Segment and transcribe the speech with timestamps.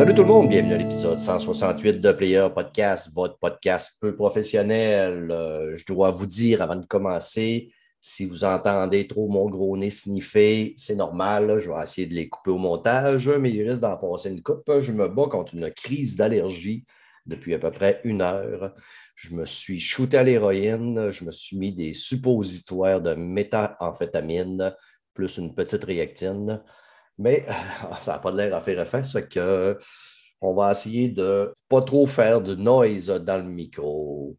[0.00, 5.30] Salut tout le monde, bienvenue à l'épisode 168 de Player Podcast, votre podcast peu professionnel.
[5.30, 9.90] Euh, je dois vous dire avant de commencer, si vous entendez trop mon gros nez
[9.90, 13.98] sniffer, c'est normal, je vais essayer de les couper au montage, mais il risque d'en
[13.98, 14.72] passer une coupe.
[14.80, 16.86] Je me bats contre une crise d'allergie
[17.26, 18.74] depuis à peu près une heure.
[19.16, 24.74] Je me suis shooté à l'héroïne, je me suis mis des suppositoires de méthamphétamine
[25.12, 26.62] plus une petite réactine.
[27.18, 27.44] Mais
[28.00, 29.78] ça n'a pas l'air à faire effet, ce que
[30.40, 34.36] on va essayer de pas trop faire de noise dans le micro.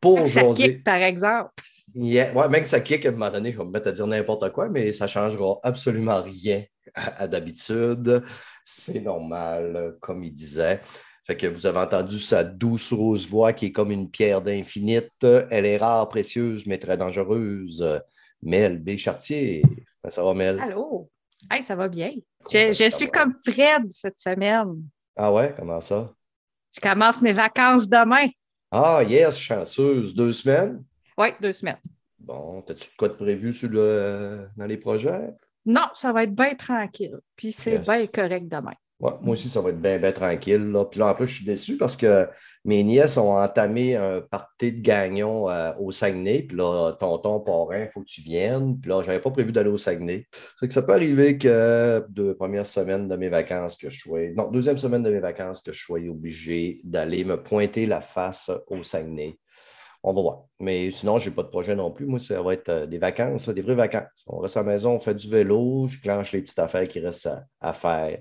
[0.00, 1.52] Pour Ça jaser- kick, par exemple.
[1.94, 2.34] Yeah.
[2.34, 4.06] Ouais, même que ça kick, à un moment donné, je vais me mettre à dire
[4.06, 8.22] n'importe quoi, mais ça ne changera absolument rien à, à d'habitude.
[8.64, 10.80] C'est normal, euh, comme il disait.
[11.24, 15.10] Fait que vous avez entendu sa douce rose voix qui est comme une pierre d'infinite.
[15.22, 17.84] Elle est rare, précieuse, mais très dangereuse.
[18.42, 18.96] Mel B.
[18.96, 19.62] Chartier.
[20.04, 20.60] Ben, ça va, Mel?
[20.60, 21.08] Allô?
[21.50, 22.12] Hey, ça va bien.
[22.50, 24.82] Je, je suis comme Fred cette semaine.
[25.16, 26.12] Ah ouais, comment ça?
[26.72, 28.26] Je commence mes vacances demain.
[28.70, 30.14] Ah, yes, chanceuse.
[30.14, 30.84] Deux semaines?
[31.16, 31.78] Oui, deux semaines.
[32.18, 35.32] Bon, t'as-tu de quoi de prévu sur le, dans les projets?
[35.64, 37.16] Non, ça va être bien tranquille.
[37.36, 37.86] Puis c'est Yes.
[37.86, 38.74] bien correct demain.
[39.00, 40.70] Ouais, moi aussi, ça va être bien, bien tranquille.
[40.70, 40.84] Là.
[40.86, 42.28] Puis là, en plus, je suis déçu parce que
[42.66, 46.42] mes nièces ont entamé un party de gagnon euh, au Saguenay.
[46.42, 48.80] Puis là, tonton, parrain, il faut que tu viennes.
[48.80, 50.26] Puis là, je n'avais pas prévu d'aller au Saguenay.
[50.58, 54.32] C'est que ça peut arriver que deux premières semaines de mes vacances que je sois.
[54.34, 58.50] Non, deuxième semaine de mes vacances que je sois obligé d'aller me pointer la face
[58.66, 59.38] au Saguenay.
[60.02, 60.42] On va voir.
[60.58, 62.06] Mais sinon, je n'ai pas de projet non plus.
[62.06, 64.24] Moi, ça va être euh, des vacances, des vraies vacances.
[64.26, 66.98] On reste à la maison, on fait du vélo, je clenche les petites affaires qui
[66.98, 68.18] restent à faire.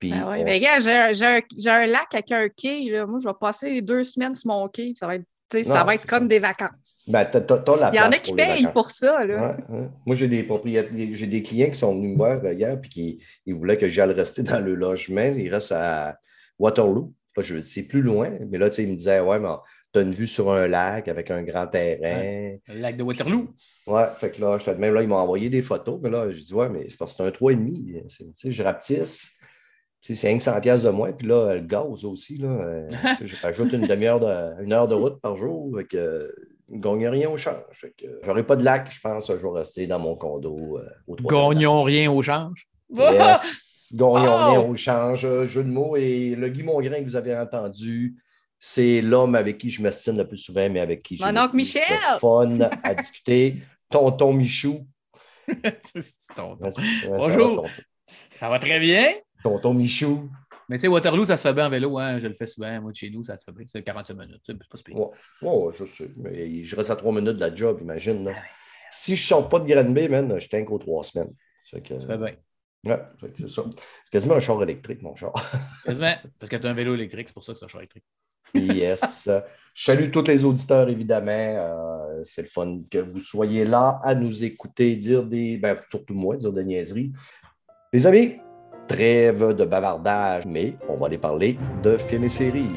[0.00, 2.88] Puis Ah ouais, on mais gars, j'ai un, j'ai un- lac avec un quai.
[2.90, 3.06] Là.
[3.06, 4.94] Moi, je vais passer deux semaines sur mon quai.
[4.98, 6.28] Ça va être, tu sais, ça va être comme ça.
[6.28, 7.04] des vacances.
[7.06, 9.24] Ben, t'as, t'as- t'as la Il y en a qui payent pour ça.
[9.26, 9.56] Là.
[9.68, 9.88] Ouais, ouais.
[10.06, 13.24] Moi, j'ai des propriétaires, j'ai des clients qui sont venus me voir hier puis qui
[13.44, 15.20] ils voulaient que j'aille rester dans le logement.
[15.36, 16.18] Ils restent à
[16.58, 17.12] Waterloo.
[17.36, 19.48] Là, je c'est plus loin, mais là, tu sais, ils me disaient Ouais, mais
[19.92, 22.56] tu as une vue sur un lac avec un grand terrain.
[22.68, 23.48] Le lac de Waterloo.
[23.86, 26.30] Ouais, fait que là, je fais même là, ils m'ont envoyé des photos, mais là,
[26.30, 28.04] je dis Ouais, mais c'est parce que c'est un 3,5.
[28.08, 29.36] C'est- Tu sais, je rapetisse.
[30.02, 31.12] C'est 500 pièces de moins.
[31.12, 32.88] Puis là, le gaz aussi, là, euh,
[33.42, 35.70] rajoute une demi-heure de, une heure de route par jour.
[35.76, 36.32] Fait que, euh,
[36.70, 37.56] je ne gagne rien au change.
[37.84, 39.26] Euh, j'aurai pas de lac, je pense.
[39.28, 42.66] Je vais rester dans mon condo euh, au troisième Gagnons rien au change?
[42.90, 43.90] Yes.
[43.92, 44.50] Gagnons Oh!
[44.50, 45.20] rien au change.
[45.44, 45.96] Jeu de mots.
[45.96, 48.14] Et le Guy Mongrain que vous avez entendu,
[48.58, 51.82] c'est l'homme avec qui je m'estime le plus souvent, mais avec qui j'ai le Michel!
[52.14, 53.56] de fun à discuter.
[53.90, 54.86] Tonton Michou.
[55.46, 57.56] C'est ton- Ouais, c'est- ouais, ça va, Bonjour.
[57.56, 57.68] tonton.
[58.38, 59.12] Ça va très bien?
[59.42, 60.28] Tonton Michou.
[60.68, 61.98] Mais tu sais, Waterloo, ça se fait bien en vélo.
[61.98, 62.18] Hein?
[62.20, 62.80] Je le fais souvent.
[62.80, 63.64] Moi, de chez nous, ça se fait bien.
[63.66, 64.40] C'est 45 minutes.
[64.46, 64.92] C'est pas si.
[64.92, 65.08] Ouais,
[65.42, 66.10] ouais, je sais.
[66.16, 68.24] Mais je reste à trois minutes de la job, imagine.
[68.24, 68.32] là.
[68.34, 68.46] Ah ouais.
[68.92, 71.32] Si je ne sors pas de Granby, man, je tiens qu'aux trois semaines.
[71.68, 72.34] Fait que- Ça fait bien.
[72.84, 73.02] Ouais,
[73.38, 73.62] c'est ça.
[74.04, 75.32] C'est quasiment un char électrique, mon char.
[75.84, 76.14] Quasiment.
[76.38, 78.04] Parce que tu as un vélo électrique, c'est pour ça que c'est un char électrique.
[78.54, 79.28] yes.
[79.74, 81.30] Je salue tous les auditeurs, évidemment.
[81.30, 85.56] Euh, c'est le fun que vous soyez là à nous écouter, dire des.
[85.58, 87.12] Ben, surtout moi, dire des niaiseries.
[87.92, 88.38] Les amis,
[88.90, 92.74] trêve de bavardage, mais on va aller parler de films et séries.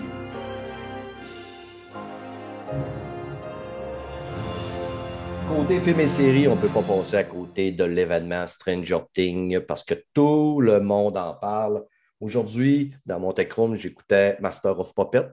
[5.50, 9.60] Côté films et séries, on ne peut pas passer à côté de l'événement Stranger Things
[9.62, 11.84] parce que tout le monde en parle.
[12.20, 15.28] Aujourd'hui, dans mon tech room, j'écoutais Master of Puppet.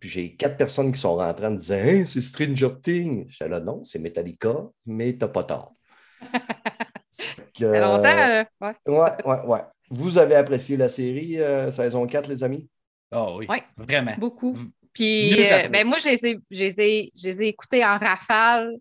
[0.00, 3.26] Puis j'ai quatre personnes qui sont rentrées en me disant Hein, c'est Stranger Things?
[3.28, 4.54] J'étais là, non, c'est Metallica,
[4.86, 5.72] mais t'as pas tort.
[7.10, 8.02] Ça fait que, Ça fait longtemps.
[8.02, 8.46] là.
[8.60, 8.72] Ouais.
[8.86, 9.60] Ouais, ouais, ouais.
[9.94, 12.68] Vous avez apprécié la série euh, saison 4, les amis?
[13.14, 13.46] Oh oui.
[13.48, 13.62] Ouais.
[13.76, 14.14] Vraiment.
[14.18, 14.56] Beaucoup.
[14.94, 17.98] Puis, euh, ben, moi, je les, ai, je, les ai, je les ai écoutés en
[17.98, 18.72] rafale.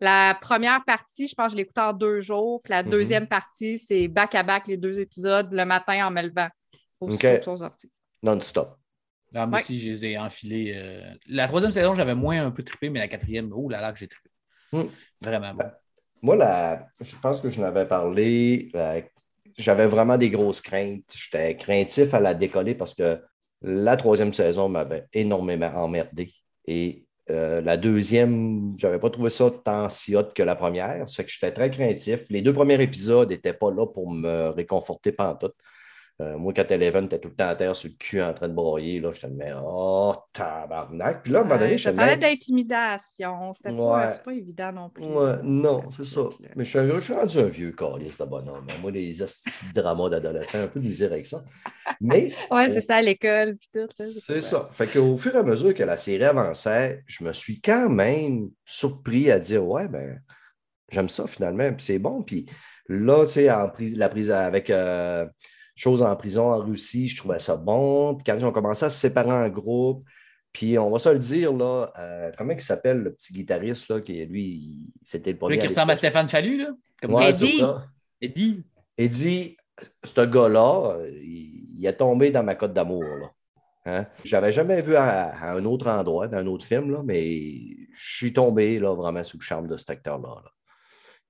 [0.00, 2.60] La première partie, je pense que je l'ai écoutée en deux jours.
[2.62, 2.90] Puis la Mhm.
[2.90, 6.48] deuxième partie, c'est back-à-back les deux épisodes le matin en me levant.
[7.00, 7.34] Aussitôt Ok.
[7.34, 7.90] qu'ils sont sortis.
[8.22, 8.76] Non-stop.
[9.34, 9.62] Ah, moi Ouais.
[9.62, 10.72] aussi, je les ai enfilés.
[10.76, 13.92] euh, La troisième saison, j'avais moins un peu trippé, mais la quatrième, oh là là,
[13.92, 14.30] que j'ai trippé.
[14.72, 14.84] Hmm.
[15.20, 15.64] Vraiment bon.
[16.22, 16.86] Moi, la...
[17.00, 18.70] je pense que je n'avais parlé.
[18.74, 19.00] euh,
[19.58, 21.12] J'avais vraiment des grosses craintes.
[21.14, 23.20] J'étais craintif à la décoller parce que
[23.62, 26.32] la troisième saison m'avait énormément emmerdé.
[26.66, 31.08] Et euh, la deuxième, je n'avais pas trouvé ça tant si hot que la première.
[31.08, 32.20] C'est que j'étais très craintif.
[32.30, 35.54] Les deux premiers épisodes n'étaient pas là pour me réconforter pantoute.
[36.20, 38.48] Euh, moi, quand Eleven était tout le temps à terre sur le cul en train
[38.48, 41.22] de broyer, là, j'étais mais oh, tabarnak.
[41.22, 43.54] Puis là, à un moment donné, Ouais, je parlait mais- d'intimidation.
[43.54, 44.08] C'était Ouais.
[44.24, 45.04] pas, évident non plus.
[45.04, 46.22] Ouais, non, c'est ça.
[46.56, 48.66] Mais je suis, je suis rendu un vieux calice de bonhomme.
[48.68, 48.74] hein.
[48.82, 51.44] Moi, les petits dramas d'adolescents, un peu de misère avec ça.
[52.00, 53.56] Mais Ouais, c'est ça à l'école.
[53.56, 53.86] puis tout.
[53.94, 54.68] c'est ça.
[54.72, 58.50] Fait qu'au fur et à mesure que la série avançait, je me suis quand même
[58.64, 60.20] surpris à dire Ouais, ben,
[60.90, 62.22] j'aime ça finalement, puis c'est bon.
[62.24, 62.46] Puis
[62.88, 65.26] là, tu sais, la prise avec euh,
[65.78, 68.16] Chose en prison en Russie, je trouvais ça bon.
[68.16, 70.04] Puis quand ils ont commencé à se séparer en groupe,
[70.52, 74.00] puis on va se le dire, là, euh, comment il s'appelle le petit guitariste, là,
[74.00, 75.54] qui lui, c'était le premier.
[75.54, 76.70] Lui qui ressemble à Stéphane Fallu, là?
[77.00, 77.58] Comme Ouais, Eddie.
[77.58, 77.84] ça.
[78.20, 78.64] Eddie.
[78.96, 79.56] Eddie,
[80.02, 83.04] ce gars-là, il, il est tombé dans ma cote d'amour.
[83.04, 83.30] là.
[83.86, 84.06] Hein?
[84.24, 87.30] Je l'avais jamais vu à, à un autre endroit, dans un autre film, là, mais
[87.92, 90.42] je suis tombé là, vraiment sous le charme de cet acteur-là.
[90.44, 90.50] là.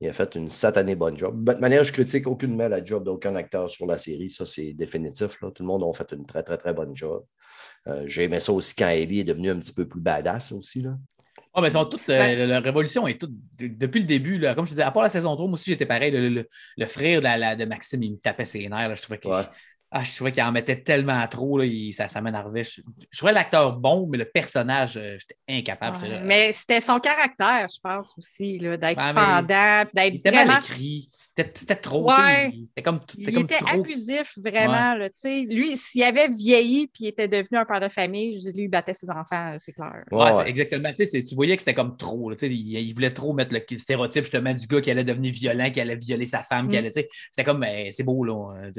[0.01, 1.43] Il a fait une satanée bonne job.
[1.45, 4.31] De toute manière, je critique aucunement la job d'aucun acteur sur la série.
[4.31, 5.41] Ça, c'est définitif.
[5.43, 5.51] là.
[5.51, 7.25] Tout le monde a fait une très, très, très bonne job.
[7.89, 10.83] Euh, J'ai aimé ça aussi quand Ellie est devenue un petit peu plus badass aussi.
[10.83, 10.97] Là.
[11.55, 14.39] Oh, mais ils sont toutes, euh, Ben- la révolution est toute, de- depuis le début,
[14.39, 16.13] là, comme je disais, à part la saison 3, moi aussi j'étais pareil.
[16.13, 18.89] Le, le- le frère de, la- la- de Maxime, il me tapait ses nerfs.
[18.89, 18.95] là.
[18.95, 19.43] je trouvais Ouais.
[19.91, 21.59] Ah, je trouvais qu'il en mettait tellement trop.
[21.59, 22.65] Là, il- ça ça m'énervait.
[22.65, 25.99] Je, je trouvais l'acteur bon, mais le personnage, euh, j'étais incapable.
[26.03, 30.33] Ouais, là, Mais c'était son caractère, je pense aussi, là, d'être Ouais, fendant, d'être était
[30.33, 30.53] mal vraiment.
[30.53, 31.11] écrit.
[31.55, 32.09] C'était trop.
[32.09, 32.53] Ouais.
[32.69, 33.81] C'était comme, Il comme était trop.
[33.81, 34.95] abusif, vraiment.
[34.95, 35.41] là, tu sais.
[35.43, 38.65] lui, s'il avait vieilli puis il était devenu un père de famille, je dis, lui,
[38.65, 40.05] il battait ses enfants, euh, c'est clair.
[40.11, 40.91] Ouais, Ouais, exactement.
[40.93, 42.31] Tu, voyais que c'était comme trop.
[42.31, 45.71] là, il, il voulait trop mettre le, stéréotype justement du gars qui allait devenir violent,
[45.71, 46.79] qui allait violer sa femme, qui Mm.
[46.79, 46.91] allait.
[46.91, 48.55] C'était comme ben, c'est beau, là.
[48.65, 48.71] euh,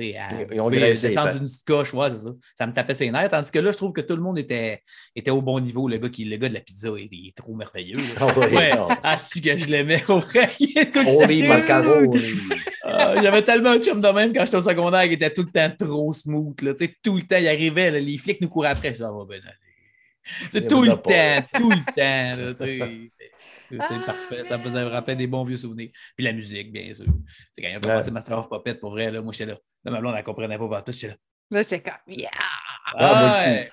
[0.52, 2.30] Ils- ont descendre d'une petite coche, ouais, c'est ça.
[2.56, 3.30] Ça me tapait ses nerfs.
[3.30, 4.82] Tandis que là, je trouve que tout le monde était,
[5.16, 5.88] était au bon niveau.
[5.88, 7.98] Le gars, qui, le gars de la pizza, il, il est trop merveilleux.
[8.20, 8.88] Ah oui, Ouais, non.
[9.04, 12.49] ah, si que je l'aimais, au vrai, il est tout le
[12.84, 15.52] Ah, J'avais tellement de chum de même quand j'étais au secondaire qui était tout le
[15.52, 16.62] temps trop smooth.
[16.62, 16.74] Là.
[16.74, 18.90] Tu sais, Tout le temps, il arrivait, là, les flics nous couraient après.
[18.90, 19.56] Je disais, Ah, va bien aller.
[20.54, 23.16] Il tout le temps, tout le temps.
[23.72, 24.04] C'est Ah.
[24.06, 25.90] parfait, ça me faisait me rappeler des bons vieux souvenirs.
[26.16, 27.06] Puis la musique, bien sûr.
[27.56, 28.14] C'est quand ils ont commencé Ouais.
[28.14, 29.58] Master of Puppet, pour vrai, là, moi j'étais là.
[29.86, 30.92] Là, ma blonde, elle ne comprenait pas partout.
[30.92, 31.14] J'étais là.
[31.52, 32.30] Là, j'étais comme, yeah!
[32.96, 33.48] Ah, moi aussi.
[33.50, 33.72] ouais.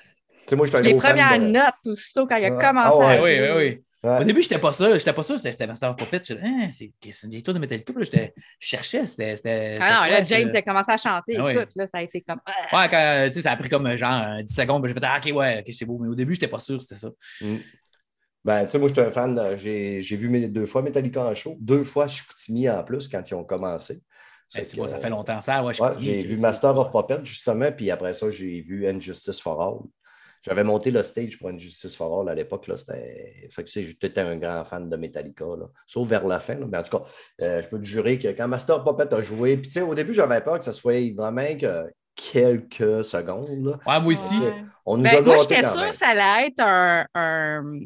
[0.56, 3.22] Moi, un Les gros fan premières de- notes, aussitôt, quand il a commencé Ah à.
[3.22, 3.82] Oui, oui, oui.
[4.06, 4.20] Ouais.
[4.20, 4.96] Au début, j'étais pas sûr.
[4.98, 6.20] J'étais pas sûr c'était Master of Puppet.
[6.22, 7.92] J'étais ah, c'est c'est des tours de Metallica.
[7.92, 9.04] Puis là, j'étais- je cherchais.
[9.06, 9.36] C'était.
[9.36, 11.36] c'était- Ah non, là, James a commencé à chanter.
[11.38, 11.54] Ah ouais.
[11.54, 12.40] Écoute, là, ça a été comme.
[12.46, 12.82] ah.
[12.82, 15.06] Ouais, quand, tu sais, ça a pris comme genre euh, 10 secondes, puis j'ai fait
[15.06, 15.98] Ah, ok, ouais, ok, c'est beau.
[15.98, 17.08] Mais au début, j'étais pas sûr que c'était ça.
[17.40, 17.56] Mm.
[18.44, 19.56] Ben, tu sais, moi, je suis un fan.
[19.56, 23.28] J'ai j'ai vu mes deux fois Metallica en show, deux fois Chicoutimi en plus quand
[23.28, 23.94] ils ont commencé.
[23.94, 24.00] Ben,
[24.60, 25.64] Fait c'est que, moi, ça fait longtemps ça.
[25.64, 29.60] Ouais, je j'ai vu Master of Puppet, justement, puis après ça, j'ai vu Injustice for
[29.60, 29.78] All.
[30.46, 32.66] J'avais monté le stage pour Injustice for All à l'époque.
[32.68, 33.48] là, C'était.
[33.50, 35.66] Fait que, tu sais, j'étais un grand fan de Metallica, là.
[35.86, 36.54] sauf vers la fin.
[36.54, 36.66] là.
[36.70, 37.04] Mais en tout cas,
[37.42, 39.94] euh, je peux te jurer que quand Master Puppet a joué, puis tu sais, au
[39.94, 43.64] début, j'avais peur que ça soit vraiment que quelques secondes.
[43.64, 43.72] là.
[43.86, 44.38] Ouais, moi aussi.
[44.38, 44.64] Ouais.
[44.84, 47.80] On nous Ben, a moi, j'étais sûre que ça allait être un, un-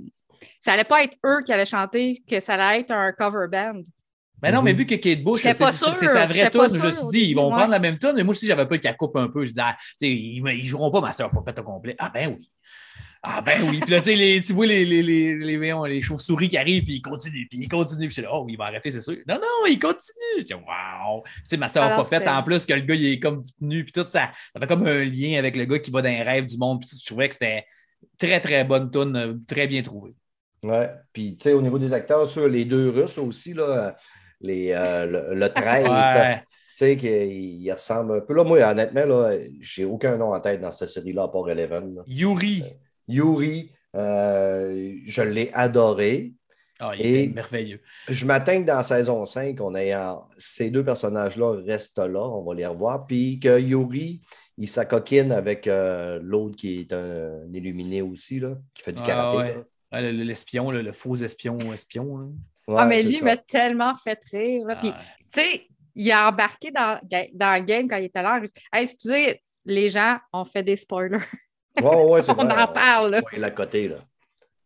[0.61, 3.81] Ça allait pas être eux qui allaient chanter, que ça allait être un cover band.
[4.43, 4.79] Mais non, mais Mhm.
[4.79, 7.71] vu que Kate Bush, c'est sa vraie tune, je me suis dit, ils vont prendre
[7.71, 9.45] la même tune, mais moi aussi, j'avais peur qu'elle coupe un peu.
[9.45, 11.95] Je disais, ah, ils, ils joueront pas Master of Puppet au complet.
[11.99, 12.51] Ah, ben oui.
[13.23, 13.81] Ah, ben oui.
[13.81, 16.95] Puis là, tu sais, les- tu vois les, les, les, les, chauves-souris qui arrivent, puis
[16.95, 17.99] ils continuent, puis ils continuent.
[18.07, 19.15] Puis je suis là, oh, il va arrêter, c'est sûr.
[19.29, 20.39] Non, non, il continue.
[20.39, 21.23] Je dis, wow.
[21.25, 23.43] Tu sais, Master of Alors, Puppet, c'était- en plus, que le gars, il est comme
[23.61, 24.33] nu, puis tout ça.
[24.55, 26.81] Ça fait comme un lien avec le gars qui va dans les rêves du monde.
[26.81, 26.97] Puis tout.
[26.99, 27.67] Je trouvais que c'était
[28.17, 30.15] très, très bonne tune, euh, très bien trouvée.
[30.63, 30.89] Ouais.
[31.13, 33.97] Puis, tu sais, au niveau des acteurs, sur les deux Russes aussi, là,
[34.41, 35.49] les, euh, le, le
[35.91, 36.37] Ouais.
[36.41, 37.11] tu sais, qu'il
[37.63, 38.35] il ressemble un peu.
[38.35, 41.95] Là, moi, honnêtement, là, j'ai aucun nom en tête dans cette série-là, à part Eleven.
[41.97, 42.03] là.
[42.07, 42.63] Yuri.
[43.09, 46.33] Yuri, euh, je l'ai adoré.
[46.79, 47.81] Ah, il Et- était merveilleux.
[48.09, 52.43] Je m'attends que dans saison 5, on ait en- ces deux personnages-là restent là, on
[52.43, 53.07] va les revoir.
[53.07, 54.23] Puis que Yuri,
[54.57, 59.07] il s'acoquine avec euh, l'autre qui est un, illuminé aussi, là, qui fait du Ah,
[59.07, 59.37] karaté.
[59.39, 59.65] ouais.
[59.93, 62.17] Ouais, L'espion, le, le faux espion, espion.
[62.17, 62.27] là.
[62.71, 64.67] Ouais, ah, mais lui, il m'a tellement fait rire.
[64.81, 65.01] Puis, Ah,
[65.33, 66.99] tu sais, il a embarqué dans,
[67.35, 68.41] dans le game quand il était là.
[68.73, 71.19] Hey, excusez, les gens ont fait des spoilers.
[71.81, 73.21] Ouais, ouais, c'est On vrai, en parle, là.
[73.33, 73.97] Ouais, la côté, là.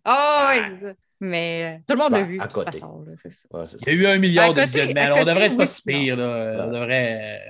[0.04, 0.92] Ah, ouais, c'est ça.
[1.20, 2.72] Mais euh, tout le monde l'a vu, à de toute côté.
[2.78, 3.04] façon.
[3.06, 3.48] là, c'est ça.
[3.86, 5.14] Il y a eu un milliard À de visionnements.
[5.16, 5.20] à.
[5.20, 6.16] On devrait être pas oui, si pire.
[6.16, 6.66] là.
[6.66, 7.40] On devrait.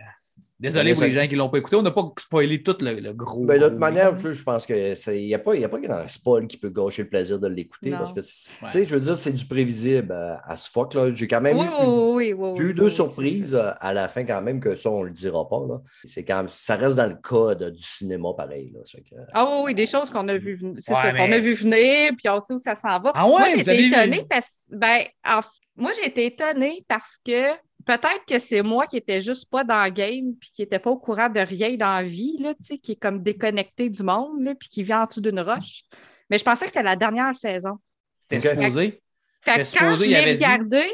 [0.60, 1.76] Désolé pour les gens qui ne l'ont pas écouté.
[1.76, 3.44] On n'a pas spoilé tout le, le gros.
[3.44, 6.08] Ben, de toute gros- manière, je pense qu'il n'y a pas, y a pas un
[6.08, 7.90] spoil qui peut gâcher le plaisir de l'écouter.
[7.90, 8.26] Parce que, tu
[8.70, 10.12] sais, je veux dire, c'est du prévisible
[10.46, 10.94] à ce fuck.
[10.94, 11.12] là.
[11.12, 13.92] J'ai quand même Oui, eu, oui, oui, oui, j'ai eu oui, deux oui, surprises à
[13.92, 15.60] la fin, quand même, que ça, on ne le dira pas.
[15.68, 15.80] là.
[16.04, 18.72] C'est quand même, ça reste dans le code du cinéma, pareil.
[18.74, 18.80] Là.
[18.84, 20.74] Que- Ah oui, oui, des choses qu'on a vu venir.
[20.78, 23.10] C'est Ouais, ça, qu'on mais- a vu venir, puis on sait où ça s'en va.
[23.14, 23.60] Ah ouais, moi, vu?
[23.88, 25.40] étonnée parce ben, en
[25.76, 27.50] moi, j'ai été étonnée parce que
[27.84, 30.90] peut-être que c'est moi qui étais juste pas dans le game puis qui était pas
[30.90, 34.02] au courant de rien dans la vie, là, tu sais, qui est comme déconnecté du
[34.02, 35.82] monde, là, puis qui vit en dessous d'une roche.
[36.30, 37.78] Mais je pensais que c'était la dernière saison.
[38.22, 39.02] C'était supposé.
[39.42, 40.44] Fait que C'était quand je l'ai dit.
[40.44, 40.84] regardé,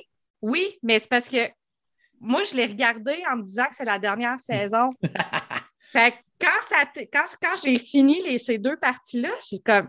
[0.43, 1.49] oui, mais c'est parce que
[2.21, 4.91] moi, je l'ai regardé en me disant que c'est la dernière saison.
[5.93, 9.89] fait que quand, ça t- quand, quand j'ai fini les, ces deux parties-là, j'ai comme,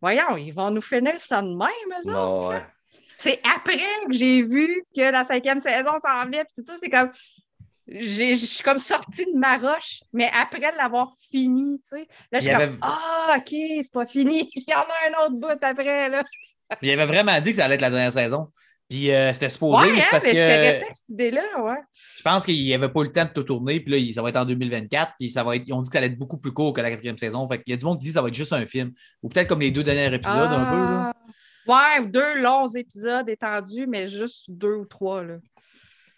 [0.00, 1.68] voyons, ils vont nous finir ça de même,
[2.06, 2.66] eux autres.
[3.22, 6.90] C'est après que j'ai vu que la cinquième saison s'en venait, puis tout ça, c'est
[6.90, 7.10] comme.
[7.86, 12.08] Je suis comme sortie de ma roche, mais après l'avoir fini, tu sais.
[12.32, 14.50] Là, je suis comme Ah, OK, c'est pas fini.
[14.56, 16.24] Il y en a un autre bout après, là.
[16.80, 18.48] Il avait vraiment dit que ça allait être la dernière saison.
[18.88, 21.08] Puis euh, c'était supposé, Ouais, mais c'est hein, parce mais que j'étais restée avec cette
[21.10, 21.78] idée-là, ouais.
[22.18, 23.78] je pense qu'il n'y avait pas le temps de tout tourner.
[23.78, 25.12] Puis là, ça va être en 2024.
[25.18, 26.80] Puis ça va être, ils ont dit que ça allait être beaucoup plus court que
[26.80, 27.46] la quatrième saison.
[27.46, 28.92] Fait qu'il y a du monde qui dit que ça va être juste un film.
[29.22, 30.76] Ou peut-être comme les deux derniers épisodes, un peu.
[30.76, 31.12] Là.
[31.66, 35.34] Ouais, deux longs épisodes étendus, mais juste deux ou trois, là.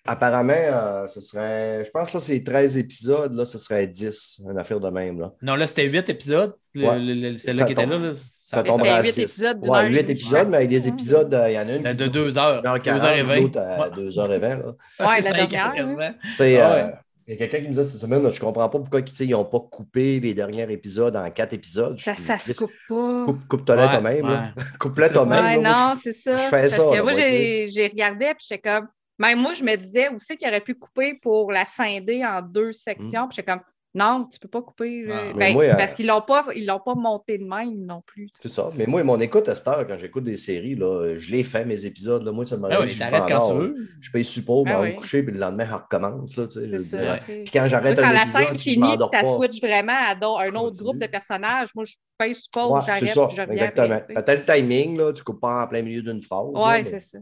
[0.06, 1.82] Apparemment, euh, ce serait.
[1.86, 5.18] Je pense que là, c'est 13 épisodes, là, ce serait 10, une affaire de même.
[5.18, 5.32] Là.
[5.40, 6.54] Non, là, c'était huit épisodes.
[6.74, 6.98] Le, Ouais.
[6.98, 7.96] le- le- celle-là qui était là.
[7.98, 8.22] là, Ça
[8.58, 9.20] ça tombe c'était à huit 6.
[9.22, 10.10] épisodes Ouais, heure et 8 demie.
[10.10, 11.82] épisodes, mais avec des épisodes, euh, il y en a une.
[11.82, 12.60] de, qui de dure deux heures.
[12.60, 13.40] une heure Deux heures et 40, vingt.
[13.40, 13.90] l'autre à Ouais.
[13.96, 14.56] 2h20.
[14.58, 14.72] Là.
[14.98, 18.40] Ah, Ouais, c'est la dernière, il y a quelqu'un qui me disait cette semaine, je
[18.40, 21.98] comprends pas pourquoi ils n'ont pas coupé les derniers épisodes en quatre épisodes.
[21.98, 23.24] Ça, ça se coupe pas.
[23.26, 24.26] Coupe, coupe-toi là Ouais, toi-même.
[24.28, 24.52] là.
[24.56, 24.62] ouais.
[24.78, 25.44] Coupe-la toi-même.
[25.44, 26.44] Ouais, non, c'est ça.
[26.44, 28.88] je fais Parce ça, que là, moi, moi, j'ai regardé, puis j'étais comme.
[29.18, 32.72] Même moi, je me disais aussi qu'il aurait pu couper pour la scinder en deux
[32.72, 33.28] sections.
[33.28, 33.62] Puis j'étais comme,
[33.94, 35.04] non, tu peux pas couper.
[35.04, 35.14] là.
[35.30, 35.32] Ah.
[35.36, 38.28] Ben, euh, Parce qu'ils l'ont pas, ils l'ont pas monté de même non plus.
[38.42, 38.70] C'est ça.
[38.76, 41.64] Mais moi, mon écoute à cette heure, quand j'écoute des séries, là, je les fais,
[41.64, 42.24] mes épisodes.
[42.24, 42.32] Là.
[42.32, 42.96] Moi, ça me Ah oui,
[43.28, 43.76] quand tu veux.
[44.00, 44.94] Je paye support, Ah oui.
[44.94, 46.36] me coucher, puis le lendemain, je recommence.
[46.36, 47.16] Là, tu sais, je C'est veux ça.
[47.24, 49.24] Puis quand j'arrête un quand la épisode, scène finit, puis ça pas.
[49.24, 50.82] switch vraiment à un autre Continue.
[50.84, 54.00] groupe de personnages, moi, je paye support, Ouais, j'arrête, je reviens exactement.
[54.06, 54.14] tu.
[54.14, 56.46] T'as tel timing, là, tu coupes pas en plein milieu d'une phrase.
[56.54, 57.18] mais c'est ça.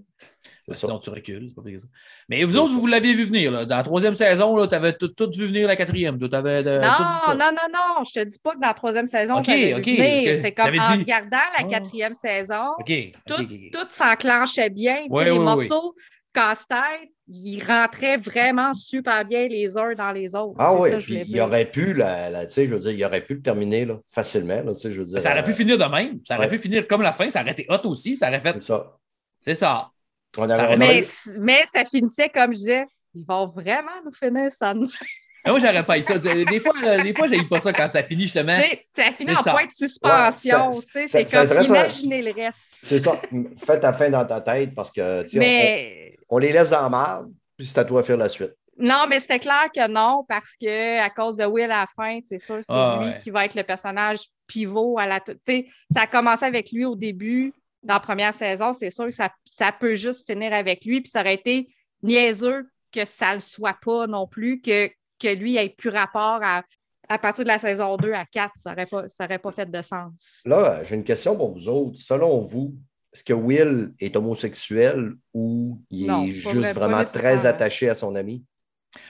[0.75, 1.87] Sinon, tu recules, c'est pas pire ça.
[2.28, 3.50] Mais vous autres, vous l'aviez vu venir.
[3.50, 3.64] Là.
[3.64, 6.16] Dans la troisième saison, tu avais tout, tout vu venir la quatrième.
[6.16, 9.06] Euh, tout vu Non, non, non, non, je te dis pas que dans la troisième
[9.06, 10.25] saison, Ok, j'avais vu ok, venir.
[10.25, 11.64] parce que c'est comme en dit- regardant la Ah.
[11.64, 12.92] quatrième saison, OK.
[13.26, 15.04] tout, tout s'enclenchait bien.
[15.11, 15.44] Ouais, les ouais, ouais.
[15.44, 15.94] morceaux
[16.32, 20.56] casse-tête, ils rentraient vraiment super bien les uns dans les autres.
[20.58, 22.90] Ah oui, ça, je puis il aurait pu, la, la- tu sais, je veux dire,
[22.92, 24.62] il aurait pu le terminer là, facilement.
[24.62, 26.20] Là, tu sais, je veux dire, Ça aurait pu euh, finir de même.
[26.26, 26.50] Ça aurait ouais.
[26.52, 27.30] pu finir comme la fin.
[27.30, 28.16] Ça aurait été hot aussi.
[28.16, 28.54] Ça aurait fait.
[28.60, 28.96] C'est ça.
[29.44, 29.88] C'est ça.
[30.36, 34.12] On Ça avait, aurait on mais, ça finissait comme je disais, ils vont vraiment nous
[34.12, 34.72] finir ça.
[34.74, 36.18] moi, j'aurais pas eu ça.
[36.18, 36.72] Des fois,
[37.02, 38.58] des fois j'ai pas ça quand ça finit, justement.
[38.94, 39.52] Ça finit en ça.
[39.52, 40.70] point de suspension.
[40.70, 42.78] Ouais, c'est comme imaginez le reste.
[42.84, 43.20] C'est ça.
[43.66, 46.50] Fais ta fin dans ta tête parce que, tu sais, on- Mais on, on les
[46.50, 48.54] laisse dans la marde, puis c'est à toi de faire la suite.
[48.78, 52.18] non, mais c'était clair que non, parce que à cause de Will à la fin,
[52.24, 53.18] c'est sûr, c'est Ah, lui ouais.
[53.20, 55.20] qui va être le personnage pivot à la.
[55.20, 59.04] Tu sais, ça a commencé avec lui au début, dans la première saison, c'est sûr
[59.06, 61.68] que ça, ça peut juste finir avec lui, puis ça aurait été
[62.02, 66.40] niaiseux que ça ne le soit pas non plus, que, que lui ait plus rapport
[66.42, 66.62] à,
[67.08, 69.70] à partir de la saison 2 à 4, ça n'aurait pas, ça aurait pas fait
[69.70, 70.40] de sens.
[70.44, 71.98] Là, j'ai une question pour vous autres.
[71.98, 72.74] Selon vous,
[73.12, 77.95] est-ce que Will est homosexuel ou il Non, est juste vrai- vraiment très attaché à
[77.95, 78.45] son ami?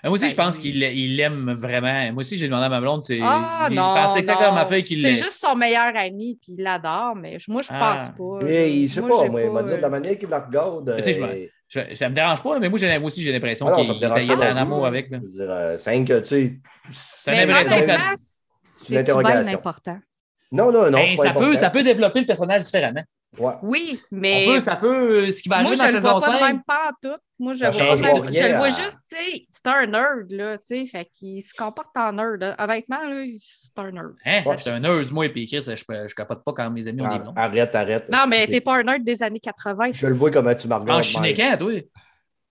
[0.04, 2.12] Euh, Moi aussi, Ben, je pense il- qu'il il l'aime vraiment.
[2.12, 3.02] Moi aussi, j'ai demandé à ma blonde.
[3.04, 6.52] c'est- Ah il non, pensait exactement ma fille qu'il C'est juste son meilleur ami, puis
[6.56, 7.96] il l'adore, mais moi, je Ah.
[8.16, 8.46] pense pas.
[8.48, 10.38] Et je sais Moi, pas, moi, il m'a dit de la euh, manière qu'il la
[10.40, 10.96] regarde.
[10.98, 13.32] Tu sais, je me- euh, Je- ça me dérange pas, mais moi, moi aussi, j'ai
[13.32, 15.10] l'impression ah qu'il pas en amour avec.
[15.10, 15.18] là.
[15.22, 16.58] Je veux dire, euh, c'est que, tu sais,
[16.90, 17.98] C'est Mais une impression que ça-
[18.76, 19.58] c'est une interrogation.
[19.58, 19.98] important?
[20.52, 23.02] Non, non, non, Ben, ça, peut, ça peut développer le personnage différemment.
[23.38, 23.54] Ouais.
[23.62, 26.10] Oui, On mais peut, ça peut, ce qui va moi, arriver je dans le saison
[26.18, 26.46] vois pas de 5.
[26.48, 27.16] même pas en tout.
[27.38, 30.30] Moi, je, Ça vois pas- rien je le vois juste, tu sais, c'est un nerd,
[30.30, 32.54] là, tu sais, fait qu'il se comporte en nerd.
[32.58, 34.12] Honnêtement, là, c'est un nerd.
[34.26, 34.42] Hein?
[34.44, 34.56] Ouais.
[34.58, 37.00] Je suis un nurse, moi, et puis Chris, je, je capote pas quand mes amis
[37.00, 37.34] ont des Ah, blondes.
[37.38, 38.08] Arrête, arrête.
[38.10, 39.92] Non, mais C'est- t'es pas un nerd des années 80.
[39.92, 41.38] Je le vois comment tu je suis Mike.
[41.38, 41.72] né quand, toi?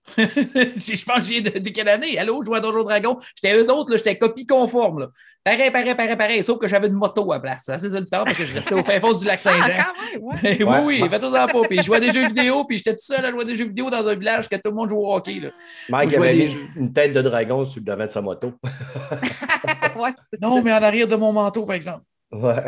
[0.18, 2.18] je pense que j'ai de, de quelle année?
[2.18, 3.16] Allô, je jouais à Donjon Dragon.
[3.40, 5.00] J'étais eux autres, là, j'étais copie conforme.
[5.00, 5.08] Là.
[5.44, 6.42] Pareil, pareil, pareil, pareil.
[6.42, 7.62] Sauf que j'avais une moto à la place.
[7.66, 9.82] C'est assez ça différent parce que je restais au fin fond du lac Ah, Saint-Jean.
[9.84, 10.56] quand même, ouais.
[10.58, 11.00] oui, Ouais.
[11.02, 11.46] oui, faites-en pas.
[11.68, 13.56] Puis je jouais à des jeux vidéo, puis j'étais tout seul à jouer à des
[13.56, 15.40] jeux vidéo dans un village que tout le monde joue au hockey.
[15.40, 15.48] Là.
[15.88, 18.52] Mike avait des une tête de dragon sur le devant de sa moto.
[19.96, 20.62] Ouais, Non, ça.
[20.62, 22.02] mais en arrière de mon manteau, par exemple.
[22.32, 22.64] Ouais.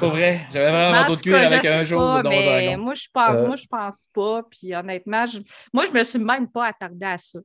[0.00, 0.40] Pas vrai.
[0.52, 2.22] J'avais vraiment un Mais en manteau de tout cuir cas, avec un jour pas, de
[2.24, 3.46] Donjon mais moi, je pense, Euh.
[3.46, 4.42] moi, je pense pas.
[4.50, 5.38] Puis honnêtement, je...
[5.72, 7.38] moi, je me suis même pas attardée à ça.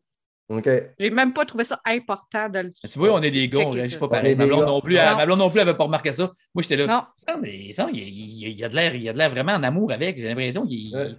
[0.49, 0.69] OK.
[0.99, 3.59] J'ai même pas trouvé ça important de le Mais Tu vois, on est des gars,
[3.59, 4.35] on réagit pas pareil.
[4.35, 5.15] Ma blonde non plus, Non.
[5.15, 6.29] ma blonde non plus avait pas remarqué ça.
[6.53, 6.85] Moi, j'étais là.
[6.85, 7.03] Non.
[7.25, 9.29] Ça, mais ça, il, il- il y a de l'air, il y a de l'air
[9.29, 10.17] vraiment en amour avec.
[10.19, 10.93] J'ai l'impression qu'il.
[10.95, 11.15] Ouais.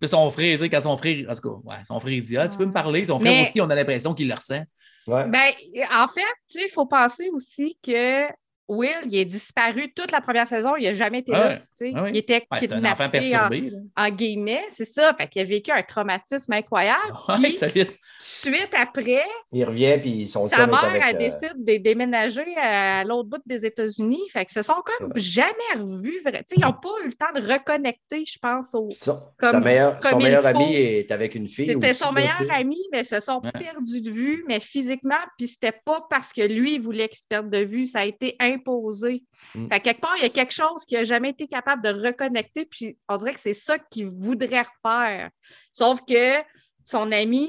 [0.00, 2.36] Puis son frère, tu sais, quand son frère, en tout cas, ouais, son frère dit
[2.36, 3.06] Ah, tu peux me parler.
[3.06, 4.64] Son frère Mais- aussi, on a l'impression qu'il le ressent.
[5.06, 5.28] Ouais.
[5.28, 5.52] Ben,
[5.96, 6.20] en fait,
[6.50, 8.26] tu sais, il faut penser aussi que
[8.66, 10.74] Will, il est disparu toute la première saison.
[10.76, 11.38] Il n'a jamais été Ouais.
[11.38, 11.58] là.
[11.96, 12.10] Ah oui.
[12.14, 13.72] Il était Ouais, c'est un enfant kidnappé en, perturbé.
[13.96, 15.12] en guillemets, c'est ça.
[15.14, 17.00] Fait qu'il a vécu un traumatisme incroyable.
[17.28, 17.88] Ouais, Puis, solide.
[18.20, 23.04] suite après, Il revient, puis son sa mère, avec, elle euh, décide de déménager à
[23.04, 24.20] l'autre bout des États-Unis.
[24.32, 26.20] Fait que se sont comme jamais revus.
[26.24, 29.30] vrai- Tu sais, ils n'ont pas eu le temps de reconnecter, je pense, au, ça.
[29.38, 30.48] Comme- Sa meilleure- comme son il meilleur faut.
[30.48, 31.68] ami est avec une fille.
[31.70, 33.52] C'était son meilleur ami, mais ils se sont Ouais.
[33.52, 37.26] perdus de vue, mais physiquement, puis c'était pas parce que lui, il voulait qu'ils se
[37.28, 39.24] perdent de vue, ça a été imposé.
[39.54, 39.68] Mm.
[39.68, 41.90] Fait que quelque part, il y a quelque chose qu'il n'a jamais été capable de
[42.06, 45.30] reconnecter, puis on dirait que c'est ça qu'il voudrait refaire.
[45.72, 46.42] Sauf que
[46.84, 47.48] son ami,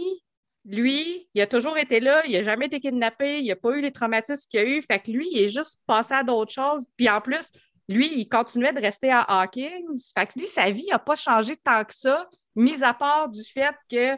[0.66, 3.82] lui, il a toujours été là, il n'a jamais été kidnappé, il n'a pas eu
[3.82, 6.86] les traumatismes qu'il a eu, fait que lui, il est juste passé à d'autres choses.
[6.98, 7.52] Puis en plus,
[7.88, 9.98] lui, il continuait de rester à Hawkins.
[10.18, 13.44] Fait que lui, sa vie n'a pas changé tant que ça, mis à part du
[13.44, 14.18] fait que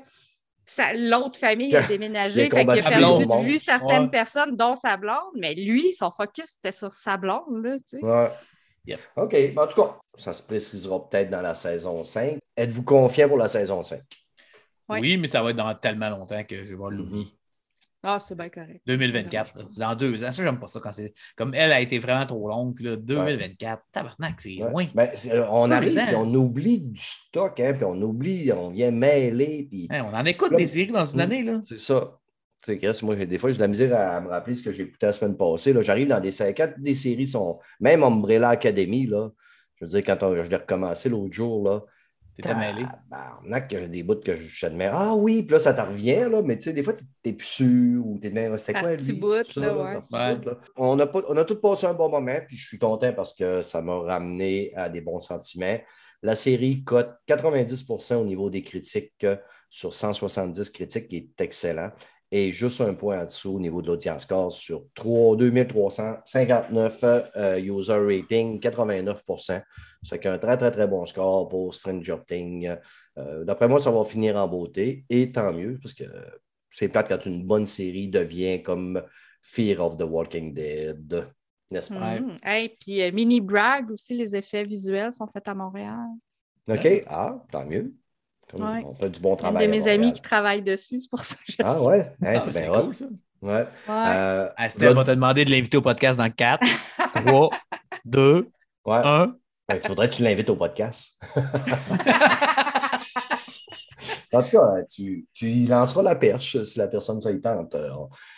[0.96, 2.50] l'autre famille a déménagé.
[2.50, 4.10] Fait qu'il a perdu de vue certaines Ouais.
[4.10, 7.64] personnes, dont sa blonde, mais lui, son focus, c'était sur sa blonde.
[7.64, 8.04] Là, tu sais.
[8.06, 8.30] Ouais.
[8.86, 9.00] Yep.
[9.18, 9.36] OK.
[9.58, 12.38] En tout cas, ça se précisera peut-être dans la saison 5.
[12.56, 14.02] Êtes-vous confiant pour la saison 5?
[14.90, 15.00] Ouais.
[15.02, 16.98] Oui, mais ça va être dans tellement longtemps que je vais voir Mhm.
[16.98, 17.28] l'oublier.
[18.04, 18.82] Ah, c'est bien correct.
[18.86, 19.64] 2024, là.
[19.70, 20.32] c'est dans deux ans.
[20.32, 21.14] Ça, j'aime pas ça quand c'est.
[21.36, 23.82] Comme elle a été vraiment trop longue, puis là, 2024.
[23.92, 24.70] Tabarnak, c'est Ouais.
[24.70, 24.86] loin.
[24.94, 28.70] Ben, c'est- euh, on arrive, puis on oublie du stock, hein, puis on oublie, on
[28.70, 31.22] vient mêler, puis Hein, on en écoute Là- des séries dans une Mm.
[31.22, 31.62] année, là.
[31.66, 32.20] c'est ça.
[32.64, 34.56] Tu sais, Chris, moi, j'ai- des fois, j'ai de la misère à, à me rappeler
[34.56, 35.74] ce que j'ai écouté la semaine passée.
[35.74, 35.82] là.
[35.82, 37.60] J'arrive dans des séries, quand des séries sont.
[37.80, 39.30] Même Umbrella Academy, là,
[39.76, 41.82] je veux dire, quand on- je l'ai recommencé l'autre jour, là.
[42.38, 42.86] T'étais mêlé.
[43.10, 44.68] Tabarnak, il y a des bouts que je.
[44.92, 47.46] Ah oui, puis là, ça t'en revient, là, mais tu sais, des fois, t'es- plus
[47.48, 48.58] sûr ou t'es même.
[48.58, 49.14] C'était quoi, lui?
[49.14, 50.36] bouts, Ça, là, ouais.
[50.36, 50.58] bouts, là.
[50.76, 53.34] On a, pas- on a tous passé un bon moment, puis je suis content parce
[53.34, 55.78] que ça m'a ramené à des bons sentiments.
[56.22, 59.36] La série cote 90% au niveau des critiques euh,
[59.70, 61.92] sur 170 critiques, qui est excellent.
[62.32, 67.04] Et juste un point en dessous au niveau de l'audience score sur 3 2359
[67.38, 69.64] euh, user rating, 89 Ça
[70.10, 72.76] fait qu'un très, très, très bon score pour Stranger Things.
[73.18, 75.06] Euh, D'après moi, ça va finir en beauté.
[75.10, 76.04] Et tant mieux, parce que
[76.70, 79.02] c'est plate quand une bonne série devient comme
[79.42, 81.28] Fear of the Walking Dead.
[81.72, 82.14] N'est-ce pas?
[82.14, 82.20] Ouais.
[82.20, 82.38] Mhm.
[82.44, 86.08] Hey, puis euh, Mini Bragg aussi, les effets visuels sont faits à Montréal.
[86.70, 87.04] OK.
[87.08, 87.94] Ah, tant mieux.
[88.54, 88.84] Ouais.
[88.86, 89.68] On fait du bon Une travail.
[89.68, 92.40] de à mes amis qui travaillent dessus, c'est pour ça que je Ah ouais, Ah,
[92.42, 93.06] c'est c'est bien cool, ça.
[93.42, 93.52] Ouais.
[93.54, 93.66] Ouais.
[93.90, 96.66] Euh, Ah, Steph va te demander de l'inviter au podcast dans 4,
[97.26, 97.50] 3,
[98.06, 98.50] 2,
[98.86, 98.96] ouais.
[98.96, 99.36] 1.
[99.70, 101.22] Ouais, Il faudrait que tu l'invites au podcast.
[104.34, 107.76] en tout cas, tu, tu y lanceras la perche si la personne ça y tente.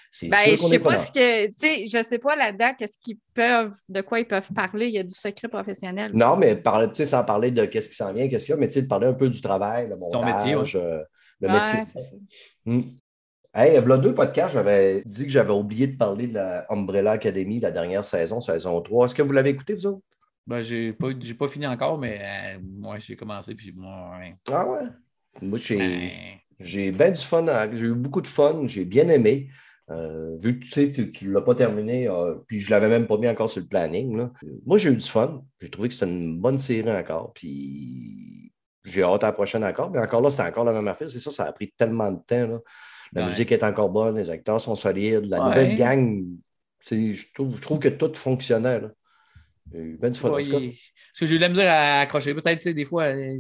[0.10, 2.74] Euh, C'est Ben, sûr qu'on est pas ce que, tu sais, je sais pas là-dedans
[2.78, 4.88] qu'est-ce qu'ils peuvent, de quoi ils peuvent parler.
[4.88, 6.12] Il y a du secret professionnel.
[6.14, 8.58] Non, mais parler, tu sais, sans parler de qu'est-ce qui s'en vient, qu'est-ce qu'il y
[8.58, 11.04] a, mais tu sais, de parler un peu du travail, le Ton métier, euh,
[11.40, 11.84] le Ouais, métier.
[11.86, 12.16] c'est ça.
[12.66, 12.82] Hmm.
[13.54, 16.66] Hey, il y a deux podcasts, j'avais dit que j'avais oublié de parler de la
[16.72, 19.06] Umbrella Academy, la dernière saison, saison 3.
[19.06, 20.02] Est-ce que vous l'avez écouté, vous autres?
[20.48, 24.36] Ben, j'ai pas, j'ai pas fini encore, mais euh, moi, j'ai commencé, puis moi, ouais.
[24.52, 24.88] Ah ouais?
[25.42, 25.78] Moi, j'ai.
[25.78, 29.50] Ben, J'ai bien du fun, à- j'ai eu beaucoup de fun, j'ai bien aimé.
[29.92, 32.90] Euh, vu que tu sais, tu ne l'as pas terminé, euh, puis je ne l'avais
[32.90, 34.16] même pas mis encore sur le planning.
[34.18, 34.32] là.
[34.66, 35.44] Moi, j'ai eu du fun.
[35.60, 37.34] J'ai trouvé que c'était une bonne série encore.
[37.34, 38.52] Puis
[38.86, 39.90] j'ai hâte à la prochaine encore.
[39.92, 41.10] Mais encore là, c'était encore la même affaire.
[41.10, 42.48] C'est ça, ça a pris tellement de temps.
[42.48, 42.60] là.
[43.14, 43.30] La Ouais.
[43.30, 45.46] musique est encore bonne, les acteurs sont solides, la Ouais.
[45.48, 46.24] nouvelle gang,
[46.80, 48.80] c'est- je trouve, je trouve que tout fonctionnait.
[48.82, 48.90] là.
[49.72, 50.30] J'ai eu bien du fun.
[50.30, 50.58] en ouais, tout cas.
[50.60, 52.34] il- Parce que j'ai eu de la misère à accrocher.
[52.34, 53.38] Peut-être, tu sais, des fois, euh,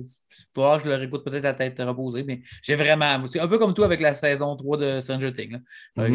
[0.55, 3.25] je le réécoute peut-être à tête reposée, mais j'ai vraiment.
[3.27, 5.59] C'est un peu comme toi avec la saison 3 de Stranger Things.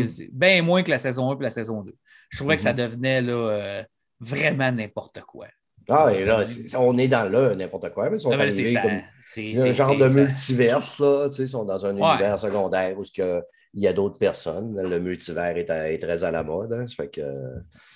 [0.08, 1.94] c'est Bien moins que la saison 1 et la saison 2.
[2.30, 2.78] Je trouvais que ça Mhm.
[2.78, 3.82] devenait là, euh,
[4.20, 5.46] vraiment n'importe quoi.
[5.88, 6.42] Ah, et là,
[6.78, 9.02] on est dans le n'importe quoi, mais ils sont Non, mais c'est arrivés ça- comme-
[9.22, 11.28] c'est- Il y a un genre de multiverse, là.
[11.28, 12.08] Tu sais, ils sont dans un Ouais.
[12.08, 13.42] univers secondaire où ce que-
[13.74, 14.80] il y a d'autres personnes.
[14.80, 16.72] Le multivers est, à- est très à la mode.
[16.72, 16.86] hein.
[16.86, 17.20] Fait que...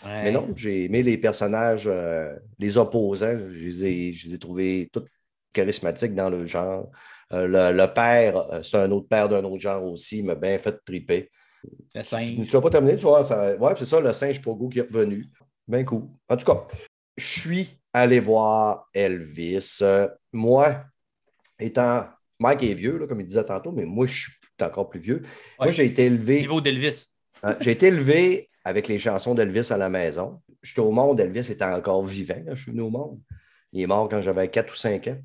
[0.05, 0.25] Ouais.
[0.25, 3.39] Mais non, j'ai aimé les personnages, euh, les opposants.
[3.39, 5.05] Je les ai, je les ai trouvés tous
[5.53, 6.91] charismatiques dans le genre.
[7.33, 10.35] Euh, le, le père, euh, c'est un autre père d'un autre genre aussi, il m'a
[10.35, 11.31] bien fait triper.
[11.95, 12.39] Le Tu singe.
[12.39, 13.25] ne l'as pas terminé, tu vois?
[13.25, 13.55] Ça...
[13.57, 15.27] Ouais, c'est ça, le singe Pogo qui est revenu.
[15.67, 16.05] Bien cool.
[16.29, 16.67] En tout cas,
[17.17, 19.79] je suis allé voir Elvis.
[19.83, 20.85] Euh, moi,
[21.59, 22.07] étant.
[22.41, 24.33] Mike est vieux, là, comme il disait tantôt, mais moi, je suis
[24.65, 25.23] encore plus vieux.
[25.59, 26.41] Moi, j'ai été élevé.
[26.41, 27.07] Niveau d'Elvis.
[27.43, 30.41] Hein, J'ai été élevé avec les chansons d'Elvis à la maison.
[30.63, 33.21] J'étais au monde, Elvis était encore vivant quand je suis venu au monde.
[33.73, 35.19] Il est mort quand j'avais 4 ou 5 ans.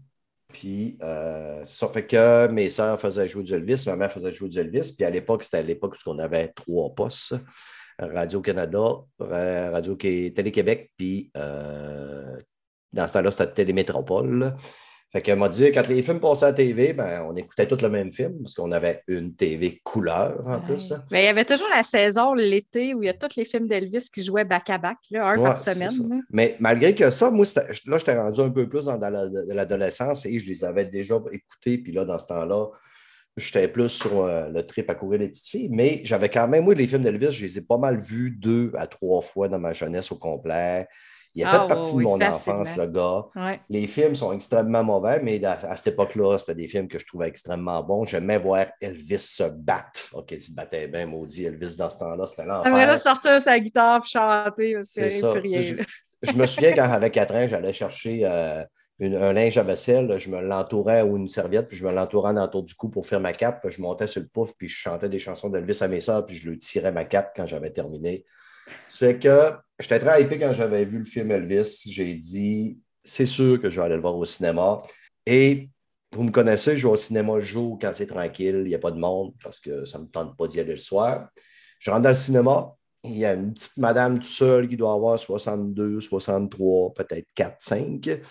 [0.50, 4.50] Puis, euh, ça fait que mes sœurs faisaient jouer du Elvis, ma mère faisait jouer
[4.50, 4.94] du Elvis.
[4.96, 7.36] Puis à l'époque, c'était à l'époque où on avait trois postes
[8.00, 8.80] Radio-Canada,
[9.20, 12.38] Ra- Radio Télé-Québec, puis euh,
[12.92, 14.54] dans ce temps-là, c'était Télémétropole.
[15.14, 17.80] Fait qu'elle m'a dit, quand les films passaient à la TV, ben, on écoutait tous
[17.84, 20.92] le même film parce qu'on avait une TV couleur en plus.
[21.12, 23.68] Mais il y avait toujours la saison, l'été, où il y a tous les films
[23.68, 26.10] d'Elvis qui jouaient back-à-back, là, un Ouais, par semaine.
[26.10, 26.16] là.
[26.32, 30.50] Mais malgré que ça, moi, là, j'étais rendu un peu plus dans, l'adolescence et je
[30.50, 31.78] les avais déjà écoutés.
[31.78, 32.70] Puis là, dans ce temps-là,
[33.38, 35.70] j'étais plus sur euh, le trip à courir les petites filles.
[35.70, 38.72] Mais j'avais quand même, moi, les films d'Elvis, je les ai pas mal vus deux
[38.76, 40.88] à trois fois dans ma jeunesse au complet.
[41.36, 42.60] Il a Ah, fait partie oui, de mon facilement.
[42.60, 43.26] enfance, le gars.
[43.36, 43.60] Ouais.
[43.70, 47.06] Les films sont extrêmement mauvais, mais à, à cette époque-là, c'était des films que je
[47.08, 48.06] trouvais extrêmement bons.
[48.06, 50.10] J'aimais voir Elvis se battre.
[50.14, 52.72] OK, il se battait bien, maudit Elvis dans ce temps-là, c'était l'enfer.
[52.72, 55.32] Après ça, sortir sa guitare puis chanter C'est ça.
[55.32, 55.60] rien.
[55.76, 55.84] là.
[56.22, 58.64] Je, je me souviens quand j'avais 4 ans, j'allais chercher euh,
[59.00, 62.30] une- un linge à vaisselle, je me l'entourais ou une serviette, puis je me l'entourais
[62.30, 63.60] en autour du cou pour faire ma cape.
[63.62, 66.26] puis Je montais sur le pouf, puis je chantais des chansons d'Elvis à mes soeurs,
[66.28, 68.24] puis je lui tirais ma cape quand j'avais terminé.
[68.88, 71.84] Ça fait que j'étais très hypé quand j'avais vu le film Elvis.
[71.90, 74.82] J'ai dit, c'est sûr que je vais aller le voir au cinéma.
[75.26, 75.70] Et
[76.14, 78.80] vous me connaissez, je vais au cinéma le jour quand c'est tranquille, il n'y a
[78.80, 81.30] pas de monde, parce que ça ne me tente pas d'y aller le soir.
[81.80, 84.94] Je rentre dans le cinéma, il y a une petite madame toute seule qui doit
[84.94, 88.22] avoir 62, 63, peut-être 4, 5.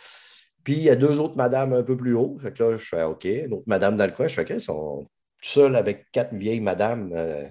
[0.64, 2.38] Puis il y a deux autres madames un peu plus haut.
[2.40, 3.25] Fait que là, je fais OK.
[3.25, 5.07] Une autre madame dans le coin, je fais OK, ils sont
[5.42, 7.12] seuls avec quatre vieilles madames.
[7.14, 7.49] Euh,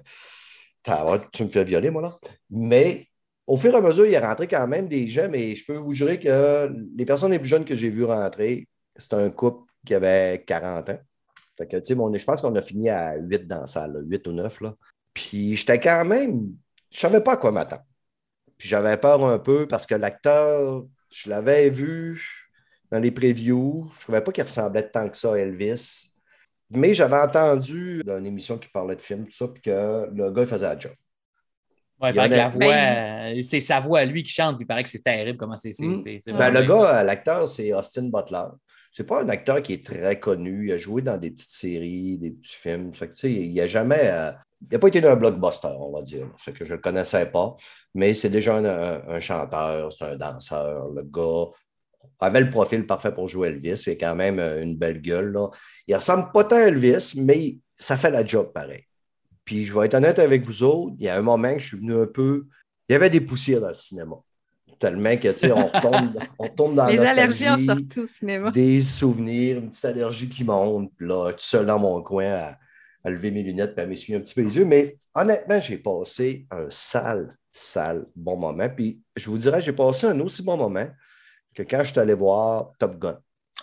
[1.32, 2.18] tu me fais violer, moi, là.
[2.50, 3.08] Mais
[3.46, 5.76] au fur et à mesure, il est rentré quand même des gens, mais je peux
[5.76, 9.70] vous jurer que les personnes les plus jeunes que j'ai vues rentrer, c'est un couple
[9.84, 10.98] qui avait 40 ans.
[11.58, 14.00] Fait que, tu sais, je pense qu'on a fini à 8 dans la salle, là,
[14.00, 14.60] 8 ou 9.
[14.62, 14.74] Là.
[15.12, 16.54] Puis j'étais quand même.
[16.90, 17.84] Je savais pas à quoi m'attendre.
[18.56, 22.48] Puis j'avais peur un peu parce que l'acteur, je l'avais vu
[22.90, 23.90] dans les previews.
[23.96, 26.11] Je trouvais pas qu'il ressemblait tant que ça à Elvis.
[26.74, 30.30] Mais j'avais entendu dans une émission qui parlait de film, tout ça, puis que le
[30.30, 30.92] gars il faisait la job.
[32.00, 32.64] Ouais, la a- voix,
[33.36, 35.54] euh, c'est sa voix à lui qui chante, puis il paraît que c'est terrible comment
[35.56, 35.70] c'est.
[35.72, 36.02] c'est- Mm.
[36.38, 38.44] Ben, le gars, euh, l'acteur, c'est Austin Butler.
[38.90, 40.66] C'est pas un acteur qui est très connu.
[40.68, 42.92] Il a joué dans des petites séries, des petits films.
[42.94, 44.00] Fait que, tu sais, il n'a jamais.
[44.10, 46.26] euh, il n'a pas été dans un blockbuster, on va dire.
[46.38, 47.56] Fait que je ne le connaissais pas.
[47.94, 50.88] Mais c'est déjà un, un- un chanteur, c'est un danseur.
[50.90, 51.46] Le gars
[52.22, 53.84] avait le profil parfait pour jouer Elvis.
[53.86, 55.32] Il a quand même euh, une belle gueule.
[55.32, 55.48] Là.
[55.86, 58.84] Il ressemble pas tant à Elvis, mais ça fait la job pareil.
[59.44, 61.68] Puis je vais être honnête avec vous autres, il y a un moment que je
[61.68, 62.46] suis venu un peu.
[62.88, 64.16] Il y avait des poussières dans le cinéma.
[64.78, 68.06] Tellement que, tu sais, on tombe, on tombe dans Les allergies ont nostalgie, sorti au
[68.06, 68.50] cinéma.
[68.50, 70.92] Des souvenirs, une petite allergie qui monte.
[70.96, 72.58] Puis là, tout seul dans mon coin à,
[73.04, 74.64] à lever mes lunettes et à m'essuyer un petit peu les yeux.
[74.64, 78.68] Mais honnêtement, j'ai passé un sale, sale bon moment.
[78.68, 80.86] Puis je vous dirais, j'ai passé un aussi bon moment
[81.54, 83.18] que quand je suis allé voir Top Gun.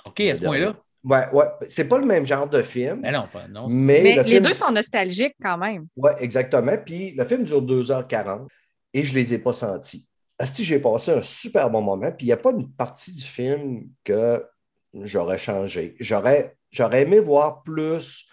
[0.05, 0.75] OK, à ce point-là?
[1.03, 1.45] Ouais, ouais.
[1.69, 2.99] C'est pas le même genre de film.
[3.01, 3.67] Mais non, pas, non.
[3.69, 5.87] Mais, Mais le les film- deux sont nostalgiques quand même.
[5.95, 6.75] Oui, exactement.
[6.83, 8.47] Puis le film dure 2h40
[8.93, 10.07] et je ne les ai pas sentis.
[10.37, 12.11] Asti, j'ai passé un super bon moment.
[12.11, 14.45] Puis il n'y a pas une partie du film que
[14.93, 15.95] j'aurais changé.
[15.99, 18.25] J'aurais, j'aurais aimé voir plus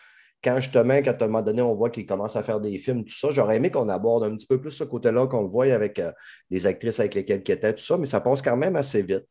[0.43, 3.05] quand justement, quand à un moment donné, on voit qu'il commence à faire des films,
[3.05, 3.29] tout ça.
[3.33, 6.13] J'aurais aimé qu'on aborde un petit peu plus ce côté-là, qu'on le voie avec euh,
[6.51, 9.25] les actrices avec lesquelles il était, tout ça, mais ça passe quand même assez vite.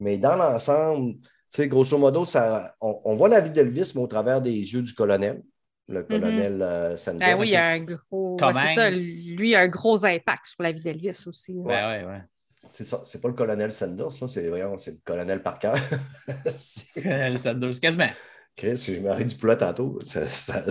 [0.00, 4.00] Mais dans l'ensemble, tu sais, grosso modo, ça, on, on voit la vie d'Elvis, mais
[4.02, 5.42] au travers des yeux du colonel,
[5.88, 7.34] le colonel euh, Sanders.
[7.34, 8.36] Ben oui, il y a un gros.
[8.38, 8.94] Tom ouais, ça, Hanks.
[9.36, 11.52] lui, il a un gros impact sur la vie d'Elvis aussi.
[11.54, 11.62] là.
[11.66, 12.22] Ben ouais, ouais.
[12.70, 15.72] C'est ça, c'est pas le colonel Sanders, c'est voyons, c'est le colonel Parker.
[16.58, 18.08] C'est- Le Sanders, quasiment.
[18.54, 20.62] Chris, si je m'arrête du poulet tantôt, ça- ça-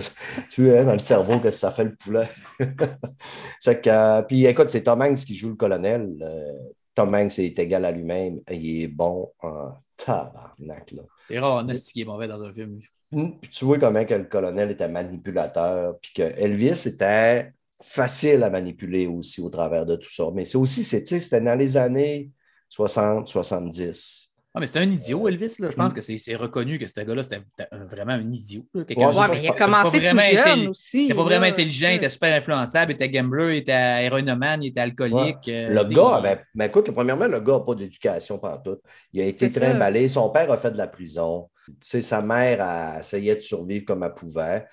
[0.52, 2.28] tu es dans le cerveau que ça fait le poulet.
[3.60, 6.08] C'est que, euh, puis écoute, c'est Tom Hanks qui joue le colonel.
[6.22, 6.52] Euh,
[7.00, 8.40] Tom Hanks est égal à lui-même.
[8.50, 10.94] Il est bon en tabarnak.
[11.28, 12.78] C'est rare, on qui est mauvais dans un film.
[13.10, 18.42] Mm, Puis tu vois comment que le colonel était manipulateur, puis que Elvis était facile
[18.42, 20.24] à manipuler aussi au travers de tout ça.
[20.34, 22.30] Mais c'est aussi, c'est, tu sais, c'était dans les années
[22.68, 24.29] 60, 70.
[24.52, 25.56] Ah, mais c'était un idiot, Elvis.
[25.60, 25.70] Là.
[25.70, 25.94] Je pense Mm.
[25.94, 27.40] que c'est reconnu que ce gars-là, c'était
[27.84, 28.66] vraiment un idiot.
[28.74, 28.82] là.
[29.20, 30.16] Ouais, mais il a commencé pas tout
[30.48, 30.98] jeune aussi.
[31.02, 34.62] Il était pas vraiment intelligent, il était super influençable, il était gambler, il était héroïnomane,
[34.64, 35.46] il était alcoolique.
[35.48, 38.80] euh, Le gars, ben, ben, écoute, premièrement, le gars n'a pas d'éducation pantoute.
[39.12, 39.60] Il a été ça.
[39.60, 40.08] trimballé.
[40.08, 41.48] Son père a fait de la prison.
[41.80, 44.66] Sa mère a essayé de survivre comme elle pouvait.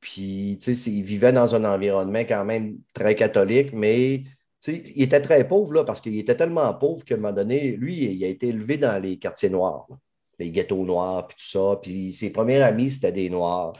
[0.00, 4.22] Puis, tu sais, il vivait dans un environnement quand même très catholique, mais
[4.66, 8.04] il était très pauvre là, parce qu'il était tellement pauvre qu'à un moment donné, lui,
[8.04, 9.96] il a été élevé dans les quartiers noirs, là.
[10.38, 11.78] les ghettos noirs, puis tout ça.
[11.80, 13.72] Puis ses premiers amis, c'était des noirs.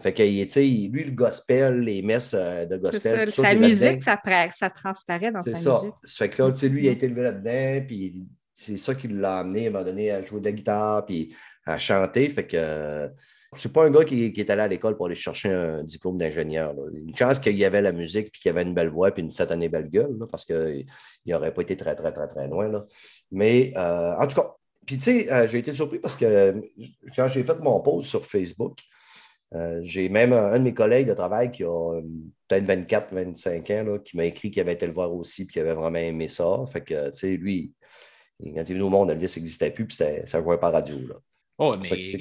[0.00, 3.50] Fait que, tu sais, lui, le gospel, les messes euh, de gospel, ça, tout ça,
[3.50, 4.20] sa musique, ça,
[4.52, 5.72] ça transparaît dans sa ça.
[5.72, 5.94] musique.
[6.04, 9.38] Ça fait que là, lui, il a été élevé là-dedans, puis c'est ça qui l'a
[9.38, 12.28] amené à un moment donné à jouer de la guitare, puis à chanter.
[12.28, 13.08] Fait que
[13.54, 16.18] euh, c'est pas un gars qui, est allé à l'école pour aller chercher un diplôme
[16.18, 16.74] d'ingénieur.
[16.92, 19.22] Une chance qu'il y avait la musique, puis qu'il y avait une belle voix, puis
[19.22, 20.86] une satanée belle gueule, parce qu'il
[21.26, 22.86] n'aurait pas été très, très, très, très loin.
[23.30, 24.54] Mais euh, en tout cas,
[24.86, 26.60] puis, tu sais, euh, j'ai été surpris parce que euh,
[27.14, 28.78] quand j'ai fait mon post sur Facebook,
[29.82, 32.00] j'ai même un, de mes collègues de travail qui a
[32.48, 35.62] peut-être 24, 25 ans, qui m'a écrit qu'il avait été le voir aussi puis qu'il
[35.62, 36.64] avait vraiment aimé ça.
[36.72, 37.72] Fait que, tu sais, lui,
[38.42, 40.96] quand il est venu au monde, Elvis n'existait plus puis ça jouait par radio.
[41.06, 41.14] Là.
[41.60, 42.16] Oh, mais que je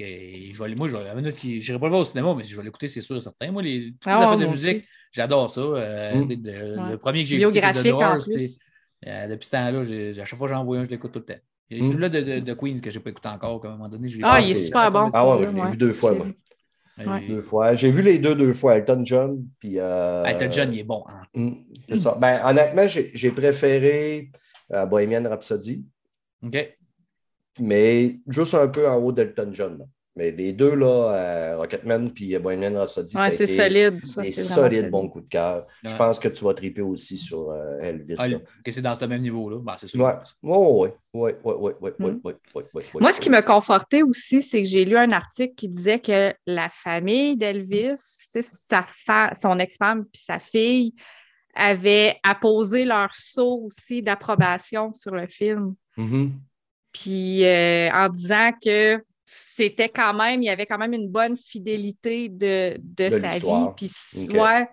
[0.57, 2.43] vais aller, moi, je vais, la minute qui- j'irai pas le voir au cinéma, mais
[2.43, 3.51] je vais l'écouter, c'est sûr et certain.
[3.51, 4.85] Moi, les, toutes Ah, les affaires de musique, aussi.
[5.11, 5.61] j'adore ça.
[5.61, 6.27] Euh, Mm.
[6.27, 6.91] de- de- Ouais.
[6.91, 8.35] Le premier que j'ai écouté, c'est The Biographique en Doors, plus.
[8.35, 11.11] puis, euh, depuis ce temps-là, j'ai- à chaque fois que j'en vois un, je l'écoute
[11.11, 11.39] tout le temps.
[11.69, 11.87] Il y a Mm.
[11.87, 14.07] celui-là de, de, de Queens que je n'ai pas écouté encore, qu'à un moment donné.
[14.23, 15.09] Ah, il est super bon.
[15.13, 15.71] Ah ouais, je l'ai ouais.
[15.71, 16.27] vu deux fois, J'ai moi.
[17.15, 17.27] Ouais.
[17.27, 17.75] Deux fois.
[17.75, 19.45] J'ai vu les deux deux fois, Elton John.
[19.59, 21.03] Puis, euh, Elton John, il est bon.
[21.07, 21.21] hein.
[21.35, 22.17] hum, c'est ça.
[22.19, 24.31] Ben, honnêtement, j'ai j'ai préféré
[24.73, 25.85] euh, Bohemian Rhapsody,
[26.43, 26.77] OK.
[27.59, 29.77] Mais juste un peu en haut d'Elton John.
[29.79, 29.85] là.
[30.15, 33.99] Mais les deux, là, euh, Rocketman puis Bohemian Rhapsody, Ouais, c'est solide.
[34.03, 35.67] C'est vraiment solides bons coups de cœur.
[35.83, 38.15] Je pense que tu vas triper aussi sur euh, Elvis.
[38.17, 38.27] Ah,
[38.63, 39.59] que c'est dans ce même niveau-là.
[39.61, 39.99] Ben, c'est sûr.
[40.03, 42.03] Ouais, ouais, ouais, ouais, ouais, ouais, ouais, Mm.
[42.03, 45.11] ouais, ouais, ouais, ouais, Moi, ce qui m'a conforté aussi, c'est que j'ai lu un
[45.11, 47.93] article qui disait que la famille d'Elvis,
[48.41, 50.95] sa fa- son ex-femme puis sa fille
[51.53, 55.75] avaient apposé leur sceau aussi d'approbation sur le film.
[55.95, 56.31] Mhm.
[56.93, 61.35] Puis euh, en disant que c'était quand même, il y avait quand même une bonne
[61.35, 63.65] fidélité de, de, De sa vie.
[63.75, 63.91] Puis
[64.29, 64.67] ouais.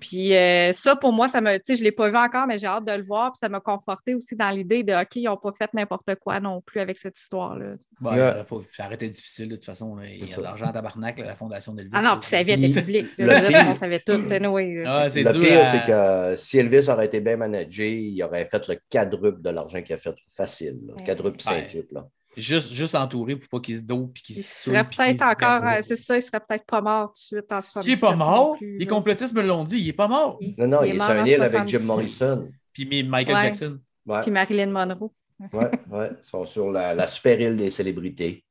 [0.00, 2.46] Puis euh, ça, pour moi, ça me, tu sais, je ne l'ai pas vu encore,
[2.46, 3.32] mais j'ai hâte de le voir.
[3.32, 6.40] Puis ça m'a conforté aussi dans l'idée de OK, ils n'ont pas fait n'importe quoi
[6.40, 7.74] non plus avec cette histoire-là.
[8.00, 8.44] Bon, pas-
[8.76, 9.94] ça aurait été difficile de toute façon.
[9.96, 10.06] là.
[10.06, 10.36] Il y a ça.
[10.38, 11.90] de l'argent à tabarnak, la fondation d'Elvis.
[11.92, 13.06] Ah non, puis sa vie était Puis- publique.
[13.18, 13.38] le là.
[13.38, 14.32] Je veux dire, pire- Tout le monde savait tout.
[14.32, 14.84] anyway.
[14.86, 17.98] Ah, c'est Le dur pire, à- c'est que euh, si Elvis aurait été bien managé,
[18.00, 20.78] il aurait fait le quadruple de l'argent qu'il a fait facile.
[20.86, 20.94] là.
[20.96, 21.04] Ouais.
[21.04, 21.54] Quadruple, Ouais.
[21.60, 22.00] cinqutuple.
[22.36, 25.64] Juste, juste entouré pour pas qu'il se dope puis qu'il Il se serait peut-être encore,
[25.66, 27.84] euh, c'est ça, il serait peut-être pas mort tout de suite en 77.
[27.86, 28.56] Il est pas mort?
[28.56, 30.38] plus, Les complotistes me l'ont dit, il est pas mort.
[30.56, 31.86] Non, non, il, est sur un île avec Jim 77.
[31.86, 32.48] Morrison.
[32.72, 33.42] Puis mi- Michael Ouais.
[33.42, 33.78] Jackson.
[34.06, 35.10] Ouais, Puis Marilyn Monroe.
[35.52, 36.10] ouais, ouais.
[36.22, 38.44] Ils sont sur la, la super île des célébrités.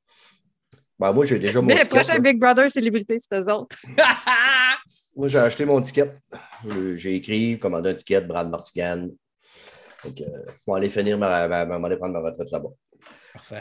[1.00, 1.96] Ben, moi, j'ai déjà mon Mais le ticket.
[1.96, 2.20] prochain là.
[2.20, 3.78] Big Brother célébrité, c'est eux autres.
[5.16, 6.14] Moi, j'ai acheté mon ticket.
[6.96, 9.08] J'ai écrit, commandé un ticket, Brad Martigan.
[10.04, 12.70] Donc, euh, je vais aller finir ma, ma- ma- m'aller prendre ma retraite là-bas.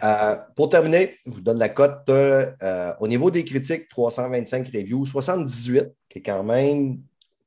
[0.02, 2.08] Euh, pour terminer, je vous donne la cote.
[2.08, 6.98] euh, euh, au niveau des critiques, 325 reviews, 78, qui est quand même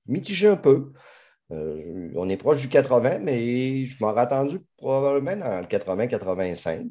[0.07, 0.91] mitigé un peu.
[1.51, 6.89] Euh, on est proche du 80, mais je m'aurais attendu probablement dans le 80-85.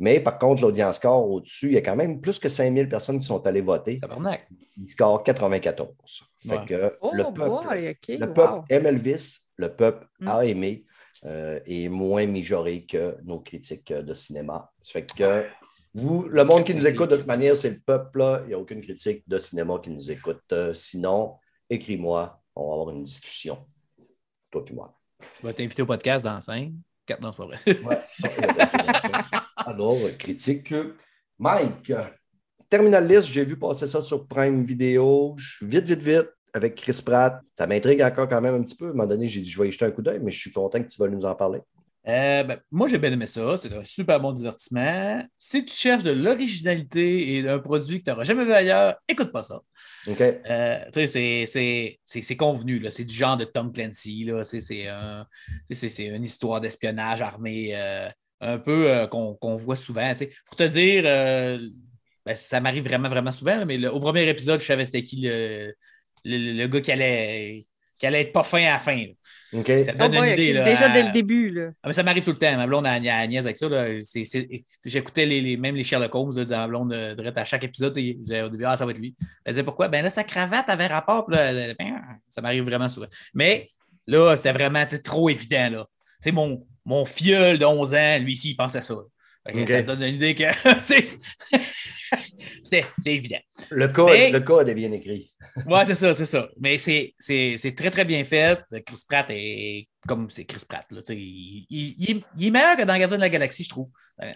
[0.00, 3.20] Mais par contre, l'audience score au-dessus, il y a quand même plus que 5000 personnes
[3.20, 4.00] qui sont allées voter.
[4.00, 4.48] Tabarnak.
[4.76, 5.88] Il score 94.
[6.48, 8.08] Fait que Oh le peuple, boy, OK.
[8.18, 8.32] le wow.
[8.34, 10.28] peuple aime Elvis, le peuple Mm.
[10.28, 10.84] a aimé
[11.26, 14.70] euh, et moins mijauré que nos critiques euh, de cinéma.
[14.82, 15.46] Ça fait que
[15.94, 18.18] vous, le monde qui nous écoute, de toute manière, c'est le peuple.
[18.18, 18.40] là.
[18.44, 20.42] Il n'y a aucune critique de cinéma qui nous écoute.
[20.52, 21.36] Euh, sinon,
[21.70, 23.64] écris-moi, on va avoir une discussion.
[24.50, 24.98] Toi et moi.
[25.38, 26.72] Tu vas t'inviter au podcast dans 5,
[27.06, 27.84] 4, non, c'est pas vrai.
[27.84, 28.28] Ouais, ça.
[29.56, 30.74] Alors, euh, critique.
[31.38, 31.92] Mike,
[32.68, 34.66] Terminal List, j'ai vu passer ça sur Prime.
[34.66, 37.40] Je suis vite, vite, vite avec Chris Pratt.
[37.58, 38.86] Ça m'intrigue encore quand même un petit peu.
[38.86, 40.38] À un moment donné, j'ai dit je vais y jeter un coup d'œil, mais je
[40.40, 41.60] suis content que tu vas nous en parler.
[42.06, 43.56] Euh, ben, moi, j'ai bien aimé ça.
[43.56, 45.22] C'est un super bon divertissement.
[45.38, 49.32] Si tu cherches de l'originalité et un produit que tu n'auras jamais vu ailleurs, écoute
[49.32, 49.60] pas ça.
[50.06, 50.20] OK?
[50.20, 51.44] Euh, tu sais,
[52.04, 52.84] c'est- convenu.
[52.90, 54.30] C'est du genre de Tom Clancy.
[54.44, 55.26] C'est un-
[55.98, 58.08] une histoire d'espionnage armé euh,
[58.40, 60.12] un peu euh, qu'on voit souvent.
[60.46, 61.04] Pour te dire,
[62.26, 65.22] ben, ça m'arrive vraiment, vraiment souvent, mais le- au premier épisode, je savais c'était qui
[65.22, 65.74] le,
[66.24, 67.62] le, le gars qui allait,
[67.98, 68.96] qui allait être pas fin à la fin.
[68.96, 69.12] là.
[69.60, 69.66] OK?
[69.84, 70.52] Ça te Oh donne une idée.
[70.52, 71.70] Là, Déjà à- dès le début, là.
[71.82, 72.56] ah, mais ça m'arrive tout le temps.
[72.56, 73.68] Ma blonde, elle, elle niaise avec ça.
[73.68, 73.86] là.
[74.00, 74.48] C'est- c'est-
[74.84, 77.62] J'écoutais les, les- même les Sherlock Holmes là, de ma blonde euh, direct à chaque
[77.64, 77.96] épisode.
[77.98, 79.14] Et, je disais au début, ah, ça va être lui.
[79.44, 79.86] Elle disait pourquoi?
[79.88, 81.30] Ben là, sa cravate avait rapport.
[81.30, 83.06] là, ben, ça m'arrive vraiment souvent.
[83.32, 83.68] Mais
[84.08, 85.70] là, c'était vraiment trop évident.
[85.70, 85.86] Là.
[86.32, 88.94] Mon, mon filleul de 11 ans, lui ici, il pense à ça.
[89.46, 90.44] Ça te donne une idée que
[92.62, 93.38] c'est évident.
[93.70, 95.32] Le code, Mais- le code est bien écrit.
[95.66, 96.48] Ouais, c'est ça, c'est ça.
[96.58, 97.14] Mais c'est-
[97.76, 98.58] très, très bien fait.
[98.84, 100.84] Chris Pratt est comme c'est Chris Pratt.
[100.90, 103.68] Là, il, il- il est- il est meilleur que dans Gardien de la Galaxie, je
[103.68, 103.88] trouve.
[104.22, 104.32] Euh,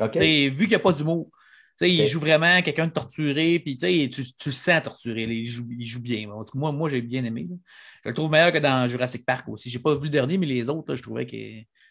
[0.51, 1.31] Vu qu'il n'y a pas d'humour.
[1.77, 5.27] sais, Il joue vraiment quelqu'un de torturé, puis tu, tu, le sens torturé.
[5.27, 6.29] là, il, joue, il joue bien.
[6.31, 7.47] En tout cas, moi, moi j'ai bien aimé.
[7.49, 7.57] là.
[8.05, 9.71] Je le trouve meilleur que dans Jurassic Park aussi.
[9.71, 11.37] Je n'ai pas vu le dernier, mais les autres, là, je trouvais que.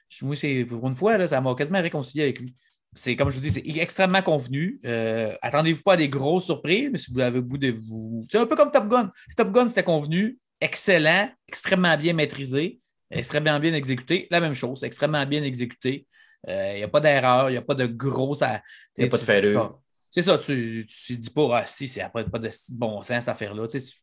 [0.09, 2.53] je- Moi, c'est pour une fois, là, ça m'a quasiment réconcilié avec lui.
[2.95, 4.79] C'est comme je vous dis, c'est extrêmement convenu.
[4.85, 8.25] Euh, Attendez-vous pas à des grosses surprises, mais si vous avez le goût de vous.
[8.29, 9.11] C'est un peu comme Top Gun.
[9.35, 12.79] Top Gun, c'était convenu, excellent, extrêmement bien maîtrisé,
[13.11, 14.27] extrêmement bien exécuté.
[14.31, 16.07] La même chose, extrêmement bien exécuté.
[16.47, 18.33] Il n'y a pas d'erreur, il n'y a pas de gros.
[18.35, 18.61] ça-
[18.97, 19.53] Il y a pas de tu-
[20.09, 23.29] C'est ça, tu ne dis pas, ah, si, c'est après pas de bon sens cette
[23.29, 23.67] affaire-là.
[23.67, 23.97] Tu, sais, tu-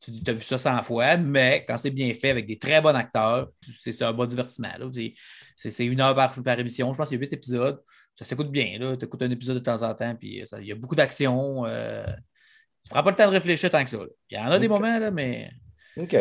[0.00, 2.58] tu dis, tu as vu ça 100 fois, mais quand c'est bien fait avec des
[2.58, 3.48] très bons acteurs,
[3.82, 4.68] c'est un bon divertissement.
[5.56, 6.92] C'est- une heure par, par émission.
[6.92, 7.80] Je pense qu'il y a huit épisodes.
[8.14, 8.78] Ça s'écoute bien.
[8.98, 11.66] Tu écoutes un épisode de temps en temps, puis euh, il y a beaucoup d'action.
[11.66, 12.04] euh,
[12.84, 13.98] tu prends pas le temps de réfléchir tant que ça.
[14.30, 15.50] Il y en a des moments, là, mais.
[15.96, 16.14] OK.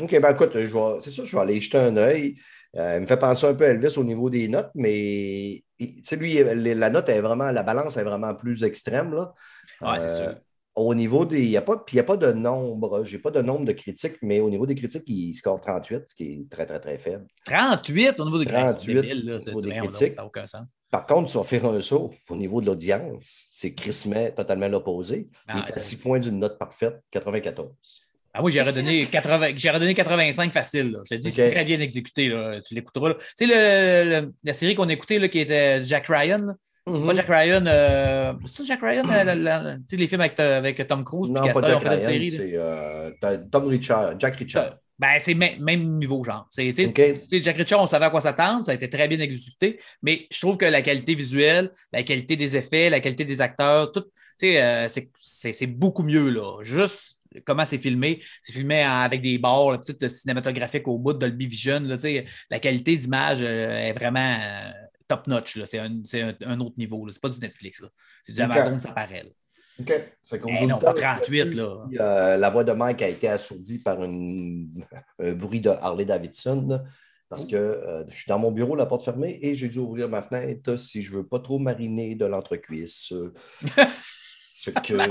[0.00, 0.52] OK, ben écoute,
[1.00, 2.36] c'est sûr, je vais aller jeter un œil.
[2.76, 5.88] Euh, il me fait penser un peu à Elvis au niveau des notes, mais tu
[6.04, 6.34] sais, lui,
[6.74, 9.12] la note est vraiment, la balance est vraiment plus extrême.
[9.12, 9.34] Là.
[9.80, 10.40] Ouais, c'est Euh, sûr.
[10.80, 11.42] Au niveau des.
[11.42, 13.02] Il n'y a, pas- puis il y a pas de nombre.
[13.04, 16.02] Je n'ai pas de nombre de critiques, mais au niveau des critiques, il score 38,
[16.08, 17.26] ce qui est très, très, très faible.
[17.46, 18.86] 38 au niveau des 38 critiques.
[18.86, 19.38] C'est débile, là.
[19.38, 20.14] Niveau des critiques.
[20.14, 20.68] Ça n'a aucun sens.
[20.90, 23.46] Par contre, tu vas faire un saut au niveau de l'audience.
[23.50, 25.28] C'est crissement totalement l'opposé.
[25.48, 27.70] Ah, il est ouais, à c'est- 6 points d'une note parfaite, 94.
[28.32, 30.92] Ah, moi, j'ai redonné, 80 j'ai redonné 85 facile.
[30.92, 31.00] Là.
[31.10, 32.28] Je te dis, c'est très bien exécuté.
[32.28, 32.60] Là.
[32.60, 33.08] Tu l'écouteras.
[33.08, 33.14] là.
[33.16, 36.54] Tu sais, le- le- la série qu'on a écoutée, là, qui était Jack Ryan.
[36.88, 37.06] Mhm.
[37.06, 37.64] Pas Jack Ryan.
[37.66, 38.32] Euh...
[38.44, 39.02] C'est ça, Jack Ryan?
[39.10, 41.30] euh, la- la- tu sais, les films avec, avec Tom Cruise.
[41.30, 42.30] Non, pas Castor, ont Jack Ryan, série.
[42.30, 43.10] c'est euh,
[43.50, 44.76] Tom Richard, Jack Richard.
[44.98, 46.46] Ben, c'est même, même niveau, genre.
[46.50, 50.26] C'est, Jack Richard, on savait à quoi s'attendre, ça a été très bien exécuté, mais
[50.30, 54.04] je trouve que la qualité visuelle, la qualité des effets, la qualité des acteurs, tout,
[54.42, 56.62] euh, c'est, beaucoup mieux, là.
[56.62, 58.18] Juste comment c'est filmé.
[58.42, 61.96] C'est filmé avec des bords, petite cinématographique au bout de Dolby Vision, là,
[62.50, 64.70] la qualité d'image euh, est vraiment euh,
[65.08, 65.58] top-notch.
[65.64, 67.08] C'est, un, c'est un- un autre niveau.
[67.10, 67.82] C'est pas du Netflix.
[68.22, 68.40] C'est du.
[68.40, 69.30] Amazon, ça paraît, là.
[69.80, 69.86] OK.
[70.24, 71.86] Fait Eh non, pas 38, là.
[72.00, 74.84] euh, la voix de Mike a été assourdie par une-
[75.20, 76.82] un bruit de Harley Davidson.
[77.28, 80.08] Parce que euh, je suis dans mon bureau, la porte fermée, et j'ai dû ouvrir
[80.08, 83.12] ma fenêtre si je ne veux pas trop mariner de l'entrecuisse.
[83.12, 83.34] Euh,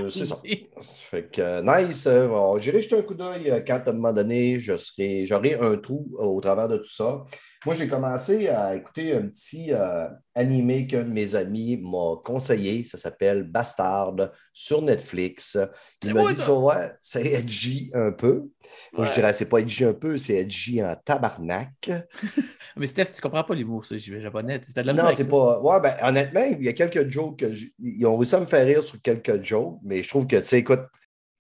[0.10, 0.42] c'est ça.
[0.82, 2.08] Fait que nice.
[2.08, 6.42] bon, J'irai jeter un coup d'œil quand à un moment donné, j'aurai un trou au
[6.42, 7.24] travers de tout ça.
[7.68, 12.86] Moi, j'ai commencé à écouter un petit euh, animé qu'un de mes amis m'a conseillé.
[12.86, 14.16] Ça s'appelle Bastard
[14.54, 15.58] sur Netflix.
[16.04, 16.52] Il m'a dit, ça.
[16.52, 18.50] voir, c'est edgy un peu.
[18.94, 19.16] Moi, je Ouais.
[19.16, 21.90] dirais, c'est pas edgy un peu, c'est edgy en tabarnak.
[22.78, 24.62] Mais Steph, tu comprends pas l'humour, ça, j'y vais japonais.
[24.74, 25.60] T'as de la Non, c'est pas.
[25.60, 28.46] Ouais, ben, honnêtement, il y a quelques jokes que j- ils ont réussi à me
[28.46, 30.82] faire rire sur quelques jokes, mais je trouve que, tu sais, écoute,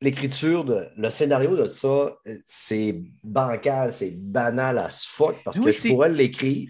[0.01, 1.87] l'écriture, de- le scénario de ça,
[2.27, 6.69] euh, c'est bancal, c'est banal as fuck parce Oui, que je pourrais l'écrire.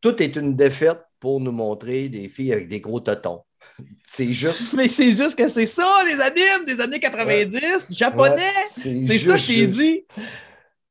[0.00, 3.42] Tout est une défaite pour nous montrer des filles avec des gros totons.
[4.06, 4.72] C'est juste.
[4.76, 8.36] Mais c'est juste que c'est ça, les animes des années 90, japonais.
[8.36, 10.04] Ouais, c'est ça que je t'ai dit.
[10.12, 10.22] Tu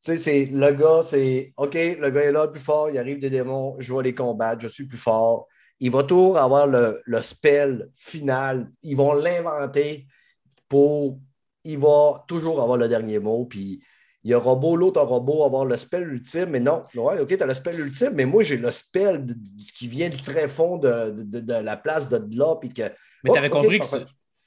[0.02, 3.20] sais, c'est le gars, c'est OK, le gars est là le plus fort, il arrive
[3.20, 5.48] des démons, je vais les combattre, je suis plus fort.
[5.82, 8.72] Il va toujours avoir le, le spell final.
[8.84, 10.08] Ils vont l'inventer
[10.70, 11.20] pour.
[11.64, 13.46] Il va toujours avoir le dernier mot.
[13.46, 13.82] Puis
[14.24, 16.84] il y aura beau, l'autre aura beau avoir le spell ultime, mais non.
[16.96, 19.36] Ouais, OK, tu as le spell ultime, mais moi, j'ai le spell de-
[19.78, 22.56] qui vient du très fond de, de- de la place de là.
[22.60, 22.84] Puis que.
[23.24, 24.06] Mais Oh, t'avais OK, compris que c'est-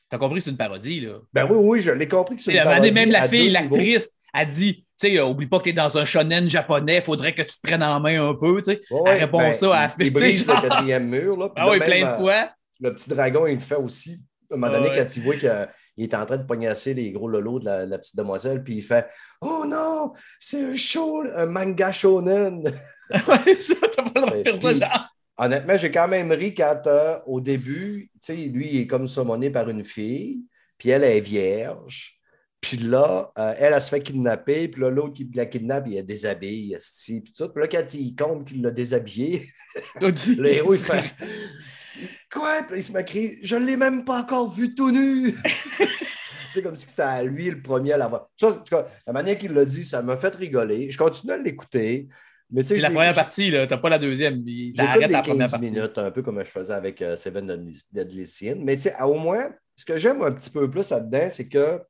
[0.08, 1.14] t'as compris que c'est une parodie, là.
[1.32, 4.10] Ben oui, oui, je l'ai compris que Tu c'est une parodie même la fille, l'actrice,
[4.34, 7.42] a dit, tu sais, euh, oublie pas que t'es dans un shonen japonais, faudrait que
[7.42, 8.80] tu te prennes en main un peu, tu sais.
[8.90, 11.08] Ouais, Elle répond ben, ça à la il- Il fille, tu sais, brise le quatrième
[11.08, 11.36] mur.
[11.36, 12.50] Là, Ah oui, plein euh, de fois.
[12.80, 14.20] Le petit dragon, il le fait aussi.
[14.50, 14.96] À un moment Ah donné, ouais.
[15.04, 15.36] quand il voit
[15.94, 18.76] qu'il est en train de pognasser les gros lolos de la, la petite demoiselle, puis
[18.76, 19.08] il fait
[19.40, 22.62] Oh non, c'est un show, un manga shonen.
[23.28, 24.42] Ouais, ça, t'as pas le.
[25.36, 29.06] Honnêtement, j'ai quand même ri quand euh, au début, tu sais, lui, il est comme
[29.06, 30.44] summoné par une fille,
[30.78, 32.18] puis elle est vierge.
[32.60, 35.96] Puis là, euh, elle, elle se fait kidnapper, puis là, l'autre qui la kidnappe, il
[35.96, 36.76] la déshabille,
[37.06, 37.48] puis tout.
[37.48, 39.48] Puis là, quand il compte qu'il l'a déshabillé,
[40.00, 41.14] le héros, il fait
[42.32, 42.62] Quoi?
[42.68, 45.34] Puis il se à crier Je ne l'ai même pas encore vu tout nu.
[46.54, 48.28] C'est comme si c'était à lui le premier à l'avoir.
[48.38, 50.90] Ça, en tout cas, la manière qu'il l'a dit, ça m'a fait rigoler.
[50.90, 52.08] Je continue à l'écouter.
[52.50, 53.66] Mais tu C'est la première partie, là.
[53.66, 54.42] T'as pas la deuxième.
[54.46, 55.66] Il- arrête la première 15 partie.
[55.72, 58.56] minutes, un peu comme je faisais avec euh, Seven Deadly- Deadly Sin.
[58.58, 61.80] Mais tu sais, au moins, ce que j'aime un petit peu plus là-dedans, c'est que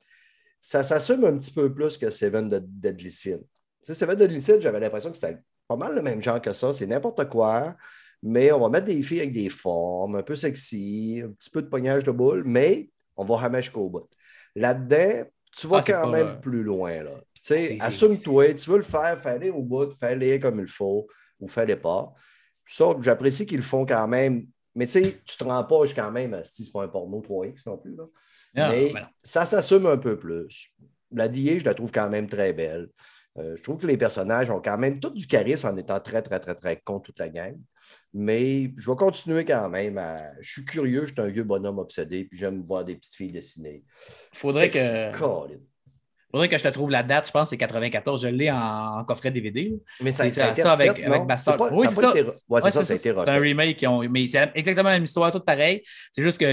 [0.61, 3.39] ça s'assume un petit peu plus que Seven de- Deadly Sin.
[3.39, 3.47] Tu
[3.83, 6.73] sais, Seven Deadly Sin, j'avais l'impression que c'était pas mal le même genre que ça.
[6.73, 7.75] C'est n'importe quoi,
[8.23, 11.63] mais on va mettre des filles avec des formes, un peu sexy, un petit peu
[11.63, 14.09] de pognage de boule, mais on va ramer jusqu'au bout.
[14.55, 17.03] Là-dedans, tu vas Ah, quand pas, même euh, plus loin.
[17.03, 17.21] Là.
[17.45, 21.09] Puis, assume-toi, tu veux le faire, fais-le au bout, fais-le comme il faut
[21.41, 22.13] ou fais-le pas.
[22.65, 24.47] Ça, j'apprécie qu'ils le font quand même.
[24.75, 27.69] Mais tu sais, tu te rends pas quand même, si c'est pas un porno 3X
[27.69, 27.95] non plus.
[27.95, 28.05] Là.
[28.55, 30.73] Non, mais ben ça s'assume un peu plus.
[31.11, 32.89] La DA, je la trouve quand même très belle.
[33.39, 36.23] Euh, je trouve que les personnages ont quand même tout du charisme en étant très,
[36.23, 37.59] très, très, très con toute la gang.
[38.15, 39.99] Mais je vais continuer quand même.
[39.99, 43.15] à- Je suis curieux, je suis un vieux bonhomme obsédé, puis j'aime voir des petites
[43.15, 43.85] filles dessinées.
[44.33, 45.17] Faudrait Sexy, que.
[46.33, 48.23] Faudrait que je te trouve la date, je pense que c'est 94.
[48.23, 48.57] Je l'ai en,
[49.01, 49.69] en coffret DVD.
[49.69, 49.77] là.
[50.01, 51.37] Mais C'est ça, a ça, été ça avec, refait, avec non?
[51.39, 52.11] C'est pas- Oui, c'est ça.
[52.11, 53.77] été re- Ouais, c'est Ouais, ça, un remake.
[53.77, 55.83] qui ont- Mais c'est exactement la même histoire, tout pareil.
[56.11, 56.51] C'est juste que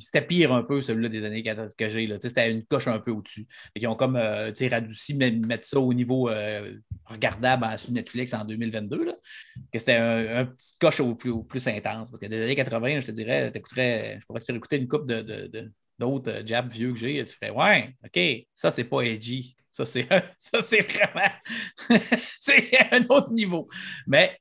[0.00, 2.08] c'était pire un peu, celui-là des années 14 que j'ai.
[2.20, 3.46] C'était une coche un peu au-dessus.
[3.76, 6.72] Qu'ils ont comme euh, tu sais, radouci, mais mettre ça au niveau euh,
[7.04, 9.04] regardable sur Netflix en 2022.
[9.04, 9.12] Là.
[9.72, 12.10] Que c'était un, un petit coche au plus, au plus intense.
[12.10, 15.06] Parce que des années 80, je te dirais, je pourrais te faire écouter une coupe
[15.06, 17.24] de, de- de- d'autres euh, jabs vieux que j'ai.
[17.24, 19.56] Tu ferais Ouais, OK, ça, c'est pas edgy.
[19.70, 21.30] Ça, c'est, ça, c'est vraiment.
[22.38, 23.68] c'est un autre niveau.
[24.06, 24.38] Mais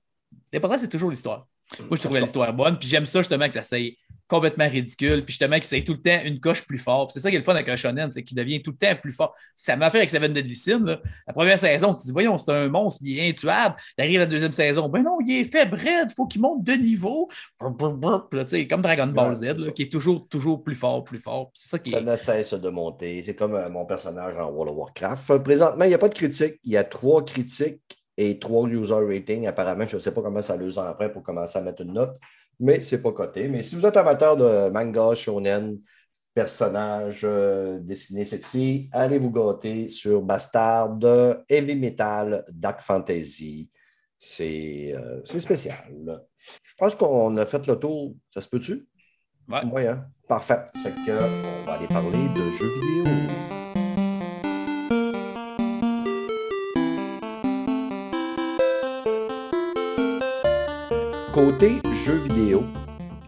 [0.51, 1.47] l'important, c'est toujours l'histoire.
[1.79, 3.93] Moi, je trouvais l'histoire bonne, puis j'aime ça justement que ça soit
[4.27, 7.11] complètement ridicule, puis justement que c'est tout le temps une coche plus fort.
[7.11, 8.95] C'est ça qui est le fun avec un shonen, c'est qu'il devient tout le temps
[9.01, 9.33] plus fort.
[9.55, 10.99] Ça m'a fait avec Seven Deadly Sin, là.
[11.27, 13.75] La première saison, tu te dis, voyons, c'est un monstre, il est intuable.
[13.97, 16.73] Il arrive la deuxième saison, ben non, il est fait il faut qu'il monte de
[16.73, 17.29] niveau.
[17.61, 18.27] Là,
[18.69, 21.51] comme Dragon Ball Z, là, qui est toujours, toujours plus fort, plus fort.
[21.53, 22.01] C'est ça qui Ça est.
[22.01, 23.23] ne cesse de monter.
[23.25, 25.31] C'est comme euh, mon personnage en World of Warcraft.
[25.31, 26.59] Euh, Présentement, il n'y a pas de critique.
[26.63, 27.81] Il y a trois critiques
[28.17, 29.47] et trois user ratings.
[29.47, 31.93] Apparemment, je ne sais pas comment ça deux ans après pour commencer à mettre une
[31.93, 32.17] note,
[32.59, 33.47] mais c'est pas coté.
[33.47, 35.79] Mais si vous êtes amateur de manga, shonen,
[36.33, 40.99] personnages euh, dessinés sexy, allez vous gâter sur Bastard,
[41.49, 43.71] Heavy Metal, Dark Fantasy.
[44.17, 46.25] C'est euh, c'est spécial.
[46.63, 48.15] Je pense qu'on a fait le tour.
[48.33, 48.87] Ça se peut-tu?
[49.49, 49.61] Ouais.
[49.71, 50.05] Oui, hein?
[50.27, 50.65] Parfait.
[50.83, 53.56] Fait que, on va aller parler de jeux vidéo.
[61.37, 61.73] Côté
[62.03, 62.63] jeux vidéo,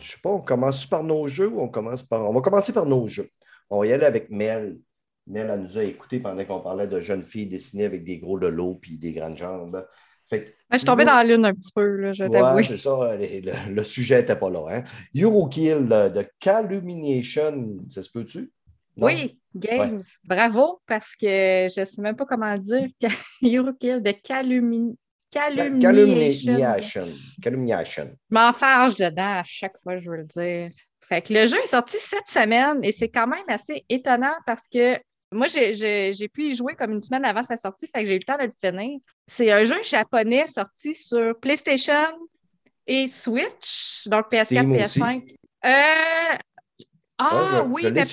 [0.01, 2.27] je sais pas, on commence par nos jeux ou on commence par.
[2.27, 3.29] On va commencer par nos jeux.
[3.69, 4.79] On va y aller avec Mel.
[5.27, 8.35] Mel, elle nous a écouté pendant qu'on parlait de jeunes filles dessinées avec des gros
[8.35, 9.85] lolos puis des grandes jambes.
[10.27, 12.63] Fait que je suis tombée dans la lune un petit peu, là, je Ouais, t'avoue.
[12.63, 14.65] c'est ça, les- le, le sujet n'était pas là.
[14.71, 14.83] Hein?
[15.15, 18.51] Eurokill euh, de Caluminiation, ça se peut-tu?
[18.97, 20.01] Oui, Games.
[20.25, 22.87] Bravo, parce que je ne sais même pas comment dire.
[23.43, 24.97] Eurokill de Calumi...
[25.31, 25.81] Ca- Calumniation.
[26.53, 27.07] Calumniation.
[27.41, 28.09] Calumniation.
[28.29, 30.69] Je m'enfarge dedans à chaque fois, je veux le dire.
[31.01, 34.67] Fait que le jeu est sorti cette semaine et c'est quand même assez étonnant parce
[34.67, 34.97] que
[35.31, 38.19] moi, j'ai- pu y jouer comme une semaine avant sa sortie, fait que j'ai eu
[38.19, 38.99] le temps de le finir.
[39.27, 41.93] C'est un jeu japonais sorti sur PlayStation
[42.87, 45.35] et Switch, donc PS4, Steam PS5.
[45.65, 46.37] Euh,
[47.21, 48.11] Ah Ouais, oui, mais peut-être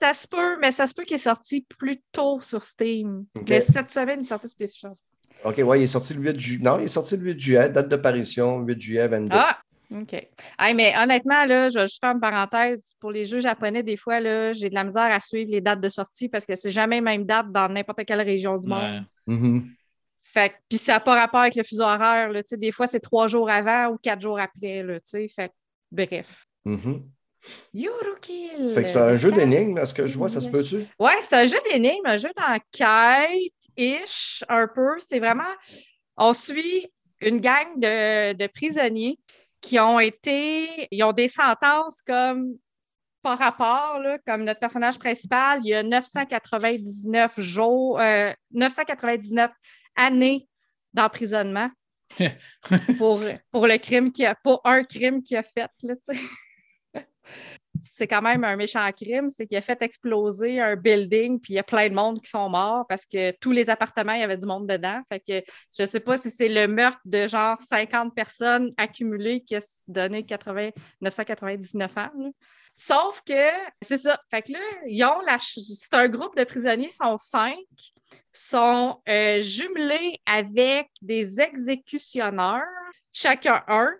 [0.00, 3.24] ça se peut, mais ça se peut qu'il est sorti plus tôt sur Steam.
[3.48, 4.96] Mais cette semaine, il est sorti sur PlayStation.
[5.44, 6.62] OK, ouais, il est sorti le 8 juillet.
[6.62, 9.28] Non, il est sorti le 8 juillet, date d'apparition, 8 juillet 22.
[9.36, 9.58] Ah,
[9.94, 10.12] OK.
[10.58, 12.84] Hey, mais honnêtement, là, je vais juste faire une parenthèse.
[13.00, 15.80] Pour les jeux japonais, des fois, là, j'ai de la misère à suivre les dates
[15.80, 18.82] de sortie parce que c'est jamais la même date dans n'importe quelle région du monde.
[19.26, 19.34] Ouais.
[19.34, 19.70] Mhm.
[20.22, 22.30] Fait que- puis ça n'a pas rapport avec le fuseau horaire.
[22.30, 24.82] Là, tu sais, des fois, c'est trois jours avant ou quatre jours après.
[24.82, 25.28] Là, tu sais.
[25.28, 25.50] fait
[25.90, 26.44] bref.
[26.64, 26.78] Mhm.
[26.84, 27.02] Yurukill.
[28.68, 30.84] Ça fait que c'est un jeu d'énigmes, est-ce que je vois, ça se peut-tu?
[30.98, 34.98] Ouais, c'est un jeu d'énigmes, un jeu d'enquête-ish, un peu.
[34.98, 35.42] C'est vraiment.
[36.16, 36.86] On suit
[37.20, 39.18] une gang de, de prisonniers
[39.60, 40.88] qui ont été.
[40.90, 42.54] Ils ont des sentences comme
[43.22, 49.50] par rapport, là, comme notre personnage principal, il y a 999 jours, euh, 999
[49.96, 50.48] années
[50.94, 51.70] d'emprisonnement
[52.98, 53.20] pour,
[53.50, 56.20] pour le crime qu'il a, pour un crime qu'il a fait, là, tu sais.
[57.80, 61.56] C'est quand même un méchant crime, c'est qu'il a fait exploser un building, puis il
[61.56, 64.24] y a plein de monde qui sont morts parce que tous les appartements, il y
[64.24, 65.00] avait du monde dedans.
[65.08, 69.40] Fait que je ne sais pas si c'est le meurtre de genre 50 personnes accumulées
[69.42, 70.70] qui a donné 80,
[71.00, 72.32] 999 ans.
[72.74, 73.48] Sauf que
[73.82, 74.20] c'est ça.
[74.30, 77.58] Fait que là, ils ont la c'est un groupe de prisonniers, ils sont cinq,
[78.32, 82.62] sont euh, jumelés avec des exécutionneurs,
[83.12, 83.92] chacun un.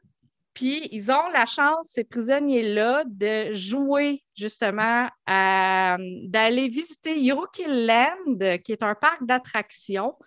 [0.60, 8.58] Puis ils ont la chance, ces prisonniers-là, de jouer justement, à- d'aller visiter Eurokill Land,
[8.62, 10.18] qui est un parc d'attractions,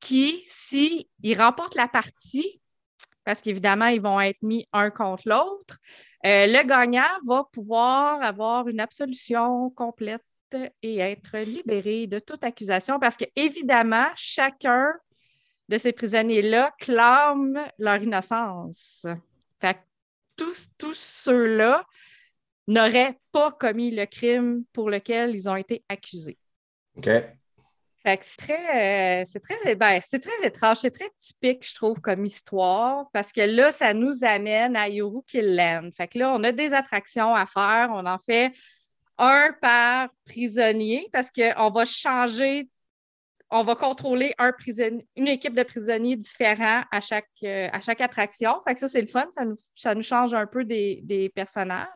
[0.00, 2.62] qui, si ils remportent la partie,
[3.22, 5.76] parce qu'évidemment, ils vont être mis un contre l'autre,
[6.24, 10.24] euh, le gagnant va pouvoir avoir une absolution complète
[10.80, 14.90] et être libéré de toute accusation parce que, évidemment, chacun
[15.68, 19.04] de ces prisonniers-là clame leur innocence.
[19.60, 19.80] Fait que
[20.36, 21.84] tous, tous ceux-là
[22.66, 26.38] n'auraient pas commis le crime pour lequel ils ont été accusés.
[26.96, 27.08] OK.
[28.06, 31.74] Fait que c'est très, euh, c'est très, ben, c'est très étrange, c'est très typique, je
[31.74, 35.90] trouve, comme histoire, parce que là, ça nous amène à Yorukill Land.
[35.96, 38.52] Fait que là, on a des attractions à faire, on en fait
[39.18, 42.68] un par prisonnier, parce qu'on va changer,
[43.50, 44.52] on va contrôler un
[45.16, 48.60] une équipe de prisonniers différents à chaque, euh, à chaque attraction.
[48.64, 51.28] Fait que ça, c'est le fun, ça nous, ça nous change un peu des, des
[51.28, 51.86] personnages.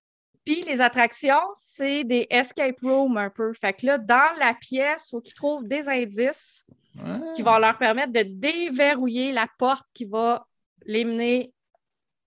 [0.45, 3.53] Puis les attractions, c'est des escape rooms un peu.
[3.53, 6.65] Fait que là, dans la pièce, il faut qu'ils trouvent des indices
[7.35, 10.47] qui vont leur permettre de déverrouiller la porte qui va
[10.87, 11.53] les mener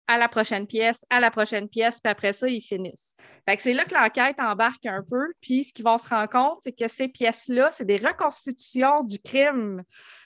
[0.08, 3.16] à la prochaine pièce, à la prochaine pièce, puis après ça, ils finissent.
[3.48, 6.30] Fait que c'est là que l'enquête embarque un peu, puis ce qu'ils vont se rendre
[6.30, 9.84] compte, c'est que ces pièces-là, c'est des reconstitutions du crime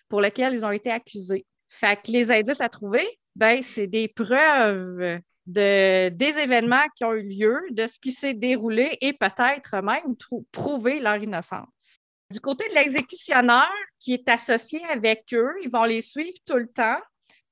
[0.09, 1.45] pour lequel ils ont été accusés.
[1.69, 7.13] Fait que les indices à trouver, ben, c'est des preuves de, des événements qui ont
[7.13, 10.15] eu lieu, de ce qui s'est déroulé et peut-être même
[10.51, 11.99] prouver leur innocence.
[12.32, 16.67] Du côté de l'exécutionneur qui est associé avec eux, ils vont les suivre tout le
[16.67, 16.99] temps.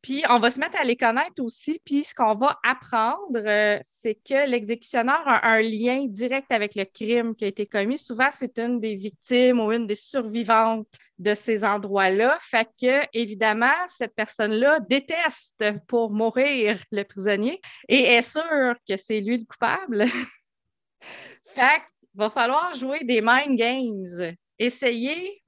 [0.06, 1.82] Puis on va se mettre à les connaître aussi.
[1.84, 6.86] Puis ce qu'on va apprendre, euh, c'est que l'exécutionnaire a un lien direct avec le
[6.86, 7.98] crime qui a été commis.
[7.98, 12.38] Souvent, c'est une des victimes ou une des survivantes de ces endroits-là.
[12.40, 19.22] Fait que, évidemment, cette personne-là déteste pour mourir le prisonnier et est sûre que c'est
[19.22, 20.06] lui le coupable.
[21.46, 24.36] fait qu'il va falloir jouer des mind games.
[24.60, 25.42] Essayer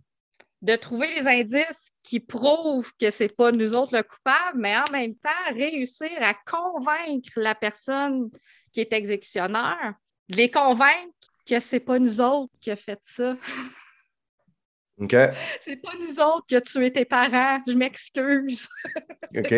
[0.62, 4.92] de trouver les indices qui prouvent que c'est pas nous autres le coupable, mais en
[4.92, 8.30] même temps réussir à convaincre la personne
[8.72, 9.94] qui est exécutionnaire,
[10.30, 11.14] les convaincre
[11.46, 13.38] que c'est pas nous autres qui a fait ça.
[15.00, 15.16] OK.
[15.62, 18.68] C'est pas nous autres qui a tué tes parents, je m'excuse.
[19.38, 19.54] OK.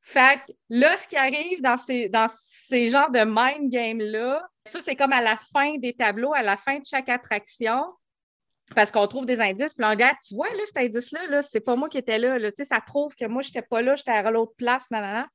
[0.00, 4.80] Fait que là, ce qui arrive dans ces, dans ces genres de mind game-là, ça,
[4.80, 7.84] c'est comme à la fin des tableaux, à la fin de chaque attraction,
[8.74, 11.60] parce qu'on trouve des indices, puis on regarde, tu vois, là, cet indice-là, là, c'est
[11.60, 12.50] pas moi qui étais là, là.
[12.56, 15.28] Ça prouve que moi, je n'étais pas là, j'étais à l'autre place, nanana.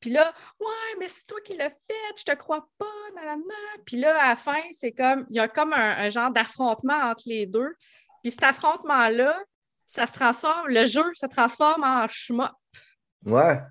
[0.00, 3.42] Puis là, ouais, mais c'est toi qui l'as fait, je te crois pas, nanana.
[3.84, 7.22] Puis là, à la fin, c'est comme, il y a comme un, genre d'affrontement entre
[7.26, 7.74] les deux.
[8.22, 9.38] Puis cet affrontement-là,
[9.86, 12.52] ça se transforme, le jeu se transforme en schmop.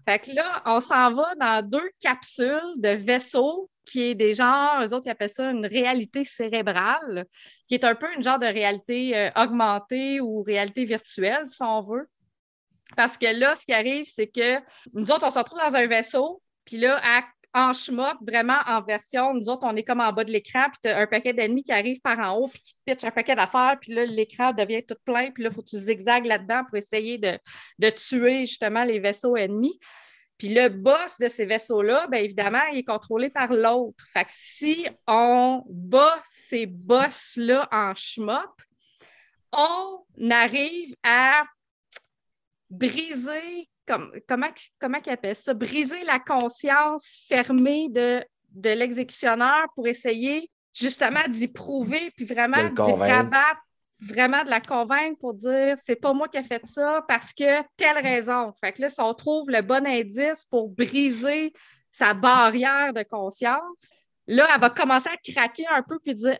[0.07, 4.83] Fait que là, on s'en va dans deux capsules de vaisseaux qui est des genres,
[4.83, 7.25] eux autres, ils appellent ça une réalité cérébrale,
[7.67, 11.81] qui est un peu une genre de réalité euh, augmentée ou réalité virtuelle, si on
[11.81, 12.07] veut.
[12.95, 14.59] Parce que là, ce qui arrive, c'est que
[14.93, 16.99] nous autres, on se retrouve dans un vaisseau, puis là,
[17.57, 20.79] en schmop, vraiment en version, nous autres, on est comme en bas de l'écran, puis
[20.83, 23.11] tu as un paquet d'ennemis qui arrivent par en haut, puis qui te pitchent un
[23.11, 26.27] paquet d'affaires, puis là, l'écran devient tout plein, puis là, il faut que tu zigzagues
[26.27, 27.39] là-dedans pour essayer de,
[27.79, 29.79] de tuer justement les vaisseaux ennemis.
[30.37, 34.05] Puis le boss de ces vaisseaux-là, bien évidemment, il est contrôlé par l'autre.
[34.13, 38.61] Fait que si on bat ces boss-là en schmop,
[39.51, 41.43] on arrive à
[42.69, 44.47] briser, comme, comment,
[44.79, 51.47] comment il appelle ça, briser la conscience fermée de, de l'exécutionnaire pour essayer justement d'y
[51.47, 53.61] prouver, puis vraiment d'y rabattre
[53.99, 57.61] vraiment de la convaincre pour dire c'est pas moi qui ai fait ça parce que
[57.75, 58.53] telle raison.
[58.61, 61.53] Fait que là, si on trouve le bon indice pour briser
[61.89, 63.89] sa barrière de conscience,
[64.27, 66.37] là, elle va commencer à craquer un peu puis dire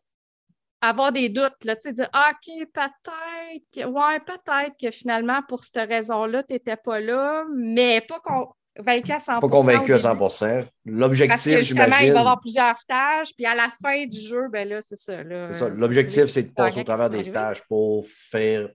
[0.82, 5.90] avoir des doutes, là, tu sais, dire OK, peut-être, ouais, peut-être que finalement, pour cette
[5.90, 8.48] raison-là, tu n'étais pas là, mais pas qu'on
[8.78, 12.08] convaincu à 100% Pas convaincu à 100% L'objectif, j'imagine.
[12.08, 14.98] il va y avoir plusieurs stages, puis à la fin du jeu, ben là, c'est
[14.98, 15.24] ça.
[15.24, 18.70] L'objectif, c'est de passer au travers des stages pour faire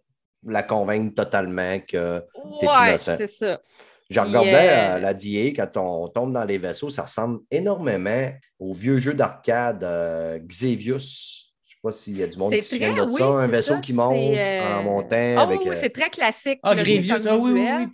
[0.45, 2.21] la convaincre totalement que
[2.61, 3.15] tu es ouais, innocent.
[3.17, 3.61] c'est ça.
[4.11, 8.73] Je regardais euh, la DA, quand on tombe dans les vaisseaux, ça ressemble énormément au
[8.73, 11.42] vieux jeu d'arcade euh, Xevious
[11.83, 13.25] sais pas s'il y a du monde qui se souvient de ça.
[13.25, 15.35] Un vaisseau qui monte euh, en montant.
[15.37, 16.61] Ah avec, oui, c'est très classique.
[16.63, 17.89] Ah, Grievous, ah oui, oui,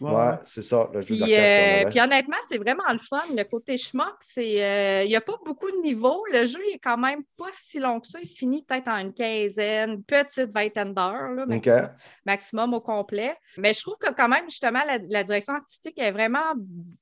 [0.00, 0.88] Ouais, c'est ça.
[0.94, 3.20] Le jeu puis, euh, puis honnêtement, c'est vraiment le fun.
[3.36, 6.22] Le côté euh, il n'y a pas beaucoup de niveaux.
[6.32, 8.20] Le jeu est quand même pas si long que ça.
[8.22, 11.90] Il se finit peut-être en une quinzaine, petite vingtaine d'heures, maximum,
[12.24, 13.34] maximum, au complet.
[13.56, 16.54] Mais je trouve que quand même, justement, la, la direction artistique est vraiment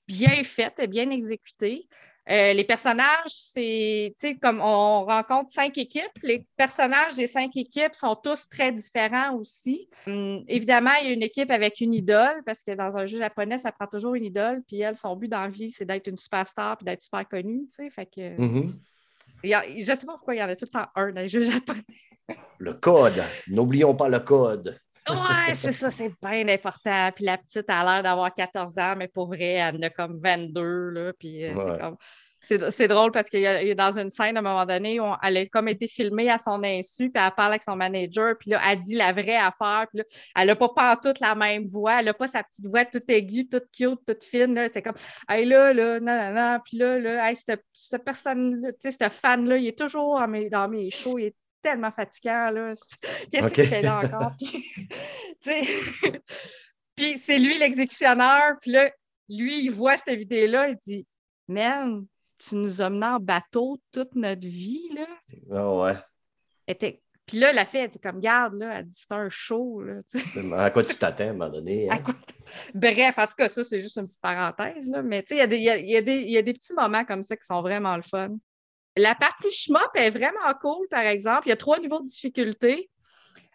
[0.09, 1.87] bien faite et bien exécutée.
[2.29, 8.17] Euh, les personnages, c'est, comme on rencontre cinq équipes, les personnages des cinq équipes sont
[8.17, 9.89] tous très différents aussi.
[10.07, 13.19] Hum, évidemment, il y a une équipe avec une idole, parce que dans un jeu
[13.19, 16.09] japonais, ça prend toujours une idole, puis elle, son but dans la vie, c'est d'être
[16.09, 18.37] une superstar puis d'être super connue, tu sais, fait que...
[18.37, 18.73] Mm-hmm.
[19.45, 21.29] je ne sais pas pourquoi il y en a tout le temps un dans les
[21.29, 21.85] jeux japonais.
[22.59, 23.23] Le code.
[23.49, 24.81] N'oublions pas le code.
[25.09, 27.11] Ouais, c'est ça, c'est bien important.
[27.15, 30.21] Puis la petite a l'air d'avoir 14 ans, mais pour vrai, elle en a comme
[30.21, 30.91] 22.
[30.91, 31.97] Là, puis euh, c'est comme.
[32.71, 35.37] C'est drôle parce qu'il y, a dans une scène à un moment donné, où elle
[35.37, 38.61] a comme été filmée à son insu, puis elle parle avec son manager, puis là,
[38.69, 40.05] elle dit la vraie affaire, puis là,
[40.37, 43.49] elle n'a pas toute la même voix, elle n'a pas sa petite voix toute aiguë,
[43.49, 44.69] toute cute, toute fine.
[44.73, 44.95] C'est comme,
[45.29, 48.93] hey là, là, non, non, non, puis là, là, hey, cette, cette personne-là, tu sais,
[48.93, 52.73] cette fan-là, il est toujours dans mes, dans mes shows, il est tellement fatigant, là.
[53.33, 54.33] Qu'est-ce qu'il fait là encore?
[56.97, 58.91] puis, c'est lui l'exécutionnaire, puis là,
[59.29, 61.07] lui, il voit cette vidéo-là, il dit
[61.49, 62.07] Man,
[62.39, 65.07] tu nous as menés en bateau toute notre vie, là.
[65.53, 65.97] Ah ouais.
[66.69, 69.83] Était- Puis là, la fille, elle dit comme, garde, là, elle dit, c'est un show,
[69.83, 70.01] là.
[70.57, 71.89] À quoi tu t'attends à un moment donné?
[71.91, 71.99] Hein?
[71.99, 72.15] quoi-
[72.75, 75.03] Bref, en tout cas, ça, c'est juste une petite parenthèse, là.
[75.03, 77.63] Mais tu sais, il y, y y a des petits moments comme ça qui sont
[77.63, 78.37] vraiment le fun.
[78.97, 81.47] La partie shmup est vraiment cool, par exemple.
[81.47, 82.91] Il y a trois niveaux de difficulté.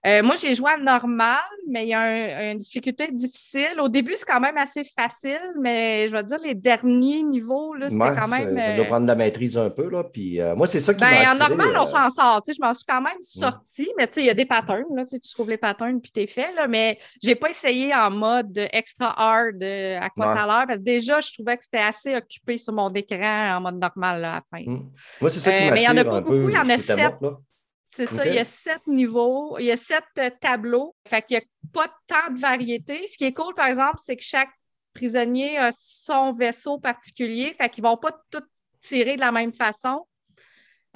[0.06, 1.38] Euh, moi, j'ai joué à normal,
[1.70, 3.80] mais il y a un- une difficulté difficile.
[3.80, 7.88] Au début, c'est quand même assez facile, mais je vais dire, les derniers niveaux, là,
[7.88, 8.58] c'était Ouais, quand ça- même.
[8.58, 10.04] Ça, euh, doit prendre de la maîtrise un peu, là.
[10.04, 12.42] Puis euh, moi, c'est ça qui m'a ben, en attiré, normal, euh, on s'en sort.
[12.48, 14.86] Je m'en suis quand même sortie, mais tu sais, il y a des patterns.
[14.96, 16.52] Là, tu trouves les patterns puis t'es fait.
[16.56, 20.34] Là, mais j'ai pas essayé en mode extra hard euh, à quoi Ouais.
[20.36, 23.56] ça a l'air parce que déjà, je trouvais que c'était assez occupé sur mon écran
[23.58, 24.66] en mode normal là, à la fin.
[24.66, 24.90] Hmm.
[25.22, 26.58] Moi, c'est ça qui Euh, m'attire mais il y en a pas beaucoup, il y
[26.58, 26.98] en a sept.
[27.22, 27.38] là.
[27.94, 30.96] C'est ça, il y a sept niveaux, il y a sept euh, tableaux.
[31.08, 33.06] Fait qu'il n'y a pas tant de variété.
[33.08, 34.50] Ce qui est cool, par exemple, c'est que chaque
[34.94, 37.54] prisonnier a son vaisseau particulier.
[37.58, 38.44] Fait qu'ils ne vont pas tous
[38.80, 40.06] tirer de la même façon.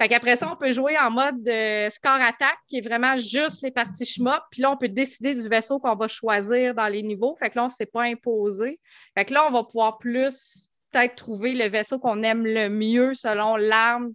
[0.00, 3.62] Fait qu'après ça, on peut jouer en mode euh, score attaque, qui est vraiment juste
[3.62, 4.42] les parties shmup.
[4.50, 7.34] Puis là, on peut décider du vaisseau qu'on va choisir dans les niveaux.
[7.38, 8.78] Fait que là, on ne s'est pas imposé.
[9.14, 13.14] Fait que là, on va pouvoir plus peut-être trouver le vaisseau qu'on aime le mieux
[13.14, 14.12] selon l'arme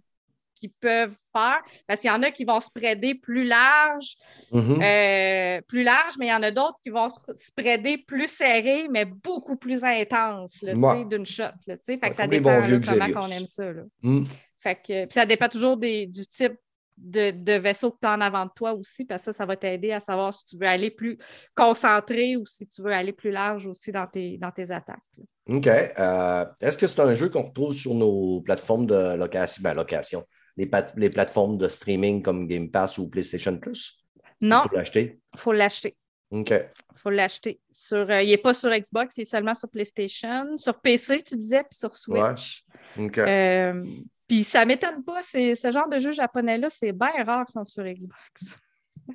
[0.62, 1.60] qu'ils peuvent faire.
[1.88, 4.16] Parce qu'il y en a qui vont se spreader plus large,
[4.52, 4.80] Mhm.
[4.82, 8.86] euh, plus large, mais il y en a d'autres qui vont se spreader plus serré,
[8.90, 11.04] mais beaucoup plus intense, Ouais.
[11.04, 11.42] d'une shot.
[11.66, 12.78] là, fait Ouais, que ça dépend là,
[13.10, 13.72] comment on aime ça.
[13.72, 13.82] là.
[14.02, 14.24] Hmm.
[14.60, 16.54] Fait que, puis ça dépend toujours des- du type
[16.98, 19.46] de, de vaisseau que tu as en avant de toi aussi, parce que ça, ça
[19.46, 21.18] va t'aider à savoir si tu veux aller plus
[21.56, 24.98] concentré ou si tu veux aller plus large aussi dans tes, dans tes attaques.
[25.16, 25.24] là.
[25.56, 25.66] OK.
[25.66, 29.60] Euh, Est-ce que c'est un jeu qu'on retrouve sur nos plateformes de location?
[29.62, 30.24] Ben, location.
[30.56, 33.98] Les, les plateformes de streaming comme Game Pass ou PlayStation Plus?
[34.40, 35.20] Non, Pour l'acheter?
[35.34, 35.96] il faut l'acheter.
[36.30, 36.52] OK.
[36.96, 37.60] faut l'acheter.
[37.70, 40.56] Sur, euh, il n'est pas sur Xbox, il est seulement sur PlayStation.
[40.56, 42.64] Sur PC, tu disais, puis sur Switch.
[42.98, 43.18] OK.
[43.18, 43.84] Euh,
[44.26, 47.64] puis ça ne m'étonne pas, ce genre de jeu japonais-là, c'est bien rare qu'ils sont
[47.64, 48.56] sur Xbox.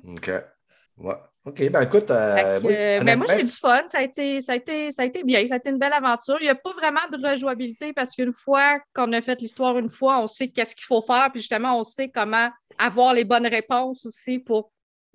[0.04, 0.30] OK.
[1.00, 1.14] Ouais.
[1.44, 1.70] OK.
[1.70, 2.10] Ben, écoute.
[2.10, 3.82] euh, Fait que, oui, euh, mais moi, j'ai du fun.
[3.88, 5.46] Ça a, été, ça, a été, ça a été bien.
[5.46, 6.36] Ça a été une belle aventure.
[6.40, 9.88] Il n'y a pas vraiment de rejouabilité parce qu'une fois qu'on a fait l'histoire une
[9.88, 11.28] fois, on sait qu'est-ce qu'il faut faire.
[11.32, 14.70] Puis justement, on sait comment avoir les bonnes réponses aussi pour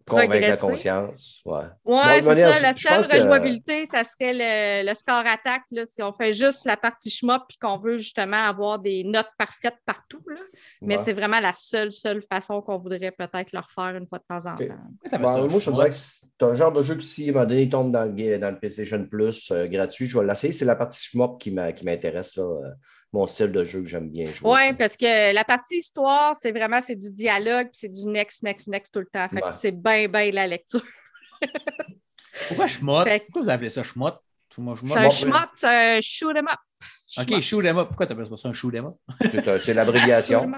[0.07, 1.41] Convaincre la conscience.
[1.45, 1.61] Ouais.
[1.85, 2.59] Oui, Bon, de c'est ça.
[2.59, 5.63] La seule que- rejouabilité, ça serait le, le score attaque.
[5.71, 9.31] Là, si on fait juste la partie shmup puis qu'on veut justement avoir des notes
[9.37, 10.21] parfaites partout.
[10.27, 10.35] Là.
[10.81, 11.03] Mais Ouais.
[11.05, 14.45] c'est vraiment la seule, seule façon qu'on voudrait peut-être le refaire une fois de temps
[14.51, 14.57] en temps.
[15.11, 15.75] Ben, ça, moi, je te ouais.
[15.75, 17.91] dirais que c'est un genre de jeu que si à un moment donné, il tombe
[17.91, 20.51] dans le, dans le PlayStation Plus euh, gratuit, je vais l'essayer.
[20.51, 22.35] C'est la partie shmup qui m'intéresse.
[22.35, 22.69] là, euh,
[23.14, 24.49] mon style de jeu que j'aime bien jouer.
[24.51, 28.41] Oui, parce que la partie histoire, c'est vraiment c'est du dialogue puis c'est du next,
[28.43, 29.30] next, next tout le temps.
[29.30, 29.51] Fait que Ouais.
[29.53, 30.82] c'est bien, bien la lecture.
[32.47, 33.07] Pourquoi schmott?
[33.07, 34.20] Fait Pourquoi vous appelez ça schmott?
[34.57, 34.93] Moi, schmott.
[34.97, 36.59] C'est un shmup, c'est un shoot 'em up.
[37.18, 37.88] OK, shoot 'em up.
[37.88, 38.93] Pourquoi t'appelles ça un shoot 'em up?
[39.61, 40.51] C'est l'abréviation.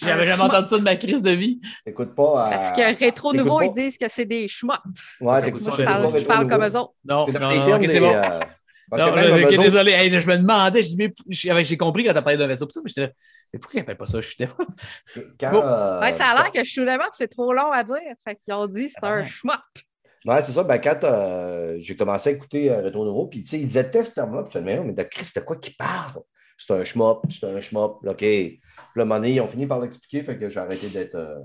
[0.00, 1.60] J'avais jamais entendu ça de ma crise de vie.
[1.86, 2.46] Écoute pas.
[2.46, 4.72] à- Parce que Rétro Nouveau, pas- ils disent que c'est des shmups.
[5.20, 6.94] Ouais, Ça t'écoutes pas Je parle, je parle comme eux autres.
[7.04, 7.50] Non, C'est non,
[7.86, 8.12] c'est bon.
[8.14, 8.40] euh,
[8.90, 9.92] parce Non, que même je- désolé.
[9.92, 10.82] Hey, je, je me demandais,
[11.64, 13.12] j'ai compris quand t'as parlé d'un vaisseau, mais j'étais
[13.52, 14.20] mais pourquoi ils appellent pas ça?
[14.20, 14.50] Up?
[15.40, 15.62] quand, bon.
[15.62, 16.64] euh, Ouais, ça a l'air que
[17.00, 17.96] up, c'est trop long à dire.
[18.24, 19.26] Fait qu'ils ont dit c'est Ah un ouais.
[19.26, 19.60] shmup.
[20.24, 20.64] Ouais, c'est ça.
[20.64, 23.88] Ben, quand euh, j'ai commencé à écouter euh, Retour Nouveau, puis tu sais, il disait
[23.90, 26.20] test ce terme-là, puis je me disais, mais de Christ, de quoi qu'il parle?
[26.58, 28.16] C'est un schmop, c'est un schmop, OK.
[28.18, 28.60] Puis
[28.96, 31.14] là, à ils ont fini par l'expliquer, fait que j'ai arrêté d'être.
[31.14, 31.36] euh,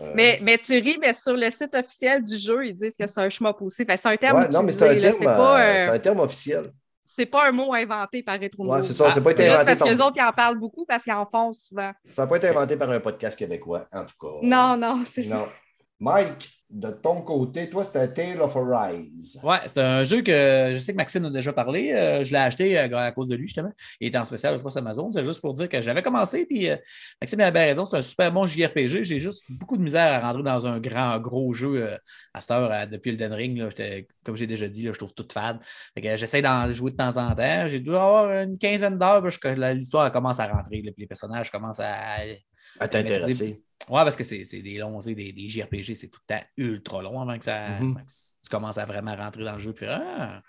[0.00, 3.06] euh, Mais, mais tu ris, mais sur le site officiel du jeu, ils disent que
[3.06, 3.84] c'est un shmup aussi.
[3.84, 5.10] Fait c'est un terme ouais, non, mais c'est un, utilisé, là.
[5.10, 6.72] terme, C'est pas, c'est un terme officiel.
[7.12, 9.78] C'est pas un mot inventé par Rétro Ouais, c'est ça, c'est pas été inventé parce
[9.80, 9.88] par...
[9.88, 11.92] que les autres, ils en parlent beaucoup parce qu'ils en font souvent.
[12.04, 14.38] Ça n'a pas été inventé par un podcast québécois, en tout cas.
[14.42, 15.36] Non, non, c'est ça.
[15.36, 15.48] Non.
[15.98, 19.40] Mike, de ton côté, toi, c'était Tale of Arise.
[19.42, 21.92] Ouais, c'est un jeu que je sais que Maxime a déjà parlé.
[21.92, 23.72] Euh, je l'ai acheté euh, à cause de lui, justement.
[24.00, 25.10] Il était en spécial sur Amazon.
[25.10, 26.76] C'est juste pour dire que j'avais commencé, puis euh,
[27.20, 27.86] Maxime avait raison.
[27.86, 29.02] C'est un super bon JRPG.
[29.02, 31.98] J'ai juste beaucoup de misère à rentrer dans un grand, gros jeu
[32.34, 33.68] à cette heure, depuis le Den Ring.
[34.24, 35.58] Comme j'ai déjà dit, je trouve tout fade.
[35.96, 37.66] J'essaie d'en jouer de temps en temps.
[37.66, 40.82] J'ai dû avoir une quinzaine d'heures que l'histoire commence à rentrer.
[40.82, 42.18] puis les personnages commencent à.
[42.78, 43.62] À t'intéresser.
[43.88, 47.20] Ouais, parce que c'est des longs, des, des JRPG, c'est tout le temps ultra long
[47.20, 47.92] avant que, ça, Mhm.
[47.96, 49.72] avant que tu commences à vraiment rentrer dans le jeu.
[49.72, 50.42] puis Ah!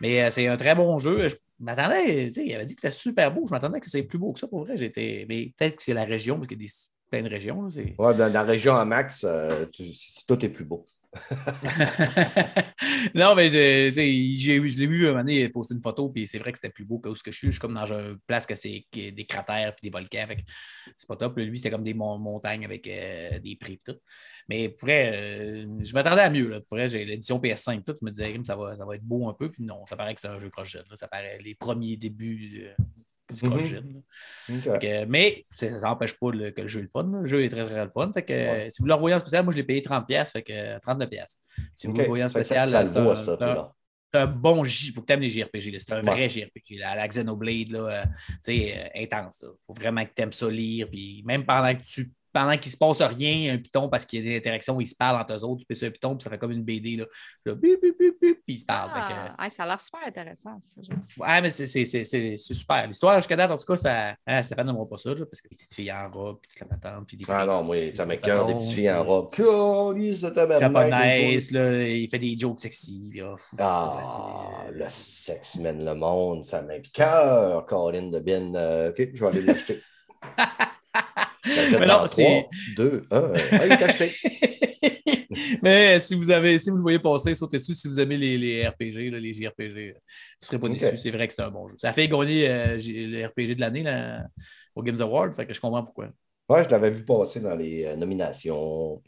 [0.00, 1.28] Mais euh, c'est un très bon jeu.
[1.28, 3.46] Je m'attendais, tu sais, il avait dit que c'était super beau.
[3.46, 4.76] Je m'attendais que c'est plus beau que ça pour vrai.
[4.76, 5.24] J'étais.
[5.28, 6.72] Mais peut-être que c'est la région, parce qu'il y a des,
[7.10, 7.62] plein de régions.
[7.62, 9.92] là, Ouais, dans, la région en max, euh, tu-
[10.26, 10.84] tout est plus beau.
[13.14, 13.94] non, mais je
[14.78, 16.98] l'ai vu un moment donné poster une photo, puis c'est vrai que c'était plus beau
[16.98, 17.46] que où ce que je suis.
[17.48, 20.26] Je suis comme dans une place que c'est des cratères puis des volcans.
[20.96, 21.36] C'est pas top.
[21.38, 23.96] Lui, c'était comme des mon- montagnes avec euh, des prix tout.
[24.48, 26.48] Mais pour vrai, euh, je m'attendais à mieux.
[26.48, 26.60] Là.
[26.60, 27.94] Pour vrai, j'ai l'édition PS5 tout.
[28.00, 29.50] Je me disais, ça va, ça va être beau un peu.
[29.50, 30.82] Puis non, ça paraît que c'est un jeu là.
[30.94, 32.64] Ça paraît les premiers débuts.
[32.66, 32.84] euh,
[33.32, 33.48] du
[34.48, 34.78] Mhm.
[34.78, 37.02] que, mais ça n'empêche pas le- que le jeu est le fun.
[37.10, 37.20] là.
[37.22, 38.10] Le jeu est très, très le fun.
[38.12, 38.70] Fait que, Ouais.
[38.70, 41.40] Si vous le revoyez en spécial, moi, je l'ai payé 30$, fait que 39$.
[41.74, 41.98] Si vous OK.
[41.98, 44.88] le voyez en spécial, c'est un, bon J.
[44.88, 45.78] Il faut que tu aimes les JRPG.
[45.78, 46.10] C'est un Ouais.
[46.10, 46.78] vrai JRPG.
[46.78, 48.04] là, la Xenoblade, là, euh,
[48.48, 49.42] euh, intense.
[49.42, 50.88] Il faut vraiment que tu aimes ça lire.
[50.88, 54.22] Puis même pendant que tu pendant qu'il ne se passe rien, un piton, parce qu'il
[54.22, 56.14] y a des interactions, ils se parlent entre eux autres, tu peux sur un piton,
[56.14, 56.96] puis ça fait comme une BD.
[56.96, 57.06] Là.
[57.46, 58.90] Là, bip, bip, bip, bip, puis ils se parlent.
[58.90, 60.80] Que, Ah, hey, ça a l'air super intéressant, ça.
[61.16, 62.86] Ouais, mais c'est- c'est c'est- c'est- c'est super.
[62.86, 64.14] L'histoire, jusqu'à date, en tout cas, ça.
[64.26, 66.60] Hein, Stéphane n'aimera pas ça, là, parce que les petites filles en robe, puis toute
[66.60, 69.30] la patente, puis des Ah non, moi, ça des m'écoeure des petites filles en robe.
[69.34, 73.08] De tabarnak, puis là, il fait des jokes sexy.
[73.10, 73.56] puis, oh, fou.
[73.58, 78.54] Ah, le sexe mène le monde, ça m'écoeure, Colin de Bin.
[78.54, 79.80] Euh, OK, je vais aller l'acheter.
[81.78, 83.32] Mais non, c'est- deux, un.
[83.34, 83.56] Ah.
[85.62, 87.74] Mais si vous avez, si vous le voyez passer, sautez dessus.
[87.74, 89.92] Si vous aimez les, les RPG, là, les JRPG, vous ne
[90.40, 90.72] serez pas Ok.
[90.72, 90.96] déçus.
[90.96, 91.76] C'est vrai que c'est un bon jeu.
[91.78, 93.84] Ça a fait gagner euh, le RPG de l'année
[94.74, 96.08] au Games Award, fait que je comprends pourquoi.
[96.48, 99.02] Ouais, je l'avais vu passer dans les euh, nominations.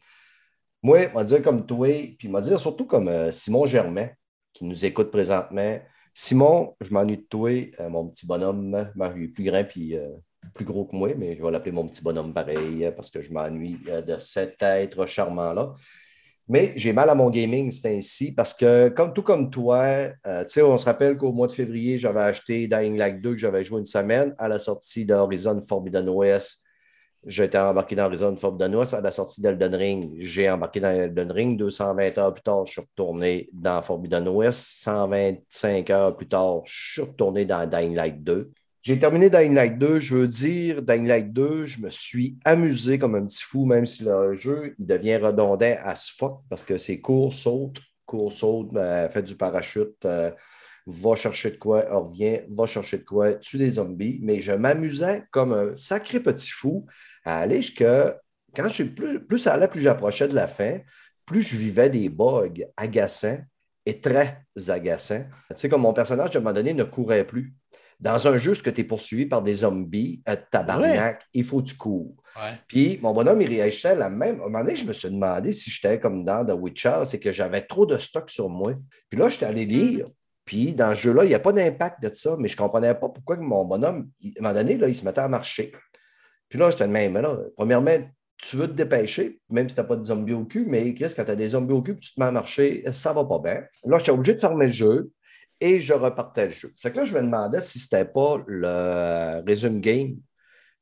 [0.83, 4.09] Moi, va dire comme toi, puis va dire surtout comme euh, Simon Germain,
[4.53, 5.81] qui nous écoute présentement.
[6.15, 8.75] Simon, je m'ennuie de toi, euh, mon petit bonhomme.
[8.75, 10.09] Est plus grand puis euh,
[10.55, 13.21] plus gros que moi, mais je vais l'appeler mon petit bonhomme pareil, euh, parce que
[13.21, 15.75] je m'ennuie euh, de cet être charmant-là.
[16.51, 20.45] Mais j'ai mal à mon gaming, c'est ainsi, parce que comme tout comme toi, euh,
[20.63, 23.81] on se rappelle qu'au mois de février, j'avais acheté Dying Light 2 que j'avais joué
[23.81, 26.65] une semaine à la sortie d'Horizon Forbidden West.
[27.27, 30.17] J'étais embarqué dans Horizon Forbidden West à la sortie d'Elden Ring.
[30.21, 31.59] J'ai embarqué dans Elden Ring.
[31.59, 34.83] 220 heures plus tard, je suis retourné dans Forbidden West.
[34.85, 38.51] 125 heures plus tard, je suis retourné dans Dying Light 2.
[38.83, 40.01] J'ai terminé Dying Light 2.
[40.01, 43.87] Je veux dire, Dying Light 2, je me suis amusé comme un petit fou, même
[43.87, 48.33] si le jeu il devient redondant à ce fuck parce que c'est court, saute, court,
[48.33, 50.31] saute, euh, fait du parachute, euh,
[50.87, 54.21] va chercher de quoi, revient, va chercher de quoi, tue des zombies.
[54.23, 56.87] Mais je m'amusais comme un sacré petit fou
[57.25, 58.19] à aller jusqu'à.
[58.55, 60.79] Quand je plus, plus ça allait, plus j'approchais de la fin,
[61.27, 63.39] plus je vivais des bugs agaçants
[63.85, 65.25] et très agaçants.
[65.51, 67.55] Tu sais, comme mon personnage, à un moment donné, ne courait plus.
[68.01, 71.61] Dans un jeu, ce que tu es poursuivi par des zombies, euh, tabarnak, il faut
[71.63, 72.15] que tu cours.
[72.37, 72.53] Ouais.
[72.69, 74.41] Puis mon bonhomme, il réagissait à la même.
[74.41, 77.19] À un moment donné, je me suis demandé si j'étais comme dans The Witcher, c'est
[77.19, 78.75] que j'avais trop de stock sur moi.
[79.11, 80.07] Puis là, j'étais allé lire.
[80.45, 82.95] Puis dans ce jeu-là, il n'y a pas d'impact de ça, mais je ne comprenais
[82.95, 85.73] pas pourquoi mon bonhomme, il- à un moment donné, là, il se mettait à marcher.
[86.49, 87.99] Puis là, j'étais de même, mais là, premièrement,
[88.39, 91.13] tu veux te dépêcher, même si tu n'as pas de zombies au cul, mais Chris,
[91.17, 93.41] quand tu as des zombies au cul tu te mets à marcher, ça va pas
[93.41, 93.63] bien.
[93.85, 95.11] Là, j'étais obligé de fermer le jeu
[95.61, 96.73] et je repartais le jeu.
[96.79, 100.17] Fait que là, je me demandais si c'était pas le Resume Game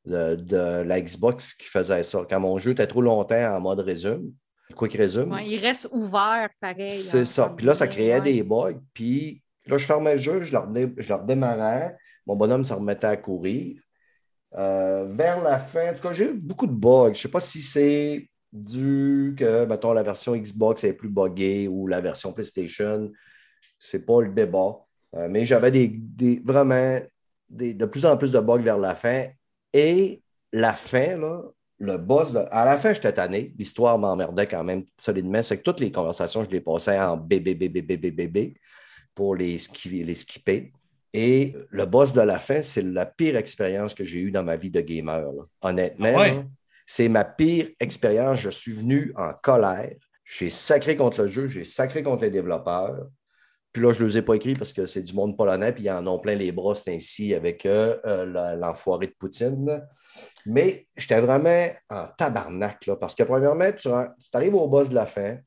[0.05, 2.25] de, de la Xbox qui faisait ça.
[2.29, 4.31] Quand mon jeu était trop longtemps en mode résume,
[4.77, 6.89] qu'il résume, Ouais, il reste ouvert pareil.
[6.89, 7.53] c'est hein, ça.
[7.55, 8.79] Puis là, ça créait des bugs.
[8.93, 11.95] Puis là, je fermais le jeu, je le, redé- je redémarrais.
[12.25, 13.81] Mon bonhomme se remettait à courir.
[14.55, 17.07] Euh, vers la fin, en tout cas, j'ai eu beaucoup de bugs.
[17.07, 21.67] Je ne sais pas si c'est dû que, mettons, la version Xbox est plus buggée
[21.67, 23.11] ou la version PlayStation.
[23.79, 24.77] C'est pas le débat.
[25.15, 26.99] Euh, mais j'avais des, des- vraiment
[27.49, 29.25] des- de plus en plus de bugs vers la fin.
[29.73, 30.21] Et
[30.51, 31.41] la fin, là,
[31.79, 33.53] le boss, à la fin, j'étais tanné.
[33.57, 35.43] L'histoire m'emmerdait quand même solidement.
[35.43, 38.53] C'est que toutes les conversations, je les passais en bébé, bébé, bébé, bébé
[39.13, 40.71] pour les, ski- les skipper.
[41.13, 44.55] Et le boss de la fin, c'est la pire expérience que j'ai eue dans ma
[44.55, 45.21] vie de gamer.
[45.21, 45.43] là.
[45.61, 46.45] Honnêtement, Ah ouais?
[46.85, 48.39] c'est ma pire expérience.
[48.41, 49.93] Je suis venu en colère.
[50.25, 53.07] J'ai sacré contre le jeu, j'ai sacré contre les développeurs.
[53.77, 55.83] Puis là, je ne les ai pas écrits parce que c'est du monde polonais, puis
[55.83, 59.83] ils en ont plein les bras, c'est ainsi avec euh, euh, l'enfoiré de Poutine.
[60.47, 63.87] Mais j'étais vraiment en tabarnak, là, parce que premièrement, tu,
[64.33, 65.37] arrives au boss de la fin.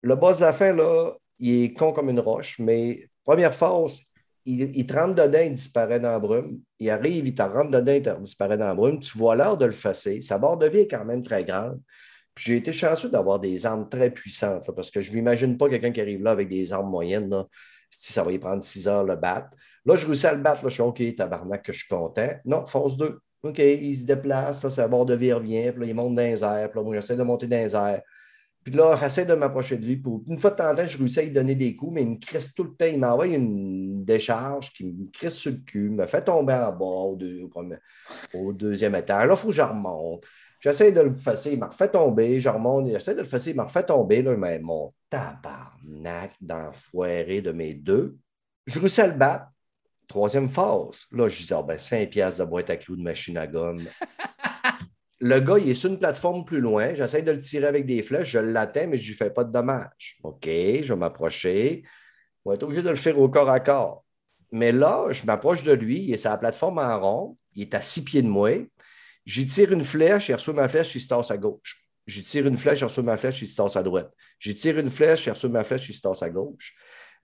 [0.00, 3.98] Le boss de la fin, là, il est con comme une roche, mais première phase,
[4.44, 6.60] il, il te rentre dedans, il disparaît dans la brume.
[6.78, 9.00] Il arrive, il te rentre dedans, il te disparaît dans la brume.
[9.00, 10.20] Tu vois l'heure de le fesser.
[10.20, 11.80] Sa barre de vie est quand même très grande.
[12.40, 15.92] J'ai été chanceux d'avoir des armes très puissantes, parce que je ne m'imagine pas quelqu'un
[15.92, 17.28] qui arrive là avec des armes moyennes.
[17.28, 17.46] Là,
[17.90, 19.48] si ça va y prendre six heures le battre.
[19.84, 20.62] Là, je réussis à le battre.
[20.64, 22.28] Je suis OK, tabarnak, que je suis content.
[22.44, 23.20] Non, force 2.
[23.42, 26.22] OK, il se déplace, là, sa barre de vie revient, puis là, il monte dans
[26.22, 28.02] les airs, puis là, moi, j'essaie de monter dans les airs.
[28.62, 29.96] Puis là, j'essaie de m'approcher de lui.
[29.96, 30.22] Pour...
[30.28, 32.10] Une fois de temps en temps, je réussis à lui donner des coups, mais il
[32.10, 32.84] me crisse tout le temps.
[32.84, 36.84] Il m'envoie une décharge qui me crisse sur le cul, me fait tomber en bas
[36.84, 37.48] au, deux-
[38.34, 39.26] au deuxième étage.
[39.26, 40.24] Là, il faut que je remonte.
[40.60, 42.38] J'essaie de le fesser, il m'a refait tomber.
[42.38, 44.22] Je remonte, j'essaie de le fesser, il m'a refait tomber.
[44.22, 48.16] Là, mais mon tabarnak d'enfoiré de mes deux.
[48.66, 49.46] Je réussis à le battre.
[50.06, 51.06] Troisième phase.
[51.12, 53.84] Là, je dis, ah ben, 5 piastres de boîte à clous de machine à gomme.
[55.22, 56.94] Le gars, il est sur une plateforme plus loin.
[56.94, 58.30] J'essaie de le tirer avec des flèches.
[58.30, 60.18] Je l'atteins, mais je ne lui fais pas de dommages.
[60.22, 61.84] OK, je vais m'approcher.
[62.44, 64.04] On va être obligé de le faire au corps à corps.
[64.50, 67.74] Mais là, je m'approche de lui, il est sur la plateforme en rond, il est
[67.74, 68.50] à six pieds de moi.
[69.30, 71.86] J'y tire une flèche, il reçoit ma flèche, il se tasse à gauche.
[72.04, 74.12] J'y tire une flèche, il reçoit ma flèche, il se tasse à droite.
[74.40, 76.74] J'y tire une flèche, il reçoit ma flèche, il se tasse à gauche.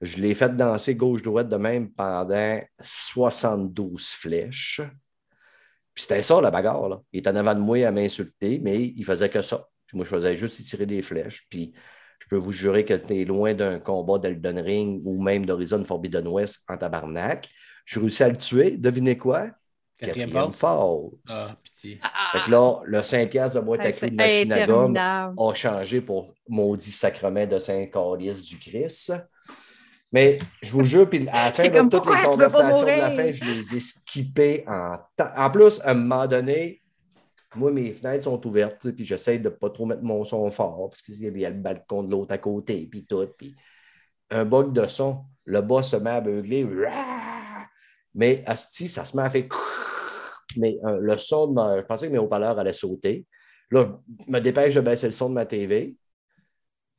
[0.01, 4.81] Je l'ai fait danser gauche-droite de même pendant 72 flèches.
[5.95, 6.89] Puis c'était ça, la bagarre.
[6.89, 7.03] Là.
[7.13, 9.67] Il était en avant de moi à m'insulter, mais il faisait que ça.
[9.89, 11.45] Puis moi, je faisais juste y tirer des flèches.
[11.51, 11.75] Puis
[12.21, 16.29] je peux vous jurer que c'était loin d'un combat d'Elden Ring ou même d'Horizon Forbidden
[16.29, 17.49] West en tabarnak.
[17.85, 18.77] Je réussis à le tuer.
[18.77, 19.51] Devinez quoi?
[19.99, 20.61] Quatrième Quatrième phase.
[21.27, 21.51] phase.
[21.51, 22.01] Ah, pitié.
[22.33, 24.97] Fait que là, le 5$ piastres de boîte à Ouais, clés de machine à gomme
[24.97, 29.13] a changé pour maudit sacrement de Saint-Calice du Christ.
[30.13, 33.11] Mais je vous jure, puis à la fin de comme, toutes les conversations de la
[33.11, 36.81] fin, je les ai skippées en ta- En plus, à un moment donné,
[37.55, 40.91] moi, mes fenêtres sont ouvertes, puis j'essaie de ne pas trop mettre mon son fort,
[40.91, 43.27] parce qu'il y a le balcon de l'autre à côté, puis tout.
[43.37, 43.57] Puis
[44.31, 46.67] un bug de son, le bas se met à beugler.
[48.15, 49.45] Mais Asti, ça se met à faire.
[50.57, 51.79] Mais euh, le son de ma...
[51.79, 53.27] Je pensais que mes haut-parleurs allaient sauter.
[53.71, 55.97] Là, je me dépêche de baisser le son de ma TV.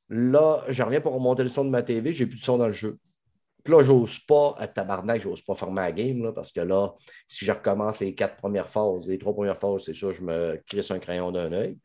[0.10, 2.68] Là, je reviens pour remonter le son de ma TV, j'ai plus de son dans
[2.68, 2.98] le jeu.
[3.64, 6.94] Puis là, j'ose pas, à tabarnak, j'ose pas former la game, là, parce que là,
[7.28, 10.62] si je recommence les quatre premières phases, les trois premières phases, c'est sûr, je me
[10.66, 11.78] crisse un crayon d'un œil.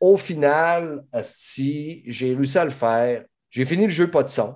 [0.00, 3.24] Au final, asti, j'ai réussi à le faire.
[3.50, 4.54] J'ai fini le jeu pas de son.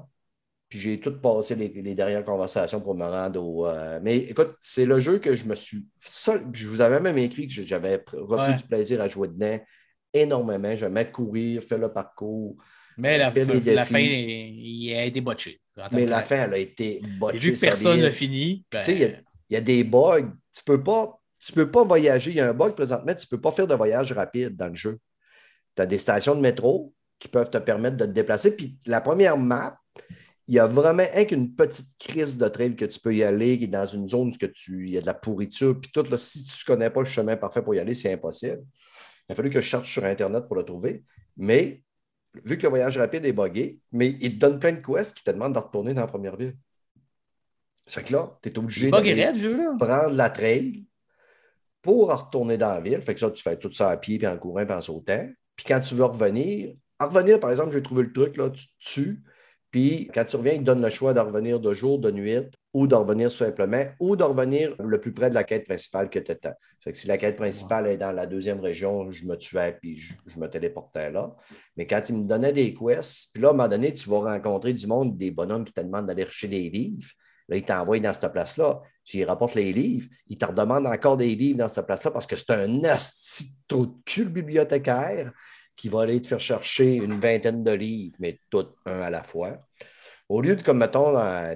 [0.72, 3.66] Puis j'ai tout passé les, les dernières conversations pour me rendre au.
[3.66, 5.86] euh, Mais écoute, c'est le jeu que je me suis.
[6.00, 8.54] seul- Je vous avais même écrit que j'avais pr- repris Ouais.
[8.54, 9.60] du plaisir à jouer dedans
[10.14, 10.74] énormément.
[10.74, 12.56] Je vais courir, faire le parcours.
[12.96, 15.60] Mais la, Fait des la fin, il a été botché.
[15.92, 17.36] Mais la fin, elle a été botchée.
[17.36, 19.08] Et vu que personne n'a fini, ben, Tu sais, il y a-
[19.50, 20.32] il y, a des bugs.
[20.56, 21.20] Tu peux pas.
[21.38, 22.30] Tu peux pas voyager.
[22.30, 24.68] Il y a un bug présentement, tu ne peux pas faire de voyage rapide dans
[24.68, 24.98] le jeu.
[25.76, 28.56] Tu as des stations de métro qui peuvent te permettre de te déplacer.
[28.56, 29.76] Puis la première map,
[30.48, 33.58] il y a vraiment un qu'une petite crise de trail que tu peux y aller,
[33.58, 35.80] qui est dans une zone où que tu, il y a de la pourriture.
[35.80, 38.12] Puis tout, là, si tu ne connais pas le chemin parfait pour y aller, c'est
[38.12, 38.62] impossible.
[39.28, 41.04] Il a fallu que je cherche sur Internet pour le trouver.
[41.36, 41.82] Mais
[42.44, 45.24] vu que le voyage rapide est buggé, mais il te donne plein de quests qui
[45.24, 46.56] te demandent de retourner dans la première ville.
[47.86, 48.90] C'est que là, tu es obligé
[49.34, 49.76] jeu-là.
[49.78, 50.86] prendre la trail
[51.82, 53.00] pour retourner dans la ville.
[53.00, 55.28] Fait que ça, tu fais tout ça à pied, puis en courant, puis en sautant.
[55.56, 58.66] Puis quand tu veux revenir, en revenir, par exemple, j'ai trouvé le truc, là, tu
[58.66, 59.22] te tues,
[59.72, 62.46] puis quand tu reviens, il te donne le choix de revenir de jour, de nuit,
[62.74, 66.18] ou de revenir simplement, ou de revenir le plus près de la quête principale que
[66.18, 66.52] tu étais.
[66.80, 69.96] Fait que si la quête principale est dans la deuxième région, je me tuais, puis
[69.96, 71.34] je, me téléportais là.
[71.78, 74.18] Mais quand il me donnait des quests, puis là, à un moment donné, tu vas
[74.18, 77.10] rencontrer du monde, des bonhommes qui te demandent d'aller chercher des livres.
[77.48, 78.82] Là, ils t'envoient dans cette place-là.
[79.04, 80.06] Tu y rapportes les livres.
[80.28, 83.86] Ils te redemandent encore des livres dans cette place-là parce que c'est un asti de
[84.04, 85.32] cul, bibliothécaire,
[85.76, 89.22] qui va aller te faire chercher une vingtaine de livres, mais tout un à la
[89.22, 89.58] fois.
[90.28, 91.12] Au lieu de, comme mettons,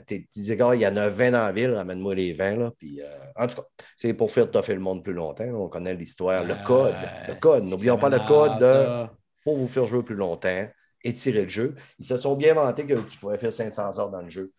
[0.07, 2.57] t'es- tu disais, il y en a 20 dans la ville, ramène-moi les 20.
[2.57, 3.07] Là, puis, euh,
[3.37, 3.63] en tout cas,
[3.97, 5.45] c'est pour faire toffer le monde plus longtemps.
[5.45, 6.95] On connaît l'histoire, le code.
[7.29, 7.65] Le code.
[7.65, 9.07] N'oublions pas le ah, code de
[9.45, 10.67] pour vous faire jouer plus longtemps,
[11.03, 11.75] étirer le jeu.
[11.99, 14.53] Ils se sont bien vantés que tu pourrais faire 500 heures dans le jeu.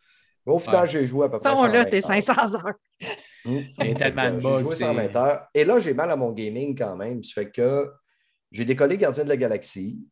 [0.45, 0.87] Mais au final, Ouais.
[0.87, 1.49] j'ai joué à peu près.
[1.49, 2.23] Ça, on l'a, 120 tes heures.
[2.23, 2.73] 500 heures.
[3.77, 5.47] A tellement de J'ai joué c'est- 120 heures.
[5.53, 7.21] Et là, j'ai mal à mon gaming quand même.
[7.21, 7.91] Ça fait que
[8.51, 10.05] j'ai décollé Gardien de la Galaxie,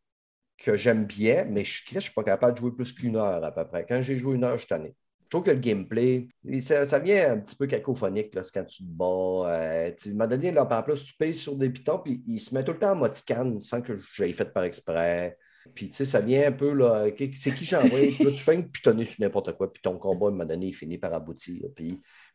[0.57, 3.51] que j'aime bien, mais je ne suis pas capable de jouer plus qu'une heure à
[3.51, 3.85] peu près.
[3.87, 4.95] Quand j'ai joué une heure, je tanné.
[5.23, 8.83] Je trouve que le gameplay, il- ça, vient un petit peu cacophonique là, quand tu
[8.83, 9.49] te bats.
[9.49, 12.53] Euh, tu m'as donné, là, en plus, tu payes sur des pitons, puis il se
[12.53, 15.37] met tout le temps en moticane sans que j'aille fait par exprès.
[15.73, 17.99] Puis, tu sais, ça vient un peu, là, c'est qui j'envoie?
[17.99, 20.99] Tu fais une pitonner sur n'importe quoi, puis ton combat, un moment donné, il finit
[20.99, 21.63] par aboutir.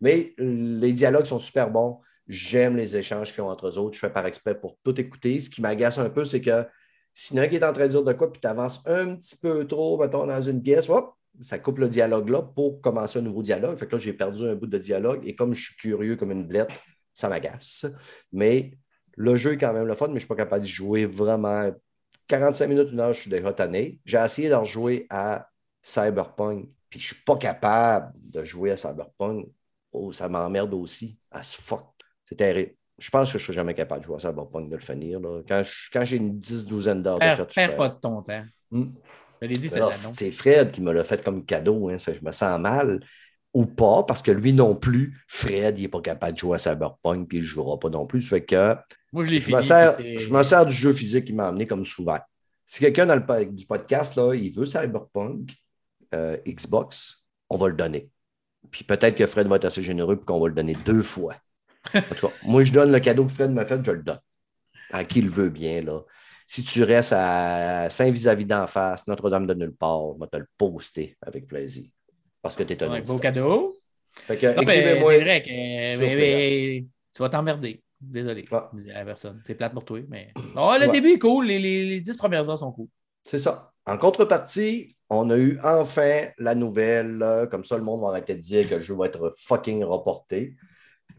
[0.01, 2.01] Mais les dialogues sont super bons.
[2.31, 3.95] J'aime les échanges qu'ils ont entre eux autres.
[3.95, 5.41] Je fais par exprès pour tout écouter.
[5.41, 6.65] Ce qui m'agace un peu, c'est que
[7.13, 9.37] s'il y qui est en train de dire de quoi, puis tu avances un petit
[9.37, 13.23] peu trop, mettons, dans une pièce, hop, ça coupe le dialogue là pour commencer un
[13.23, 13.77] nouveau dialogue.
[13.77, 16.31] Fait que là, j'ai perdu un bout de dialogue et comme je suis curieux comme
[16.31, 16.71] une blette,
[17.13, 17.87] ça m'agace.
[18.33, 18.79] Mais
[19.17, 21.07] le jeu est quand même le fun, mais je ne suis pas capable de jouer
[21.07, 21.71] vraiment.
[22.29, 23.99] 45 minutes, une heure, je suis déjà tanné.
[24.05, 25.49] J'ai essayé de rejouer à
[25.83, 29.49] Cyberpunk, puis je ne suis pas capable de jouer à Cyberpunk.
[29.93, 31.19] Oh, ça m'emmerde aussi.
[31.33, 32.00] As fuck.
[32.31, 32.73] C'est terrible.
[32.99, 35.21] Je pense que je ne serai jamais capable de jouer à Cyberpunk de le finir.
[35.21, 35.41] là.
[35.49, 38.23] Quand, je- quand j'ai une dix, douzaine d'heures de fait, je perds pas de ton
[38.23, 38.45] temps.
[38.71, 38.91] Hmm.
[40.13, 41.89] C'est Fred qui me l'a fait comme cadeau.
[41.89, 41.99] Hein.
[41.99, 43.01] Fait je me sens mal.
[43.53, 46.59] Ou pas, parce que lui non plus, Fred, il n'est pas capable de jouer à
[46.59, 48.21] Cyberpunk, puis il ne jouera pas non plus.
[48.23, 48.77] Fait que
[49.13, 49.57] Moi, je l'ai je fini.
[49.57, 52.19] me, sers, je me sers du jeu physique qui m'a amené comme souvent.
[52.67, 55.53] Si quelqu'un dans le du podcast, là, il veut Cyberpunk,
[56.15, 58.09] euh, Xbox, on va le donner.
[58.71, 61.35] Puis peut-être que Fred va être assez généreux pour qu'on va le donner deux fois.
[61.95, 64.21] En tout cas, moi, je donne le cadeau que Fred m'a fait, je le donne.
[64.93, 65.83] À qui il veut bien.
[65.83, 66.01] Là.
[66.47, 70.47] Si tu restes à Saint-Vis-à-vis d'en face, Notre-Dame de nulle part, on va te le
[70.59, 71.85] poster avec plaisir.
[72.43, 73.73] Parce que tu es un Ouais, beau cadeau.
[74.27, 75.13] Fait que, Non, mais écrivez-moi.
[75.13, 77.83] c'est vrai que tu vas t'emmerder.
[78.01, 78.47] Désolé.
[78.51, 78.71] À
[79.01, 79.43] la personne.
[79.47, 80.33] C'est plate pour toi, mais.
[80.57, 80.89] Oh, le Ouais.
[80.93, 81.47] début est cool.
[81.47, 82.89] Les, les, les 10 premières heures sont cool.
[83.25, 83.73] C'est ça.
[83.87, 88.35] En contrepartie, on a eu enfin la nouvelle, euh, comme ça le monde va arrêter
[88.35, 90.57] de dire que le jeu va être fucking reporté.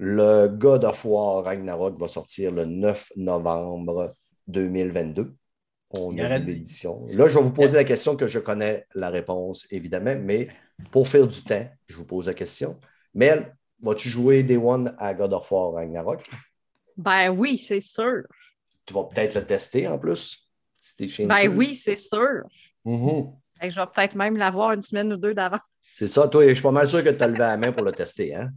[0.04, 4.16] Le God of War Ragnarok va sortir le 9 novembre
[4.48, 5.36] 2022.
[5.92, 7.06] On a une édition.
[7.12, 10.48] Là, je vais vous poser la question que je connais la réponse, évidemment, mais
[10.90, 12.80] pour faire du temps, je vous pose la question.
[13.14, 16.28] Mel, vas-tu jouer Day One à God of War Ragnarok?
[16.98, 18.24] Ben oui, c'est sûr.
[18.88, 20.50] Tu vas peut-être le tester en plus.
[20.80, 22.42] Si t'es chez Ben oui, c'est sûr.
[22.84, 25.60] Que je vais peut-être même l'avoir une semaine ou deux d'avant.
[25.80, 27.84] C'est ça, toi, je suis pas mal sûr que tu as levé la main pour
[27.84, 28.50] le tester, hein?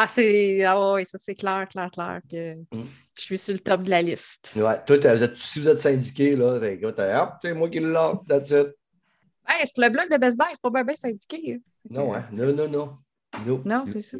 [0.00, 0.62] Ah, c'est.
[0.64, 2.84] Ah oui, ça c'est clair, clair, clair que Mm.
[3.16, 4.52] je suis sur le top de la liste.
[4.54, 7.68] Ouais, toi, t'as- vous êtes- si vous êtes syndiqué, là, c'est écoute, hop, c'est moi
[7.68, 8.68] qui l'ai, that's it.
[9.48, 11.54] Hey, c'est pour le blog de Best Buy, c'est pas bien bien syndiqué.
[11.54, 11.58] hein.
[11.90, 12.24] Non, hein?
[12.36, 12.98] Non, non, non.
[13.46, 13.60] No.
[13.64, 14.16] Non, c'est ça.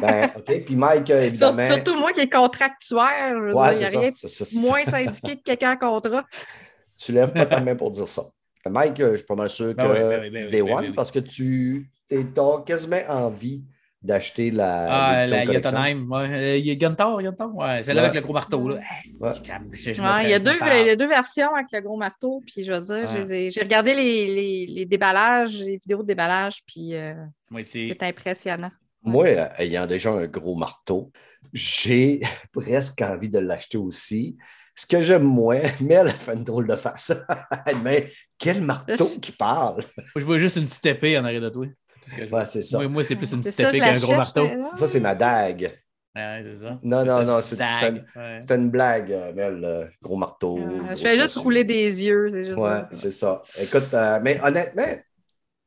[0.00, 0.64] Ben, OK.
[0.66, 1.64] Puis Mike, euh, évidemment.
[1.64, 3.34] surtout moi qui est contractuaire.
[3.34, 4.28] je veux Ouais, dire, Il c'est n'y a rien ça.
[4.28, 6.26] ça, moins syndiqué que quelqu'un en contrat.
[6.98, 8.24] Tu lèves pas ta main pour dire ça.
[8.68, 10.72] Mike, euh, je suis pas mal sûr que Ben oui, ben oui, ben Day ben
[10.74, 13.64] One, parce que tu as quasiment envie
[14.02, 14.86] d'acheter la.
[15.18, 15.44] Ah, la.
[15.44, 16.10] Jotunheim.
[16.10, 17.16] Ouais, euh, il y a Gunthor.
[17.16, 18.02] Ouais, celle Ouais.
[18.02, 18.68] avec le gros marteau.
[18.68, 18.76] Là.
[19.20, 19.32] Ouais.
[19.34, 20.78] c'est- je- je me Ouais, il, y a deux, je me parle.
[20.80, 22.42] il y a deux versions avec le gros marteau.
[22.46, 26.94] Puis je veux dire, j'ai regardé les, les, les déballages, les vidéos de déballage, puis
[26.94, 27.14] euh,
[27.50, 27.96] Oui, c'est.
[28.02, 28.70] impressionnant.
[29.02, 31.10] Moi, euh, ayant déjà un gros marteau,
[31.52, 32.20] j'ai
[32.52, 34.36] presque envie de l'acheter aussi.
[34.74, 37.12] Ce que j'aime moins, mais elle a fait une drôle de face.
[37.82, 39.82] mais quel marteau qui parle!
[40.16, 41.66] Je vois juste une petite épée en arrière de toi.
[42.00, 42.40] C'est tout ce que je vois.
[42.40, 42.78] Ouais, c'est ça.
[42.78, 44.44] Moi, moi, c'est plus une petite épée qu'un gros marteau.
[44.44, 44.58] mais.
[44.76, 45.70] Ça, c'est ma dague.
[46.16, 46.78] Ouais, c'est ça.
[46.82, 47.56] Non, non, non, c'est-.
[47.56, 48.38] Ouais.
[48.40, 50.56] C'était une blague, euh, Mel, euh, gros marteau.
[50.56, 52.88] Grosse je fais juste rouler des yeux, c'est juste Ouais, ça.
[52.90, 53.42] c'est ça.
[53.62, 54.82] Écoute, euh, mais honnêtement,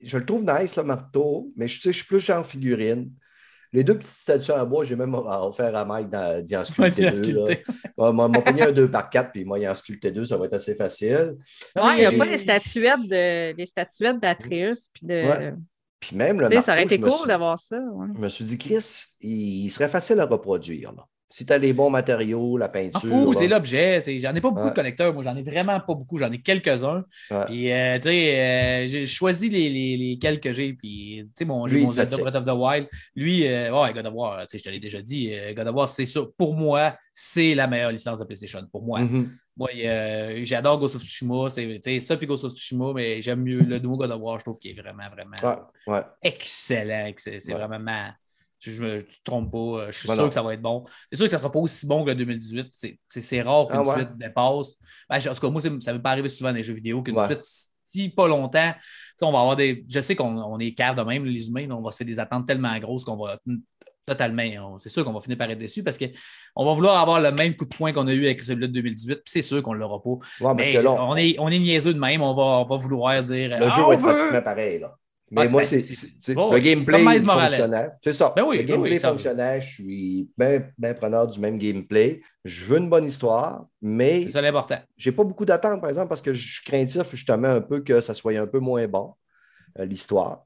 [0.03, 3.09] je le trouve nice, le marteau, mais je, sais, je suis plus genre figurine.
[3.71, 7.09] Les deux petites statues en bois, j'ai même offert à Mike dans- d'y en sculpter
[7.09, 7.23] deux.
[7.23, 7.63] sculpter.
[7.97, 10.45] M'a m'a pogné un 2 par 4 puis moi, il en sculpté deux, ça va
[10.45, 11.37] être assez facile.
[11.75, 15.53] Ouais, il n'y a pas les statuettes de les statuettes d'Atreus puis de.
[16.07, 17.77] Puis même le ça aurait été je me cool suis- d'avoir ça.
[17.77, 18.07] ouais.
[18.15, 20.91] Je me suis dit, Chris, il, il serait facile à reproduire.
[20.91, 21.05] Là.
[21.29, 22.99] Si tu as les bons matériaux, la En peinture.
[23.09, 24.01] fou, c'est l'objet.
[24.01, 24.69] c'est- J'en ai pas beaucoup Ouais.
[24.69, 25.11] de collecteurs.
[25.15, 26.19] Moi, j'en ai vraiment pas beaucoup.
[26.19, 27.03] J'en ai quelques-uns.
[27.31, 27.45] Ouais.
[27.47, 30.73] Puis, euh, tu sais, euh, j'ai choisi les, les, les quelques que j'ai.
[30.73, 32.87] Puis, tu sais, mon, j'ai Lui, mon il Zelda Breath of the Wild.
[33.15, 35.33] Lui, euh, ouais, God of War, tu sais, je te l'ai déjà dit.
[35.33, 36.21] euh, God of War, c'est ça.
[36.37, 38.61] Pour moi, c'est la meilleure licence de PlayStation.
[38.71, 38.99] Pour moi.
[38.99, 39.31] Mhm.
[39.55, 41.49] Moi, euh, j'adore Ghost of Tsushima.
[41.49, 44.39] C'est, ça, puis Ghost of Tsushima, mais j'aime mieux le nouveau God of War.
[44.39, 45.37] Je trouve qu'il est vraiment, vraiment
[45.87, 46.01] Ouais, ouais.
[46.23, 47.11] excellent.
[47.17, 47.53] C'est, Ouais.
[47.53, 47.79] vraiment.
[47.79, 48.15] ma-
[48.59, 49.57] Je, je tu te trompes pas.
[49.57, 50.85] euh, Je suis sûr que ça va être bon.
[51.11, 52.67] C'est sûr que ça ne sera pas aussi bon que le 2018.
[53.09, 54.75] C'est, rare qu'une Ah suite dépasse.
[55.09, 57.03] Ben, en tout cas, moi, ça ne m'est pas arrivé souvent dans les jeux vidéo
[57.03, 57.41] qu'une suite,
[57.85, 58.73] si pas longtemps,
[59.21, 59.85] on va avoir des.
[59.89, 62.17] Je sais qu'on on est cave de même, les humains, on va se faire des
[62.19, 63.37] attentes tellement grosses qu'on va
[64.05, 64.77] totalement.
[64.77, 67.55] c'est sûr qu'on va finir par être déçus parce qu'on va vouloir avoir le même
[67.55, 69.79] coup de poing qu'on a eu avec celui-là de 2018, puis c'est sûr qu'on ne
[69.79, 70.09] l'aura pas.
[70.09, 72.65] Ouais, parce Mais que là, on, est, on est niaiseux de même, on va, on
[72.65, 73.49] va vouloir dire.
[73.57, 74.13] le Ah, jeu va être veut!
[74.15, 74.79] pratiquement pareil.
[74.79, 74.95] Là.
[75.31, 77.89] Mais moi, c'est- bon, le gameplay fonctionnait.
[78.03, 78.31] C'est ça.
[78.35, 79.61] Ben oui, le ben oui, gameplay ça- fonctionnait.
[79.61, 82.21] Je suis bien bien preneur du même gameplay.
[82.45, 84.77] Je veux une bonne histoire, mais C'est l'important.
[84.95, 87.99] j'ai pas beaucoup d'attentes, par exemple, parce que je suis craintif justement un peu que
[87.99, 89.13] ça soit un peu moins bon,
[89.79, 90.43] euh, l'histoire.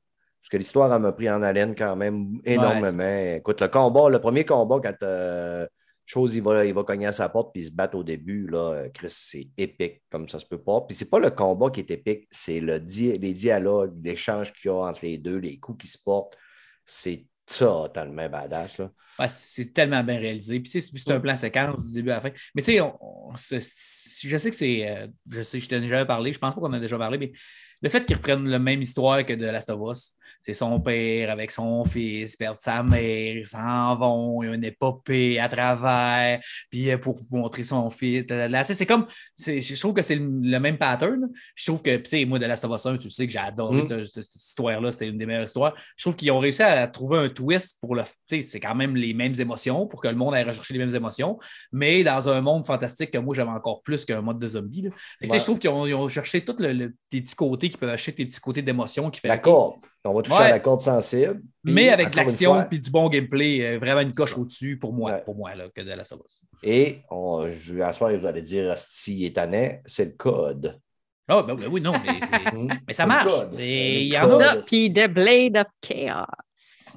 [0.48, 3.36] Parce que l'histoire, m'a pris en haleine quand même énormément.
[3.36, 5.68] Écoute, le combat, le premier combat, quand euh,
[6.06, 8.48] Chose, il va, il va cogner à sa porte puis il se battre au début,
[8.48, 10.80] là, Chris, c'est épique comme ça se peut pas.
[10.88, 14.72] Puis c'est pas le combat qui est épique, c'est le di- les dialogues, l'échange qu'il
[14.72, 16.38] y a entre les deux, les coups qui se portent.
[16.86, 18.78] C'est totalement badass.
[18.78, 18.90] Là.
[19.20, 20.62] Ouais, c'est tellement bien réalisé.
[20.62, 22.32] Puis, c'est un plan séquence du début à la fin.
[22.56, 22.80] Mais, tu
[23.36, 23.60] sais,
[24.24, 24.90] je sais que c'est.
[24.90, 26.32] euh, je sais, je t'en ai déjà parlé.
[26.32, 27.34] Je pense pas qu'on en a déjà parlé, mais
[27.82, 31.30] le fait qu'ils reprennent la même histoire que de Last of Us, c'est son père
[31.32, 35.48] avec son fils, perdre sa mère, ils s'en vont, il y a une épopée à
[35.50, 38.26] travers, puis euh, pour montrer son fils.
[38.66, 39.06] C'est comme.
[39.38, 41.28] Je trouve que c'est le, le même pattern.
[41.56, 43.40] Je trouve que, tu sais, moi, de Last of Us 1, tu sais que j'ai
[43.40, 44.04] adoré Mm.
[44.06, 44.92] cette, histoire-là.
[44.92, 45.74] C'est une des meilleures histoires.
[45.96, 48.04] Je trouve qu'ils ont réussi à trouver un twist pour le.
[48.28, 50.80] Tu sais, c'est quand même les mêmes émotions pour que le monde aille rechercher les
[50.80, 51.38] mêmes émotions,
[51.72, 54.84] mais dans un monde fantastique que moi, j'avais encore plus qu'un mode de zombie.
[54.84, 54.90] là.
[55.22, 55.38] Ouais.
[55.40, 58.26] Je trouve qu'ils ont, cherché tous le, le- des petits côtés qui peuvent acheter des
[58.26, 59.28] petits côtés d'émotion qui fait.
[59.28, 59.76] La corde.
[60.04, 60.46] On va toucher Ouais.
[60.46, 61.42] à la corde sensible.
[61.66, 65.22] Mais avec l'action puis du bon gameplay, euh, vraiment une coche au-dessus pour moi, Ouais.
[65.26, 66.44] pour moi là, que de la Us.
[66.64, 70.80] Et on, je vais asseoir et vous allez dire si est tannant, c'est le code.
[71.28, 72.18] Ah, ben, ben oui, non, mais,
[72.88, 73.34] mais ça marche.
[73.60, 74.40] Et il y en a.
[74.40, 76.26] Ça, puis The Blade of Chaos.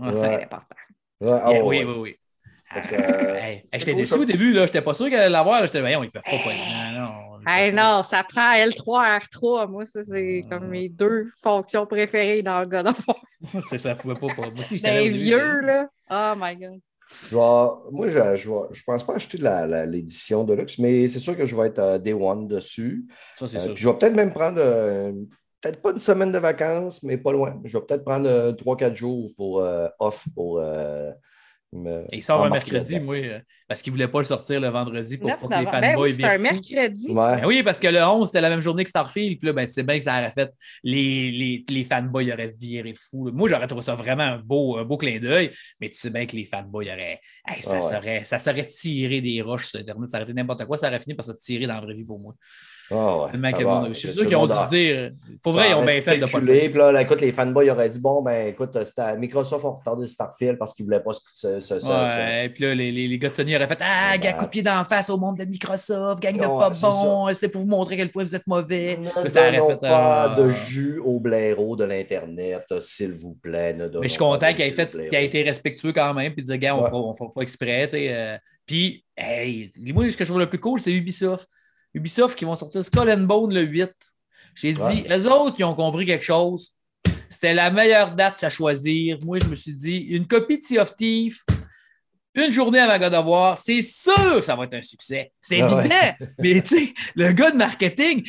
[0.00, 0.12] Ouais.
[0.12, 0.76] C'est important.
[1.20, 2.16] Ouais, Yeah, ouais, oui, oui, oui.
[2.72, 4.20] Ah, euh, hey, hey, J'étais cool, déçu ça.
[4.20, 4.64] au début, là.
[4.66, 5.66] J'étais pas sûr qu'elle allait l'avoir.
[5.66, 6.30] J'étais, voyons, ils peuvent pas.
[6.30, 6.54] pas-
[6.94, 9.68] Non, non, Hey, non, ça prend L3, R3.
[9.68, 10.54] Moi, ça, c'est Ah.
[10.58, 13.16] comme mes deux fonctions préférées dans God of War.
[13.70, 14.26] C'est ça, pouvait pas.
[14.28, 14.50] pas.
[14.50, 15.88] Moi aussi, j'étais vieux, là.
[16.10, 16.80] Oh my God.
[17.28, 19.38] Je vais- moi, je, je, je pense pas acheter
[19.88, 23.04] l'édition de luxe, mais c'est sûr que je vais être euh, Day One dessus.
[23.36, 25.12] Ça, c'est Euh, je vais peut-être même prendre, euh,
[25.60, 27.60] peut-être pas une semaine de vacances, mais pas loin.
[27.64, 30.60] Je vais peut-être prendre euh, 3-4 jours pour euh, off pour
[31.72, 32.04] me.
[32.12, 34.68] Et il sort un mercredi, moi, euh, parce qu'il ne voulait pas le sortir le
[34.68, 35.64] vendredi pour 9 pas que les.
[35.64, 37.10] Ben fanboys oui, c'est un mercredi.
[37.10, 37.40] Ouais.
[37.40, 39.38] Ben oui, parce que le 11, c'était la même journée que Starfield.
[39.38, 40.50] Puis là, ben, c'est bien que ça aurait fait.
[40.82, 43.30] Les, les, les fanboys auraient viré fou.
[43.32, 45.50] Moi, j'aurais trouvé ça vraiment un beau, un beau clin d'œil.
[45.80, 47.20] Mais tu sais bien que les fanboys auraient.
[47.46, 47.82] Hey, ça, ouais.
[47.82, 50.10] serait, ça serait tiré des roches sur Internet.
[50.10, 50.76] Ça aurait été n'importe quoi.
[50.76, 52.34] Ça aurait fini par se tirer dans la vraie vie pour moi.
[52.90, 53.52] Ouais.
[53.52, 53.88] Que Ah le ouais.
[53.88, 55.12] Je suis sûr qu'ils ont dû dire.
[55.42, 57.88] Pour Ça vrai, ils ont bien fait de pas le là, écoute, les fanboys auraient
[57.88, 61.12] dit bon, ben écoute, c'était à- Microsoft a retardé Starfield parce qu'ils ne voulaient pas
[61.12, 63.78] ce, ce, ce- ce- Ouais, puis là, les, les, les gars de Sony auraient fait
[63.80, 66.46] Ah, Ouais, gars, coup de pied d'en face au monde de Microsoft, gang de Ouais,
[66.58, 68.98] pas c'est bon, c'est pour vous montrer à quel point vous êtes mauvais.
[69.22, 73.72] Ne ça donnons fait, pas euh, de jus au blaireau de l'Internet, s'il vous plaît.
[73.74, 76.12] ne Mais je suis content de qu'il ait fait ce qui a été respectueux quand
[76.14, 76.88] même, puis dire, gars, on Ouais.
[76.90, 77.88] fera, pas exprès.
[77.94, 78.36] euh.
[78.66, 81.48] Puis, hey, moi, ce que je trouve le plus cool, c'est Ubisoft.
[81.94, 83.90] Ubisoft qui vont sortir Skull and Bone le 8.
[84.54, 86.72] J'ai dit, eux autres, ils ont compris quelque chose.
[87.28, 89.18] C'était la meilleure date à choisir.
[89.24, 91.44] Moi, je me suis dit, une copie de Sea of Thief,
[92.34, 95.32] une journée avant God of War, c'est sûr que ça va être un succès.
[95.40, 96.26] C'est Ah évident.
[96.38, 98.24] Mais tu sais, le gars de marketing,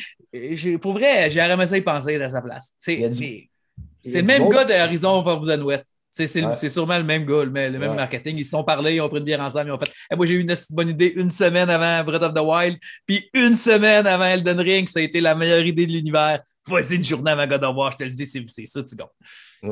[0.80, 2.74] pour vrai, j'ai aimé ça y penser à sa place.
[2.78, 5.90] C'est le même gars de Horizon Forbidden West.
[6.14, 6.68] C'est Ouais.
[6.68, 7.96] sûrement le même gars, le, même le même Ouais.
[7.96, 8.36] marketing.
[8.36, 10.26] Ils se sont parlé, ils ont pris une bière ensemble, ils ont fait Eh, Moi,
[10.26, 14.06] j'ai eu une bonne idée une semaine avant Breath of the Wild, puis une semaine
[14.06, 16.42] avant Elden Ring, ça a été la meilleure idée de l'univers.
[16.66, 19.08] Voici une journée avant God of War, je te le dis, c'est ça, tu gagnes.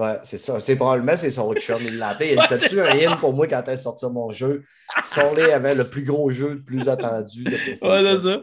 [0.00, 0.58] Ouais, c'est ça.
[0.60, 1.78] C'est probablement c'est son chum.
[1.84, 2.30] Il l'a appelé.
[2.32, 2.96] Il Ouais, a dit c'est tu un ça.
[2.96, 4.64] hymne pour moi quand elle sortit mon jeu?
[5.04, 7.50] Solé avait le plus gros jeu, le plus attendu de.
[7.82, 8.42] Ouais, c'est ça.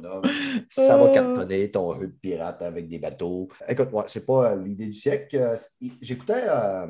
[0.88, 1.14] Ça va Ah.
[1.14, 3.48] cartonner ton jeu de pirate avec des bateaux.
[3.68, 5.36] Écoute, ouais, c'est pas euh, l'idée du siècle.
[5.38, 5.56] Euh,
[6.02, 6.88] J'écoutais euh,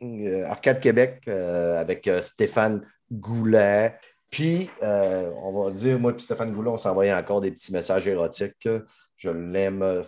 [0.00, 3.94] Arcade Québec euh, avec euh, Stéphane Goulet.
[4.30, 8.06] Puis, euh, on va dire, moi et Stéphane Goulet, on s'envoyait encore des petits messages
[8.06, 8.68] érotiques.
[9.16, 10.02] Je l'aime euh,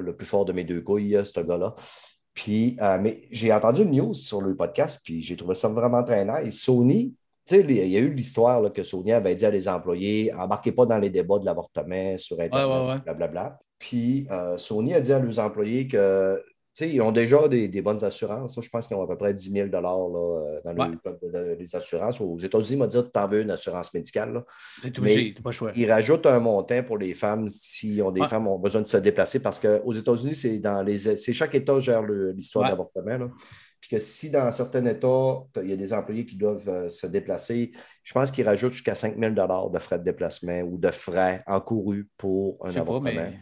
[0.00, 1.74] le plus fort de mes deux couilles, ce gars-là.
[2.34, 6.02] Puis, euh, mais j'ai entendu une news sur le podcast, puis j'ai trouvé ça vraiment
[6.02, 6.60] très nice.
[6.62, 7.14] Sony,
[7.46, 10.72] tu sais, il y a eu l'histoire que Sony avait dit à les employés embarquez
[10.72, 12.98] pas dans les débats de l'avortement sur Internet, Ouais, ouais, ouais.
[13.04, 13.58] blablabla.
[13.78, 16.42] Puis, euh, Sony a dit à leurs employés que,
[16.80, 18.56] ils ont déjà des, des bonnes assurances.
[18.56, 18.62] là.
[18.62, 20.88] Je pense qu'ils ont à peu près 10 000 là, euh, dans Ouais.
[20.90, 22.20] le code de- de- des assurances.
[22.20, 24.44] Aux États-Unis, ils m'ont dit tu t'en veux une assurance médicale.
[24.82, 25.72] T'es obligé, pas choix.
[25.76, 28.28] Ils rajoutent un montant pour les femmes si ont des Ouais.
[28.28, 31.78] femmes ont besoin de se déplacer parce qu'aux États-Unis, c'est dans les c'est chaque État
[31.80, 32.70] gère l'histoire Ouais.
[32.70, 33.28] d'avortement.
[33.80, 37.06] Puis que si dans certains États, il y a des employés qui doivent euh, se
[37.08, 37.72] déplacer,
[38.04, 42.08] je pense qu'ils rajoutent jusqu'à 5 000 de frais de déplacement ou de frais encourus
[42.16, 43.10] pour un pas, avortement.
[43.12, 43.34] mais.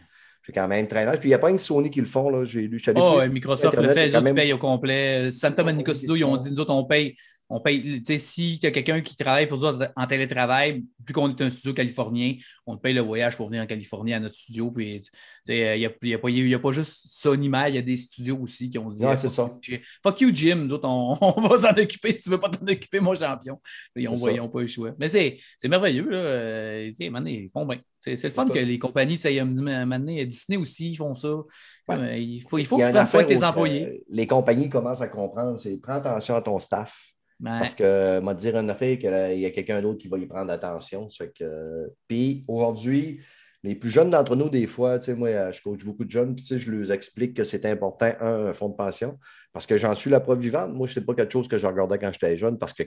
[0.45, 1.17] C'est quand même très nice.
[1.17, 2.29] Puis il n'y a pas une Sony qui le font.
[2.29, 2.43] Là.
[2.43, 5.29] J'ai lu, Oh, Microsoft le fait, les autres ils payent au complet.
[5.31, 7.15] Santa Monica Studio, ils ont dit, nous autres, on paye.
[7.53, 11.41] On paye, si tu as quelqu'un qui travaille pour nous en télétravail, vu qu'on est
[11.41, 12.35] un studio californien,
[12.65, 14.71] on te paye le voyage pour venir en Californie à notre studio.
[14.71, 15.01] Puis,
[15.47, 17.97] il n'y a, y a y a pas juste Sony Mal, il y a des
[17.97, 19.43] studios aussi qui ont dit Ouais, Ah, c'est fuck ça.
[19.43, 19.77] you, Jim.
[20.01, 20.69] Fuck you, Jim.
[20.83, 23.59] On, on va s'en occuper si tu ne veux pas t'en occuper, mon champion.
[23.95, 24.91] Ils n'ont pas eu le choix.
[24.97, 26.09] Mais c'est c'est merveilleux.
[26.09, 26.17] Là.
[26.17, 27.79] Euh, ils font bien.
[27.99, 31.33] C'est c'est le fun que les compagnies, ça y maintenant, Disney aussi, ils font ça.
[31.35, 31.43] Ouais.
[31.89, 33.85] Euh, Il faut, il faut que tu prennes soin de tes employés.
[33.85, 37.10] euh, les compagnies commencent à comprendre, c'est prends attention à ton staff.
[37.41, 37.59] Ouais.
[37.59, 40.51] Parce que, m'a dire une affaire qu'il y a quelqu'un d'autre qui va y prendre
[40.51, 41.07] attention.
[41.35, 43.21] Que, puis aujourd'hui,
[43.63, 46.35] les plus jeunes d'entre nous, des fois, tu sais, moi, je coach beaucoup de jeunes,
[46.35, 49.17] puis tu sais, je leur explique que c'est important, un, un fonds de pension,
[49.53, 50.73] parce que j'en suis la preuve vivante.
[50.73, 52.83] Moi, ce n'est pas quelque chose que je regardais quand j'étais jeune, parce que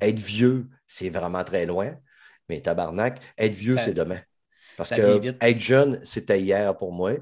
[0.00, 1.94] être vieux, c'est vraiment très loin.
[2.48, 4.20] Mais tabarnak, être vieux, c'est demain.
[4.76, 7.12] Parce que être jeune, c'était hier pour moi.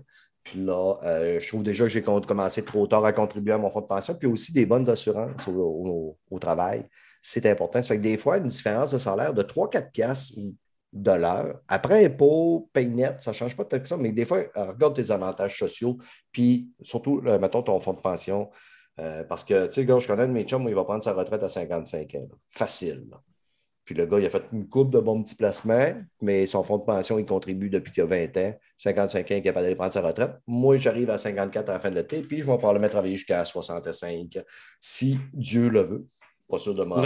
[0.45, 3.71] Puis là, euh, je trouve déjà que j'ai commencé trop tard à contribuer à mon
[3.71, 6.85] fonds de pension, puis aussi des bonnes assurances au, travail.
[7.21, 7.83] C'est important.
[7.83, 10.33] Ça fait que des fois, une différence de salaire de 3-4 piastres
[10.93, 14.25] de l'heure, après impôt, paye net, ça ne change pas tant que ça, mais des
[14.25, 15.99] fois, euh, regarde tes avantages sociaux,
[16.33, 18.51] puis surtout, euh, mettons ton fonds de pension.
[19.29, 21.49] Parce que, tu sais, je connais de mes chums, il va prendre sa retraite à
[21.49, 22.29] 55 ans.
[22.51, 23.09] Facile.
[23.85, 26.79] Puis le gars, il a fait une coupe de bons petits placements, mais son fonds
[26.79, 28.55] de pension, il contribue depuis qu'il a 20 ans.
[28.79, 30.33] 55 ans, il est capable d'aller prendre sa retraite.
[30.47, 33.45] Moi, j'arrive à 54 à la fin de l'été, puis je vais probablement travailler jusqu'à
[33.45, 34.39] 65,
[34.81, 36.07] si Dieu le veut.
[36.49, 36.97] Pas sûr de m'en.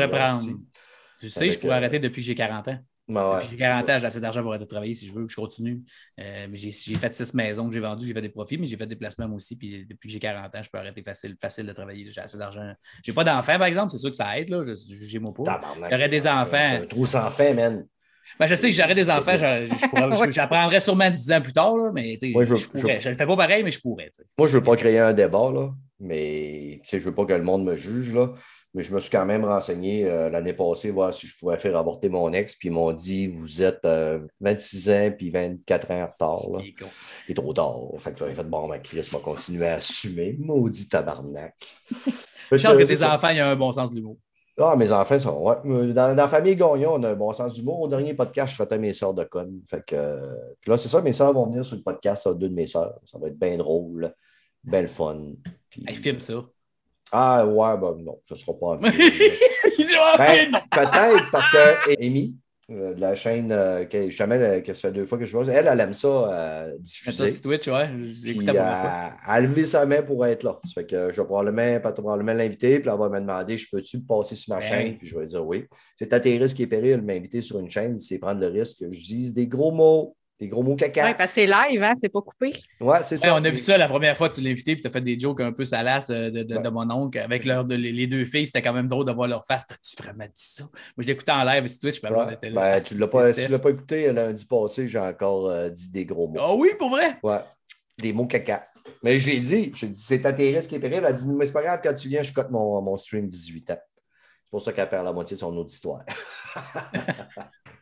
[1.18, 2.78] Tu sais, je pourrais euh, arrêter depuis que j'ai 40 ans.
[3.08, 5.26] Mais ouais, j'ai 40 ans, j'ai assez d'argent pour arrêter de travailler si je veux,
[5.28, 5.80] je continue.
[6.18, 8.66] Euh, mais j'ai j'ai fait six maisons que j'ai vendues, j'ai fait des profits, mais
[8.66, 9.56] j'ai fait des placements moi aussi.
[9.56, 12.04] Puis depuis que j'ai 40 ans, je peux arrêter facile, facile de travailler.
[12.10, 12.72] J'ai assez d'argent.
[13.04, 14.48] J'ai pas d'enfants, par exemple, c'est sûr que ça aide.
[14.50, 14.62] là.
[14.64, 14.74] Je-
[15.06, 15.32] J'ai mon.
[15.32, 15.90] Tabarnak.
[15.90, 16.56] J'aurais des enfants.
[16.56, 17.86] Un trou sans fin, man.
[18.40, 21.40] Ben, je sais que j'aurais des enfants, je- je pourrais- je- j'apprendrais sûrement 10 ans
[21.40, 23.00] plus tard, là, mais Moi, je- je, pourrais.
[23.00, 24.06] Je le fais pas pareil, mais je pourrais.
[24.10, 24.24] tu sais.
[24.36, 25.70] Moi, je ne veux pas créer un débat, là,
[26.00, 28.32] mais tu sais, je ne veux pas que le monde me juge, là,
[28.76, 31.76] mais je me suis quand même renseigné euh, l'année passée, voir si je pouvais faire
[31.76, 36.02] avorter mon ex, puis ils m'ont dit vous êtes euh, 26 ans puis 24 ans
[36.02, 36.50] en retard.
[36.52, 36.58] Là.
[36.64, 36.90] C'est con.
[37.26, 37.78] Il est trop tard.
[37.98, 40.36] Fait que fait bon, ma Chris va continuer à assumer.
[40.38, 41.56] Maudit tabarnak.
[42.48, 44.18] Fait Chance que tes enfants, ils ont un bon sens de l'humour.
[44.58, 45.38] Ah, mes enfants sont.
[45.42, 45.56] Ouais.
[45.64, 47.80] Dans, dans la famille Gagnon, on a un bon sens d'humour.
[47.80, 49.60] Au dernier podcast, je traitais mes sœurs de connes.
[49.68, 49.94] Fait que.
[49.96, 52.54] euh, Puis là, c'est ça, mes sœurs vont venir sur le podcast, là, deux de
[52.54, 52.98] mes sœurs.
[53.04, 54.14] Ça va être bien drôle,
[54.64, 55.32] belle fun.
[55.68, 56.42] Puis- Hey, filme ça.
[57.18, 58.80] Ah, ouais, ben non, ce ne sera pas en
[59.78, 60.58] Il dit, ah, Ben, non.
[60.70, 62.34] Peut-être parce que Amy,
[62.70, 65.36] euh, de la chaîne, euh, que, justement, euh, que ça fait deux fois que je
[65.36, 67.30] vois, elle, elle aime ça euh, ça diffuser.
[67.30, 67.88] sur Twitch, ouais.
[67.88, 68.90] La première fois.
[68.90, 70.58] euh, elle a levé sa main pour être là.
[70.64, 73.68] Ça fait que je vais probablement, pas- probablement l'inviter, puis elle va me demander je
[73.70, 74.98] peux-tu passer sur ma Ben chaîne?
[74.98, 75.64] Puis je vais dire oui.
[75.96, 78.90] C'est à tes risques et périls m'inviter sur une chaîne, c'est prendre le risque que
[78.90, 81.14] je dise des gros mots, des gros mots Oui, caca.
[81.14, 82.52] parce que c'est live, hein, c'est pas coupé.
[82.80, 83.34] Ouais, c'est ça.
[83.34, 85.00] on a vu ça la première fois que tu l'as invité, puis tu as fait
[85.00, 86.62] des jokes un peu salaces euh, de, de- Ouais.
[86.62, 88.44] de mon oncle avec leur, de- les, deux filles.
[88.46, 89.66] C'était quand même drôle de voir leur face.
[89.66, 90.64] T'as-tu vraiment dit ça?
[90.64, 92.18] Moi, je l'écoutais en live sur Twitch, puis Ouais.
[92.18, 92.60] on était là.
[92.60, 95.48] Ben, Ah, tu ne l'as pas, c'est tu l'as pas écouté lundi passé, j'ai encore
[95.48, 96.38] euh, dit des gros mots.
[96.40, 97.16] Ah oui, pour vrai?
[97.22, 97.38] Ouais,
[97.98, 98.66] des mots caca.
[99.02, 100.98] Mais je l'ai dit, j'ai dit, c'est à tes risques et périls.
[100.98, 103.26] Elle a dit, mais c'est pas grave, quand tu viens, je cote mon, mon stream
[103.26, 103.78] 18 ans.
[104.46, 106.02] C'est pour ça qu'elle perd la moitié de son auditoire.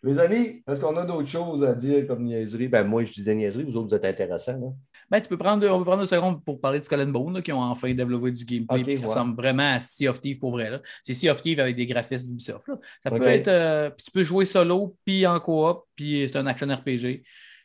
[0.02, 2.68] Les amis, est-ce qu'on a d'autres choses à dire comme niaiserie?
[2.68, 4.58] Ben, moi, je disais niaiserie, vous autres, vous êtes intéressants.
[4.60, 4.66] là.
[5.10, 7.34] Ben, tu peux prendre, on peut prendre une seconde pour parler de Skull and Bone,
[7.34, 9.08] là, qui ont enfin développé du gameplay Ok, puis ça ouais.
[9.08, 10.68] ressemble vraiment à Sea of Thieves pour vrai.
[10.70, 10.80] là.
[11.02, 12.70] C'est Sea of Thieves avec des graphismes d'Ubisoft.
[13.02, 13.48] Ça peut être.
[13.48, 17.22] euh, tu peux jouer solo, puis en coop, puis c'est un action RPG.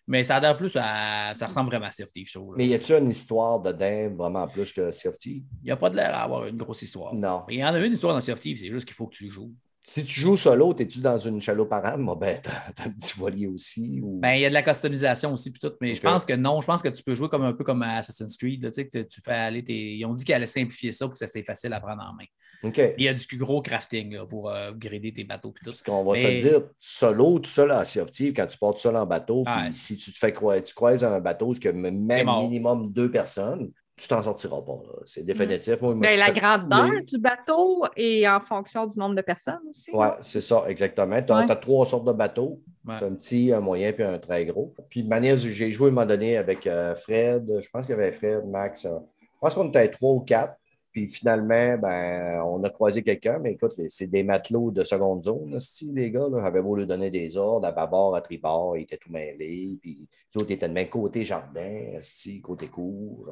[0.09, 1.33] Mais ça a l'air plus à.
[1.35, 2.53] Ça ressemble vraiment à Thieves, je trouve.
[2.53, 2.57] là.
[2.57, 5.43] Mais y a-tu une histoire dedans vraiment plus que Thieves?
[5.61, 7.13] Il n'y a pas de l'air à avoir une grosse histoire.
[7.13, 7.43] Non.
[7.47, 9.53] Il y en a une histoire dans Thieves, c'est juste qu'il faut que tu joues.
[9.89, 12.01] Si tu joues solo, es-tu dans une chaloupe à rame?
[12.01, 13.99] Moi, ben, t'as un petit voilier aussi.
[14.03, 14.19] Ou...
[14.19, 16.61] Ben, il y a de la customisation aussi, puis tout, mais je pense que non.
[16.61, 18.63] Je pense que tu peux jouer comme un peu comme Assassin's Creed.
[18.63, 19.95] là, tu sais, que tu fais aller tes...
[19.95, 22.13] Ils ont dit qu'elle allait simplifier ça pour que ça soit facile à prendre en
[22.13, 22.25] main.
[22.61, 22.77] OK.
[22.77, 25.51] Et il y a du gros crafting là, pour euh, upgrader tes bateaux.
[25.51, 25.71] Puis tout.
[25.71, 28.03] Parce qu'on va Mais- se dire, solo, tout seul en Sea
[28.35, 30.75] quand tu pars tout seul en bateau, Ah, puis si tu te fais croiser, tu
[30.75, 34.79] croises un bateau, que T'es même minimum deux personnes, tu t'en sortiras pas.
[34.85, 34.99] là.
[35.05, 35.81] C'est définitif.
[35.81, 39.59] Moi, je me Ben, la grandeur du bateau est en fonction du nombre de personnes
[39.69, 39.91] aussi.
[39.93, 41.21] Oui, c'est ça, exactement.
[41.21, 41.59] Tu as, Ouais.
[41.59, 42.61] trois sortes de bateaux.
[42.87, 42.95] Ouais.
[42.95, 44.73] Un petit, un moyen, puis un très gros.
[44.89, 47.59] Puis de manière, j'ai joué à un moment donné avec euh, Fred.
[47.61, 48.85] Je pense qu'il y avait Fred, Max.
[48.85, 50.55] euh, je pense qu'on était trois ou quatre.
[50.91, 55.53] Puis finalement, ben, on a croisé quelqu'un, mais écoute, c'est des matelots de seconde zone,
[55.55, 56.25] esti, les gars.
[56.31, 56.43] Là.
[56.43, 59.77] Avaient beau lui donner des ordres, à bâbord, à tribord, ils étaient tout mêlés.
[59.79, 59.99] Puis
[60.33, 63.29] les autres étaient de même côté jardin, esti, côté cour.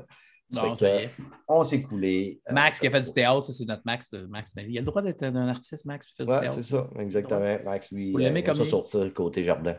[0.56, 1.10] Non, ça que y est.
[1.48, 2.40] on s'est coulé.
[2.50, 4.10] euh, Max qui a fait du théâtre, ça, c'est notre Max.
[4.12, 4.54] de- Max.
[4.56, 6.56] Mais il a le droit d'être un artiste, Max, qui fait du Oui, théâtre?
[6.56, 7.58] c'est ça, exactement.
[7.66, 9.76] Max, lui, Vous il aime comme ça sortir côté jardin.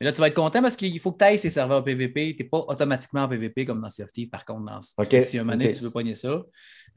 [0.00, 2.34] Mais là, tu vas être content parce qu'il faut que tu ailles ces serveurs PVP.
[2.36, 4.64] Tu n'es pas automatiquement en PVP comme dans Sea par contre.
[4.64, 4.80] Dans...
[4.80, 5.70] Si un moment donné, OK.
[5.74, 5.78] Mm.
[5.78, 6.42] tu veux pogner ça,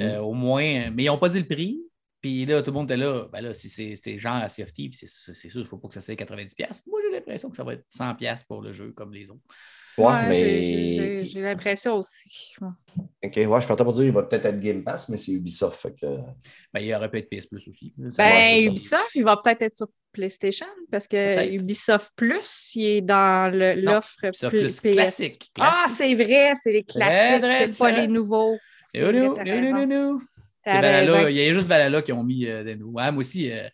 [0.02, 0.90] euh, au moins.
[0.92, 1.80] Mais ils n'ont pas dit le prix.
[2.28, 3.26] Puis là, tout le monde était là.
[3.32, 5.78] Ben là, si c'est c'est genre à of Thieves, c'est c'est sûr, il ne faut
[5.78, 6.84] pas que ça soit 90$.
[6.88, 9.40] Moi, j'ai l'impression que ça va être 100$ pour le jeu comme les autres.
[9.98, 10.36] Ouais, Ouais, mais.
[10.44, 12.54] j'ai- j'ai- J'ai l'impression aussi.
[12.62, 15.32] OK, ouais, je suis content pour dire qu'il va peut-être être Game Pass, mais c'est
[15.32, 15.82] Ubisoft.
[15.82, 16.06] Fait que...
[16.74, 17.94] Ben, il y aurait pu être PS Plus aussi.
[17.98, 18.64] Ben, Ouais.
[18.66, 21.54] Ubisoft, il va peut-être être sur PlayStation parce que Peut-être.
[21.54, 24.94] Ubisoft Plus, il est dans l'offre plus Plus PS.
[24.94, 25.52] classique.
[25.60, 28.58] Ah, c'est vrai, c'est les classiques, c'est pas les nouveaux.
[30.68, 33.00] Valhalla, il y a juste Valhalla qui ont mis euh, des nouveaux.
[33.00, 33.68] Ouais, moi aussi, euh,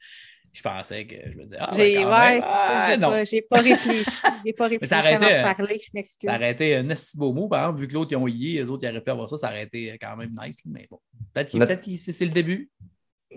[0.53, 4.06] je pensais que je me disais, ah, J'ai ouais, ça, Ah, pas, j'ai pas réfléchi.
[4.45, 6.30] J'ai pas réfléchi ça avant arrêtait, de parler, je m'excuse.
[6.30, 8.70] Ça aurait été un beau mot, par exemple, vu que l'autre, ils ont yé, les
[8.70, 10.61] autres, ils auraient pu avoir ça, ça aurait été quand même nice.
[10.65, 10.99] Mais bon,
[11.34, 12.70] peut-être que c'est le début.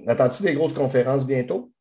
[0.07, 1.73] Attends-tu des grosses conférences bientôt?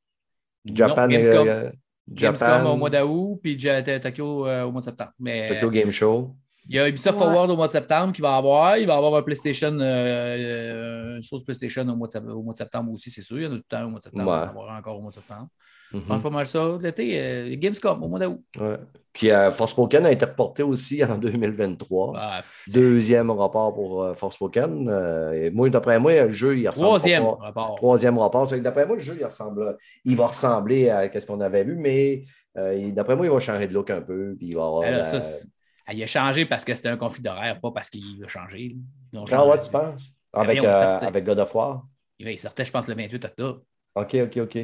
[0.63, 1.71] Japan, non, Gamescom, euh,
[2.09, 5.11] Gamescom Japan, au mois d'août, puis Tokyo euh, au mois de septembre.
[5.19, 6.35] Mais Tokyo Game Show.
[6.67, 7.23] Il y a Ubisoft Ouais.
[7.25, 8.77] Forward au mois de septembre qui va avoir.
[8.77, 12.53] Il va avoir un PlayStation, euh, une chose PlayStation au mois, de, sept- au mois
[12.53, 13.37] de septembre aussi, c'est sûr.
[13.39, 14.29] Il y en a tout le temps au mois de septembre.
[14.31, 14.37] Ouais.
[14.37, 15.47] Il va y avoir encore au mois de septembre.
[15.93, 16.77] Je pense pas mal ça.
[16.81, 18.41] L'été, euh, Gamescom au mois d'août.
[18.59, 18.77] Ouais.
[19.13, 22.13] Puis euh, Forspoken a été reporté aussi en 2023.
[22.17, 24.89] Ah, pff, Deuxième rapport pour euh, Forspoken.
[24.89, 27.75] Euh, et moi, d'après moi, le jeu, il ressemble Troisième pas- rapport.
[27.77, 28.47] Troisième rapport.
[28.57, 32.25] D'après moi, le jeu, il, ressemble, il va ressembler à ce qu'on avait vu, mais
[32.57, 34.35] euh, d'après moi, il va changer de look un peu.
[34.37, 35.05] Puis il va avoir.
[35.05, 35.47] Ça, Ah,
[35.93, 38.75] il a changé parce que c'était un conflit d'horaire, pas parce qu'il a changé.
[39.13, 40.11] Ont Ah ouais, tu penses?
[40.33, 41.83] Avec, Voyons, euh, avec God of War?
[42.19, 43.61] Il sortait, je pense, le 28 octobre.
[43.95, 44.55] OK, OK, OK.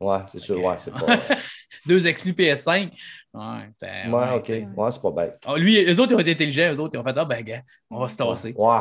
[0.00, 0.64] Ouais, c'est sûr.
[0.64, 1.18] Ouais, c'est pas.
[1.86, 2.90] Deux exclus PS5.
[3.32, 3.40] Ouais,
[3.78, 4.48] c'est- ouais, ouais, OK.
[4.76, 5.40] Ouais, c'est pas bête.
[5.46, 6.72] Ah, lui, eux autres, ils ont été intelligents.
[6.74, 7.60] Eux autres, ils ont fait Ah, ben, gars,
[7.90, 8.52] on va se tasser.
[8.56, 8.78] Ouais.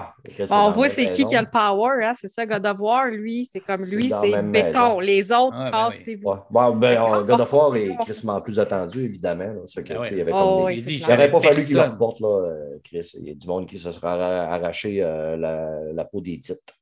[0.50, 2.14] Bon, on voit c'est qui qui a le power, hein?
[2.20, 4.98] c'est ça, God of War, lui, c'est comme lui, c'est béton.
[4.98, 5.00] maison.
[5.02, 5.88] Les autres, Ah, ben.
[6.24, 6.36] Ouais.
[6.50, 9.44] Bon, ben, on- God of War est crissement plus attendu, évidemment.
[9.46, 9.62] Là.
[9.72, 11.80] Fait que, sais, il y avait Oh, comme des- Il n'aurait pas fallu qu'il le
[11.82, 11.92] Personne.
[11.94, 13.12] reporte, là, euh, Chris.
[13.20, 16.40] Il y a du monde qui se sera arra- arraché euh, la, la peau des
[16.40, 16.74] titres.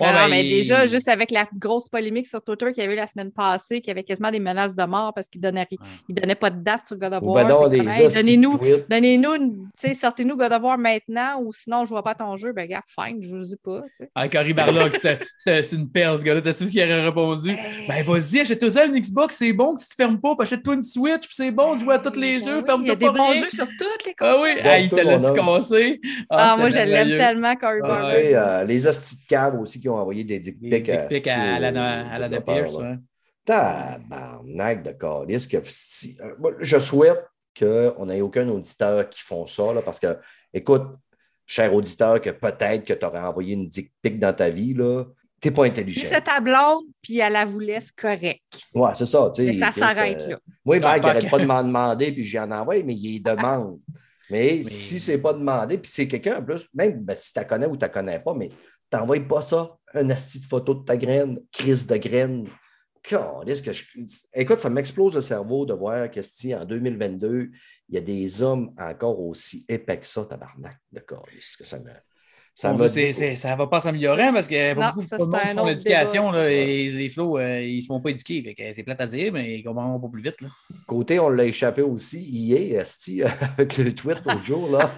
[0.00, 2.82] Non, Ouais, non, ben, mais il- déjà, juste avec la grosse polémique sur Twitter qu'il
[2.82, 5.28] y avait eu la semaine passée, qu'il y avait quasiment des menaces de mort parce
[5.28, 5.66] qu'il ne donnait,
[6.08, 7.68] il donnait pas de date sur God of War.
[7.68, 8.58] ben hey, Donnez-nous,
[8.88, 12.14] donnez-nous, une- tu sais, sortez-nous God of War maintenant ou sinon je ne vois pas
[12.14, 12.52] ton jeu.
[12.52, 13.80] Ben, gars, fine, je ne dis pas.
[13.96, 14.10] tu sais.
[14.14, 16.40] Ah, Cory Barlog, c'était c'était- c'est une perle, ce gars-là.
[16.40, 17.54] T'as su ce qu'il aurait répondu?
[17.88, 20.34] Ben, vas-y, achète-toi une Xbox, c'est bon que tu te fermes pas.
[20.34, 22.62] puis Achète-toi une Switch, puis c'est bon de jouer à tous les Ben jeux, oui,
[22.66, 24.42] ferme-toi Il y a pas des bons jeux sur toutes les Ah consoles.
[24.42, 25.34] oui, Bon, ah, il te toi, l'a homme.
[25.58, 26.00] cassé.
[26.30, 28.14] Ah, moi, je l'aime tellement, Cory Ah, Barlog.
[28.14, 31.26] euh, les hosties de cave aussi qui ont envoyé des dick Des pics dick pics
[31.28, 32.76] à, à, la, à Pierce.
[32.76, 32.96] ouais.
[33.44, 37.24] Tabarnak de calice que si- euh, moi, Je souhaite
[37.58, 40.16] qu'on n'ait aucun auditeur qui font ça, là, parce que,
[40.52, 40.84] écoute,
[41.46, 45.04] cher auditeur, que peut-être que tu aurais envoyé une dick pic dans ta vie, là,
[45.40, 46.06] t'es pas intelligent.
[46.08, 48.42] c'est ta blonde, puis elle la voulait, c'est correct.
[48.74, 49.32] Ouais, c'est ça.
[49.38, 50.38] Mais ça s'arrête euh, là.
[50.64, 53.80] Moi, Non, Mike, il n'arrête pas de m'en demander, puis j'en envoie, mais il demande.
[54.30, 57.44] Mais, si c'est pas demandé, puis c'est quelqu'un en plus, même ben, si tu la
[57.44, 58.48] connais ou tu la connais pas, mais
[58.88, 62.48] t'envoies pas ça, un asti de photo de ta graine, crise de graine.
[63.02, 63.84] Calisse que je-
[64.34, 67.50] Écoute, ça m'explose le cerveau de voir que si en 2022,
[67.88, 70.74] il y a des hommes encore aussi épais que ça, tabarnak.
[70.92, 71.22] D'accord.
[71.22, 71.90] que ça me.
[72.54, 75.50] Ça Bon, ça va pas s'améliorer hein, parce que Non, beaucoup ça, de monde c'est
[75.50, 78.42] un font l'éducation, les flots, euh, ils se font pas éduquer.
[78.42, 80.40] Fait que c'est plate à dire, mais ils comprendront pas plus vite.
[80.42, 80.48] Là.
[80.86, 82.84] Côté, on l'a échappé aussi hier,
[83.56, 84.70] avec le tweet l'autre jour.
[84.70, 84.90] Là.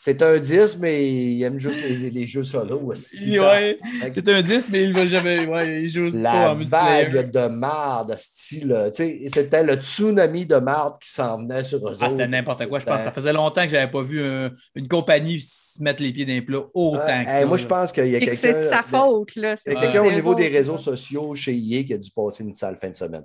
[0.00, 2.78] C'est un 10, mais il aime juste les, les jeux solo.
[2.78, 5.44] Ouais, c'est un 10, mais ils veulent jamais.
[5.44, 8.90] Ouais, ils jouent pas La en vague de marde, style.
[8.94, 12.10] C'était le tsunami de marde qui s'en venait sur eux Ah, autres.
[12.10, 12.78] c'était n'importe quoi.
[12.78, 16.00] Je pense que ça faisait longtemps que j'avais pas vu un- une compagnie se mettre
[16.00, 17.46] les pieds dans les plats autant Ouais, que hey, ça.
[17.46, 18.40] moi, je pense qu'il y a Et que quelqu'un.
[18.40, 19.42] c'est de sa faute, là.
[19.66, 20.78] Il y a c'est- quelqu'un au niveau des réseaux là.
[20.78, 23.24] sociaux chez EA qui a dû passer une sale fin de semaine.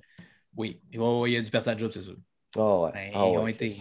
[0.58, 2.16] Oui, il il y a du personnage job, c'est sûr.
[2.58, 2.90] Ah ouais.
[2.96, 3.52] Ben, ah ils ont ouais.
[3.52, 3.72] été.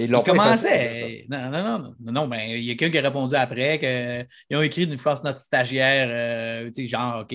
[0.00, 1.26] Mais ils l'ont pas commençaient.
[1.28, 4.56] Non, non, non, non, non, ben, il y a quelqu'un qui a répondu après qu'ils
[4.56, 7.34] ont écrit une phrase notre stagiaire, euh, tu sais, genre, OK,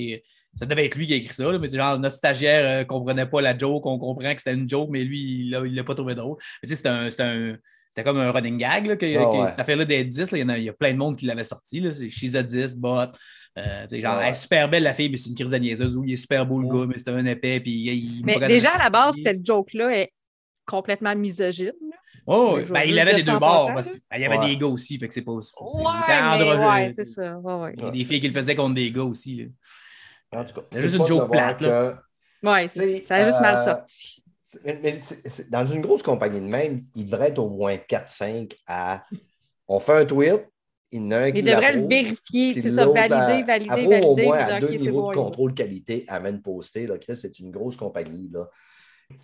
[0.55, 2.83] ça devait être lui qui a écrit ça, là, mais c'est genre, notre stagiaire ne
[2.83, 5.83] comprenait pas la joke, on comprend que c'était une joke, mais lui, il ne l'a
[5.83, 6.37] pas trouvé drôle.
[6.63, 7.09] Mais tu sais, c'était un.
[7.09, 7.57] C'était un-
[7.89, 9.47] c'était comme un running gag, là, que, que ouais.
[9.47, 11.15] cette affaire-là des 10, là, il, y en a, il y a plein de monde
[11.15, 11.79] qui l'avait sorti.
[11.79, 13.05] Là, c'est She's a 10, bot.
[13.57, 14.23] Euh, tu sais, genre, Ah ouais.
[14.25, 15.95] elle est super belle la fille, mais c'est une crise de niaiseuse.
[15.95, 16.79] Ou il est super beau le Oh.
[16.81, 17.61] gars, mais c'est un épais.
[17.61, 20.11] Puis il, il Mais déjà, à la base, cette joke-là est
[20.65, 21.71] complètement misogyne.
[22.27, 23.71] Oh, ben, il avait des deux bords.
[23.73, 24.47] Parce que, ben, il y avait Ouais.
[24.47, 25.33] des gars aussi, fait que c'est pas.
[25.33, 27.37] Ouais, c'est ça.
[27.37, 27.73] Ouais, ouais.
[27.77, 29.35] Il y a des filles qui le faisaient contre des gars aussi.
[30.31, 30.39] là.
[30.41, 31.95] En tout cas, C'est juste une joke de plate, que-
[32.67, 34.23] c'est- ça a juste mal euh, sorti.
[34.65, 37.77] Mais- mais c'est- c'est- dans une grosse compagnie de même, il devrait être au moins
[37.77, 39.03] 4-5 à.
[39.67, 40.45] On fait un tweet,
[40.91, 43.45] il y en a un qui Il devrait le vérifier, c'est ça, l'autre, valider, à-
[43.45, 44.01] valider, valider.
[44.05, 46.87] au moins à deux niveaux bon, de contrôle qualité à même poster.
[46.87, 46.97] Là.
[46.97, 48.29] Chris, c'est une grosse compagnie.
[48.33, 48.49] Là.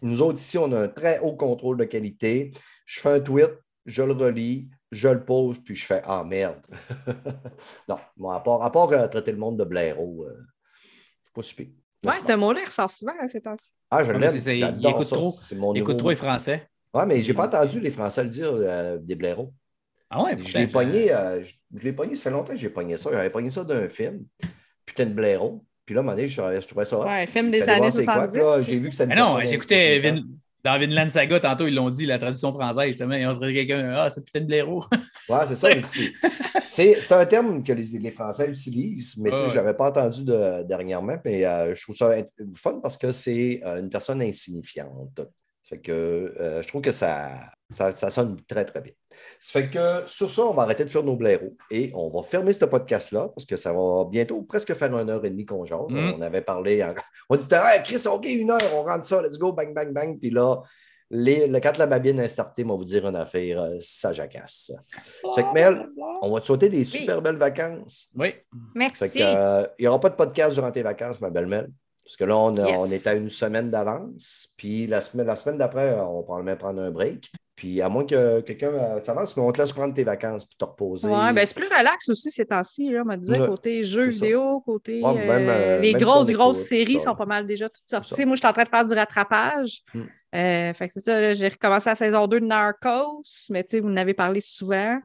[0.02, 2.52] Nous autres, ici, on a un très haut contrôle de qualité.
[2.86, 3.52] Je fais un tweet,
[3.86, 6.62] je le relis, je le pose, puis je fais Ah merde.
[7.88, 10.38] non, bon, à part, à part euh, traiter le monde de blaireau, euh,
[11.24, 11.68] c'est pas super.
[12.06, 13.70] Ouais, ce mot-là, il ressort souvent hein, ces temps-ci.
[13.92, 14.30] Ah, je Ouais, l'aime.
[14.32, 15.16] c'est- c'est- il j'adore écoute ça.
[15.16, 15.32] trop.
[15.44, 16.68] C'est mon Il écoute nouveau- trop les Français.
[16.94, 19.54] Ouais, mais j'ai pas entendu les Français le dire, euh, des blaireaux.
[20.10, 22.70] Ah ouais, Je l'ai pogné, euh, je, je l'ai pogné, ça fait longtemps que j'ai
[22.70, 23.12] pogné ça.
[23.12, 24.26] J'avais pogné ça d'un film,
[24.86, 25.64] putain de blaireau.
[25.86, 27.00] Puis là, à un moment donné, je, je trouvais ça.
[27.00, 28.32] Ouais, film des années voir c'est quoi, 70.
[28.34, 30.00] puis là, J'ai vu que une Mais non, personne j'écoutais.
[30.00, 30.24] Vin-
[30.64, 33.16] dans Vinland Saga, tantôt, ils l'ont dit, la traduction française, justement.
[33.16, 34.84] Ils ont dit quelqu'un, ah, c'est putain de blaireau.
[35.30, 35.70] Ouais, c'est ça.
[35.74, 36.12] mais c'est-
[37.14, 40.64] un terme que les, les Français utilisent, mais Ouais, je ne l'avais pas entendu de-
[40.64, 41.16] dernièrement.
[41.24, 42.14] Mais euh, je trouve ça
[42.56, 45.22] fun parce que c'est euh, une personne insignifiante.
[45.72, 47.32] Fait que euh, je trouve que ça,
[47.74, 48.92] ça, ça sonne très, très bien.
[49.40, 52.24] Ça fait que sur ça, on va arrêter de faire nos blaireaux et on va
[52.24, 55.64] fermer ce podcast-là parce que ça va bientôt presque faire une heure et demie qu'on
[55.66, 55.80] jase.
[55.90, 56.14] Mm.
[56.18, 56.94] On avait parlé, en-
[57.30, 60.20] on dit hey, Chris, OK, une heure, on rentre ça, let's go, bang, bang, bang.
[60.20, 60.58] Puis là,
[61.10, 64.12] les, le- quand la babine est startée, on va vous dire une affaire, euh, ça
[64.12, 64.74] jacasse.
[65.36, 65.88] Fait que Mel,
[66.22, 68.10] on va te souhaiter des super belles vacances.
[68.18, 68.30] Oui.
[68.32, 68.44] Fait
[68.76, 69.10] Merci.
[69.12, 71.70] que, euh, il n'y aura pas de podcast durant tes vacances, ma belle Mel.
[72.04, 72.78] Parce que là, on, a- Yes.
[72.80, 74.50] on est à une semaine d'avance.
[74.58, 77.32] Puis la semaine, la semaine d'après, on va même prendre un break.
[77.56, 80.58] Puis à moins que quelqu'un euh, s'avance, mais on te laisse prendre tes vacances puis
[80.58, 81.08] te reposer.
[81.08, 84.62] Ouais, ben c'est plus relax aussi ces temps-ci, on va dire, Ouais, côté jeux vidéo,
[84.62, 85.00] côté.
[85.04, 87.12] Ouais, même, euh, euh, les grosses, si grosses séries ça.
[87.12, 88.26] sont pas mal déjà toutes sorties.
[88.26, 89.82] Moi, je suis en train de faire du rattrapage.
[89.94, 90.02] Mm.
[90.34, 93.22] Euh, fait que c'est ça, j'ai recommencé la saison 2 de Narcos,
[93.52, 94.98] mais tu sais, vous en avez parlé souvent.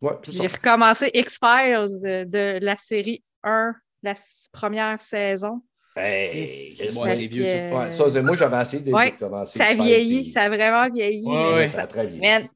[0.00, 0.40] Ouais, Puis ça.
[0.42, 4.14] J'ai recommencé X-Files de la série 1, la
[4.50, 5.60] première saison.
[5.94, 7.50] Hey, C'est qu'est-ce bon, que- c'est vieux, ça.
[7.50, 9.58] Euh, Ouais, ça, c'est- moi, j'avais essayé de, Ouais, commencer.
[9.58, 11.26] Ça a vieilli, puis- ça a vraiment vieilli.
[11.26, 11.66] Ouais, mais ouais.
[11.68, 12.20] Ça a très vieilli.
[12.20, 12.48] Man,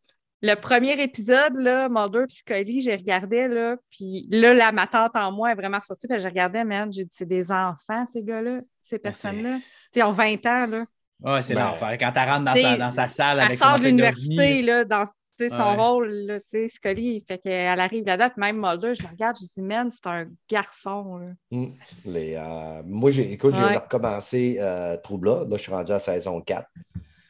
[0.43, 5.33] le premier épisode, là, Mulder Scully, j'ai regardé, là, puis là, la, ma tante en
[5.33, 8.61] moi est vraiment sortie, puis je regardais, man, j'ai dit, c'est des enfants, ces gars-là,
[8.81, 9.57] ces personnes-là.
[9.57, 10.85] Tu sais, ils ont 20 ans, là.
[11.23, 11.97] Ouais, c'est Ben, l'enfer.
[11.99, 15.05] Quand tu rentres dans sa, dans sa salle Elle avec sort de l'université, là, dans
[15.37, 15.77] sais, son Ouais.
[15.77, 19.47] rôle, là, tu sais, Scully, fait qu'elle arrive là-dedans, même Mulder, je le regarde, je
[19.47, 21.29] dis, man, c'est un garçon, là.
[21.51, 21.67] Mm.
[22.07, 23.77] Les, euh, moi, j'ai, écoute, j'ai Ouais.
[23.77, 25.51] recommencé euh, Blood.
[25.51, 26.69] Là, je suis rendu à saison 4.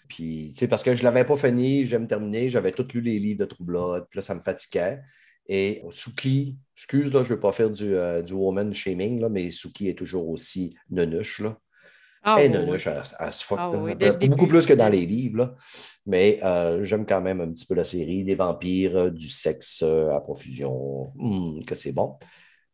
[0.09, 2.49] Puis, tu sais, parce que je ne l'avais pas fini, j'aime me terminer.
[2.49, 4.07] J'avais tous lu les livres de Blood.
[4.09, 5.01] Puis là, ça me fatiguait.
[5.49, 9.29] Et Suki, excuse, là, je ne veux pas faire du, euh, du woman shaming, là,
[9.29, 11.41] mais Suki est toujours aussi nunuche.
[11.41, 11.57] Là.
[13.19, 13.95] Ah, fuck, Ah oui,
[14.29, 15.39] beaucoup plus que dans les livres.
[15.39, 15.55] là.
[16.07, 18.25] Mais euh, j'aime quand même un petit peu la série.
[18.25, 21.13] Des vampires, euh, du sexe euh, à profusion.
[21.19, 22.17] Hum, que c'est bon.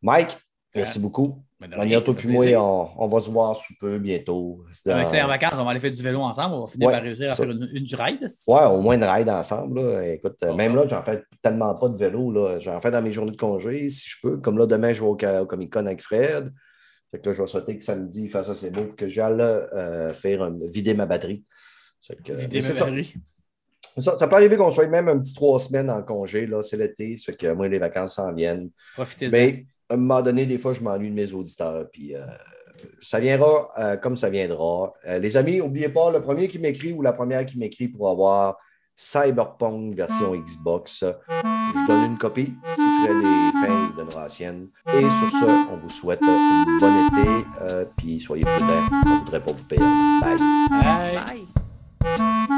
[0.01, 0.37] Mike,
[0.75, 1.43] merci beaucoup.
[1.59, 4.65] Ben, ça puis moi, on, on va se voir sous peu bientôt.
[4.85, 6.55] Dans- en vacances, on va aller faire du vélo ensemble.
[6.55, 7.43] On va finir Ouais, par réussir à ça.
[7.43, 8.27] faire une, une ride.
[8.27, 9.79] c'est- Ouais, au moins une ride ensemble.
[9.81, 10.07] là.
[10.09, 10.81] Écoute, Oh, même ouais.
[10.83, 12.31] là, j'en fais tellement pas de vélo.
[12.31, 12.59] là.
[12.59, 14.37] J'en fais dans mes journées de congé, si je peux.
[14.37, 16.51] Comme là, demain, je vais au, au Comic Con avec Fred.
[17.13, 20.11] Fait que là, je vais souhaiter que samedi, faire ça, c'est beau, que j'aille euh,
[20.13, 21.45] faire un- vider ma batterie.
[22.01, 23.13] Fait que, Vider ma batterie.
[23.99, 26.47] Ça, ça peut arriver qu'on soit même un petit trois semaines en congé.
[26.47, 26.63] là.
[26.63, 27.15] C'est l'été.
[27.17, 28.71] Ça fait que moi, les vacances s'en viennent.
[28.95, 29.29] Profitez-en.
[29.31, 31.87] Mais à un moment donné, des fois, je m'ennuie de mes auditeurs.
[31.91, 32.25] Puis euh,
[32.99, 34.91] ça viendra euh, comme ça viendra.
[35.05, 38.09] Euh, les amis, n'oubliez pas, le premier qui m'écrit ou la première qui m'écrit pour
[38.09, 38.57] avoir
[38.95, 41.03] Cyberpunk version Xbox,
[41.73, 42.53] je donne une copie.
[42.63, 44.67] Si Fred est fin, il donnera la sienne.
[44.93, 47.29] Et sur ce, on vous souhaite un bon été.
[47.61, 48.89] euh, puis soyez prudents.
[49.05, 49.85] On ne voudrait pas vous perdre.
[50.21, 50.37] Bye.
[50.69, 51.15] Bye.
[51.25, 52.53] Bye.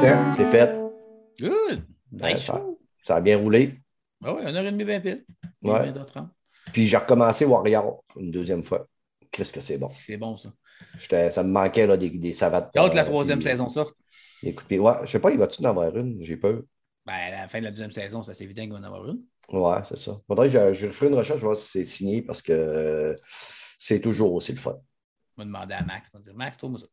[0.00, 0.70] Tiens, c'est fait.
[1.40, 1.84] Good.
[2.12, 2.50] Nice.
[3.10, 3.80] Ça, ça a bien roulé.
[4.24, 5.24] Ah ouais, 1h30, 20 piles.
[5.62, 5.90] Ouais.
[5.90, 6.28] 20h30.
[6.72, 8.86] Puis j'ai recommencé Warrior une deuxième fois.
[9.30, 9.88] Qu'est-ce que c'est bon.
[9.88, 10.50] C'est bon, ça.
[11.30, 12.70] Ça me manquait là, des, des savates.
[12.74, 13.96] J'ai hâte que la euh, troisième puis saison sorte.
[14.42, 14.78] de pied.
[14.78, 16.22] Ouais, je sais pas, il va-tu en avoir une?
[16.22, 16.62] J'ai peur.
[17.06, 19.08] Ben, à la fin de la deuxième saison, c'est assez évident qu'il va en avoir
[19.08, 19.20] une.
[19.52, 20.20] Ouais, c'est ça.
[20.26, 22.52] Faudrait que je, je ferai une recherche, je vais voir si c'est signé parce que
[22.52, 23.14] euh,
[23.78, 24.76] c'est toujours aussi le fun.
[25.36, 26.08] Je vais demander à Max.
[26.12, 26.86] Je vais dire, Max, trouve-moi ça.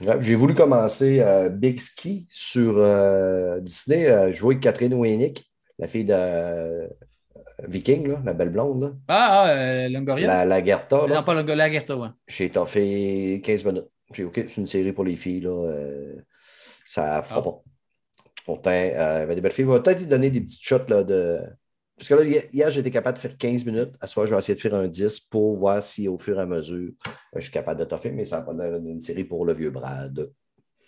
[0.00, 5.51] Ouais, J'ai voulu commencer euh, Big Ski sur euh, Disney, euh, jouer avec Catherine Winnick,
[5.78, 6.88] la fille de euh,
[7.68, 8.92] Viking, là, la belle blonde, là.
[9.08, 10.26] Ah, ah euh, Longoria?
[10.26, 11.06] la, la Gerta.
[11.06, 11.14] là.
[11.16, 12.08] Non, pas Longoria, la Gerta, ouais.
[12.26, 13.88] J'ai toffé 15 minutes.
[14.12, 15.40] J'ai OK, c'est une série pour les filles.
[15.40, 15.50] Là.
[15.50, 16.16] euh,
[16.84, 17.42] ça fera Ah.
[17.42, 17.62] pas.
[18.44, 19.64] Pourtant, euh, il y avait des belles filles.
[19.64, 21.40] On va peut-être y donner des petites shots là, de.
[21.96, 23.92] Parce que là, hier, été capable de faire 15 minutes.
[24.00, 26.38] À ce soir, je vais essayer de faire un 10 pour voir si au fur
[26.38, 26.90] et à mesure,
[27.36, 30.28] je suis capable de toffer, mais ça va pas d'une série pour le vieux Brad.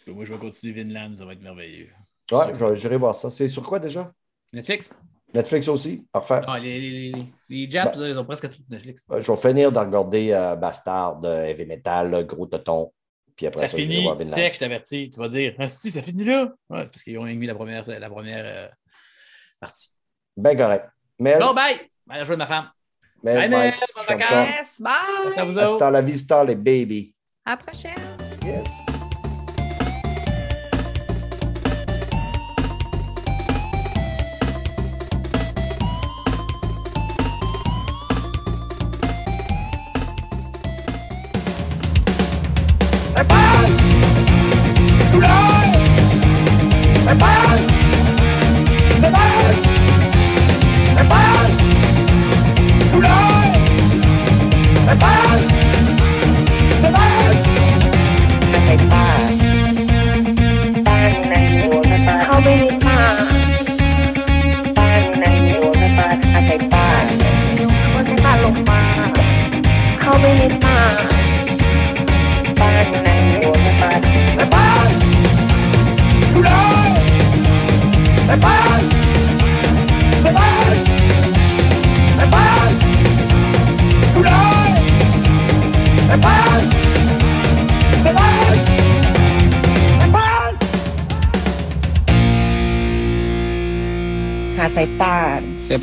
[0.09, 1.89] Moi, je vais continuer Vinland, ça va être merveilleux.
[2.33, 3.31] Ouais, je vais- j'irai voir ça.
[3.31, 4.13] C'est sur quoi déjà?
[4.55, 4.91] Netflix?
[5.33, 6.07] Netflix aussi?
[6.13, 6.41] Parfait.
[6.47, 8.03] Ah, les, les, les, les Japs, Ben.
[8.05, 9.05] là, ils ont presque tout Netflix.
[9.11, 12.93] Euh, Je vais finir de regarder euh, Bastard, euh, Heavy Metal, Gros Toton.
[13.37, 15.11] Puis après Ça ça, je finit sec, je t'avertis.
[15.11, 16.53] Tu vas dire, ah, si, ça finit là?
[16.71, 18.69] Ouais, parce qu'ils ont mis la première, la première euh,
[19.59, 19.89] partie.
[20.37, 20.87] Ben correct.
[21.19, 21.81] Mel, Bon, bye!
[22.09, 22.69] Allez jouer de ma femme.
[23.23, 23.59] Mel, Bye, bye.
[23.71, 23.75] Mel,
[24.09, 24.29] J'aime vacances.
[24.29, 24.45] ça.
[24.47, 24.93] Yes, bye!
[25.39, 25.91] À vous Hasta autres.
[25.91, 27.13] la vista, les baby.
[27.45, 28.34] À la prochaine!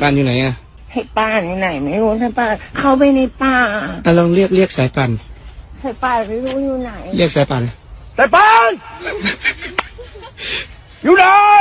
[0.02, 0.54] ป่านอยู่ไหนอะ
[0.92, 3.56] ให้ป่านอยู่ไหนไม่รู้สายป่านเข้าไปในป่า
[4.06, 5.10] อะลองเรียกเรียกสายป่าน
[5.82, 7.64] สายป่านไม่รู้อยู่ไหน เรียกสายป่าน
[8.14, 8.78] Stefan!
[11.02, 11.51] You die!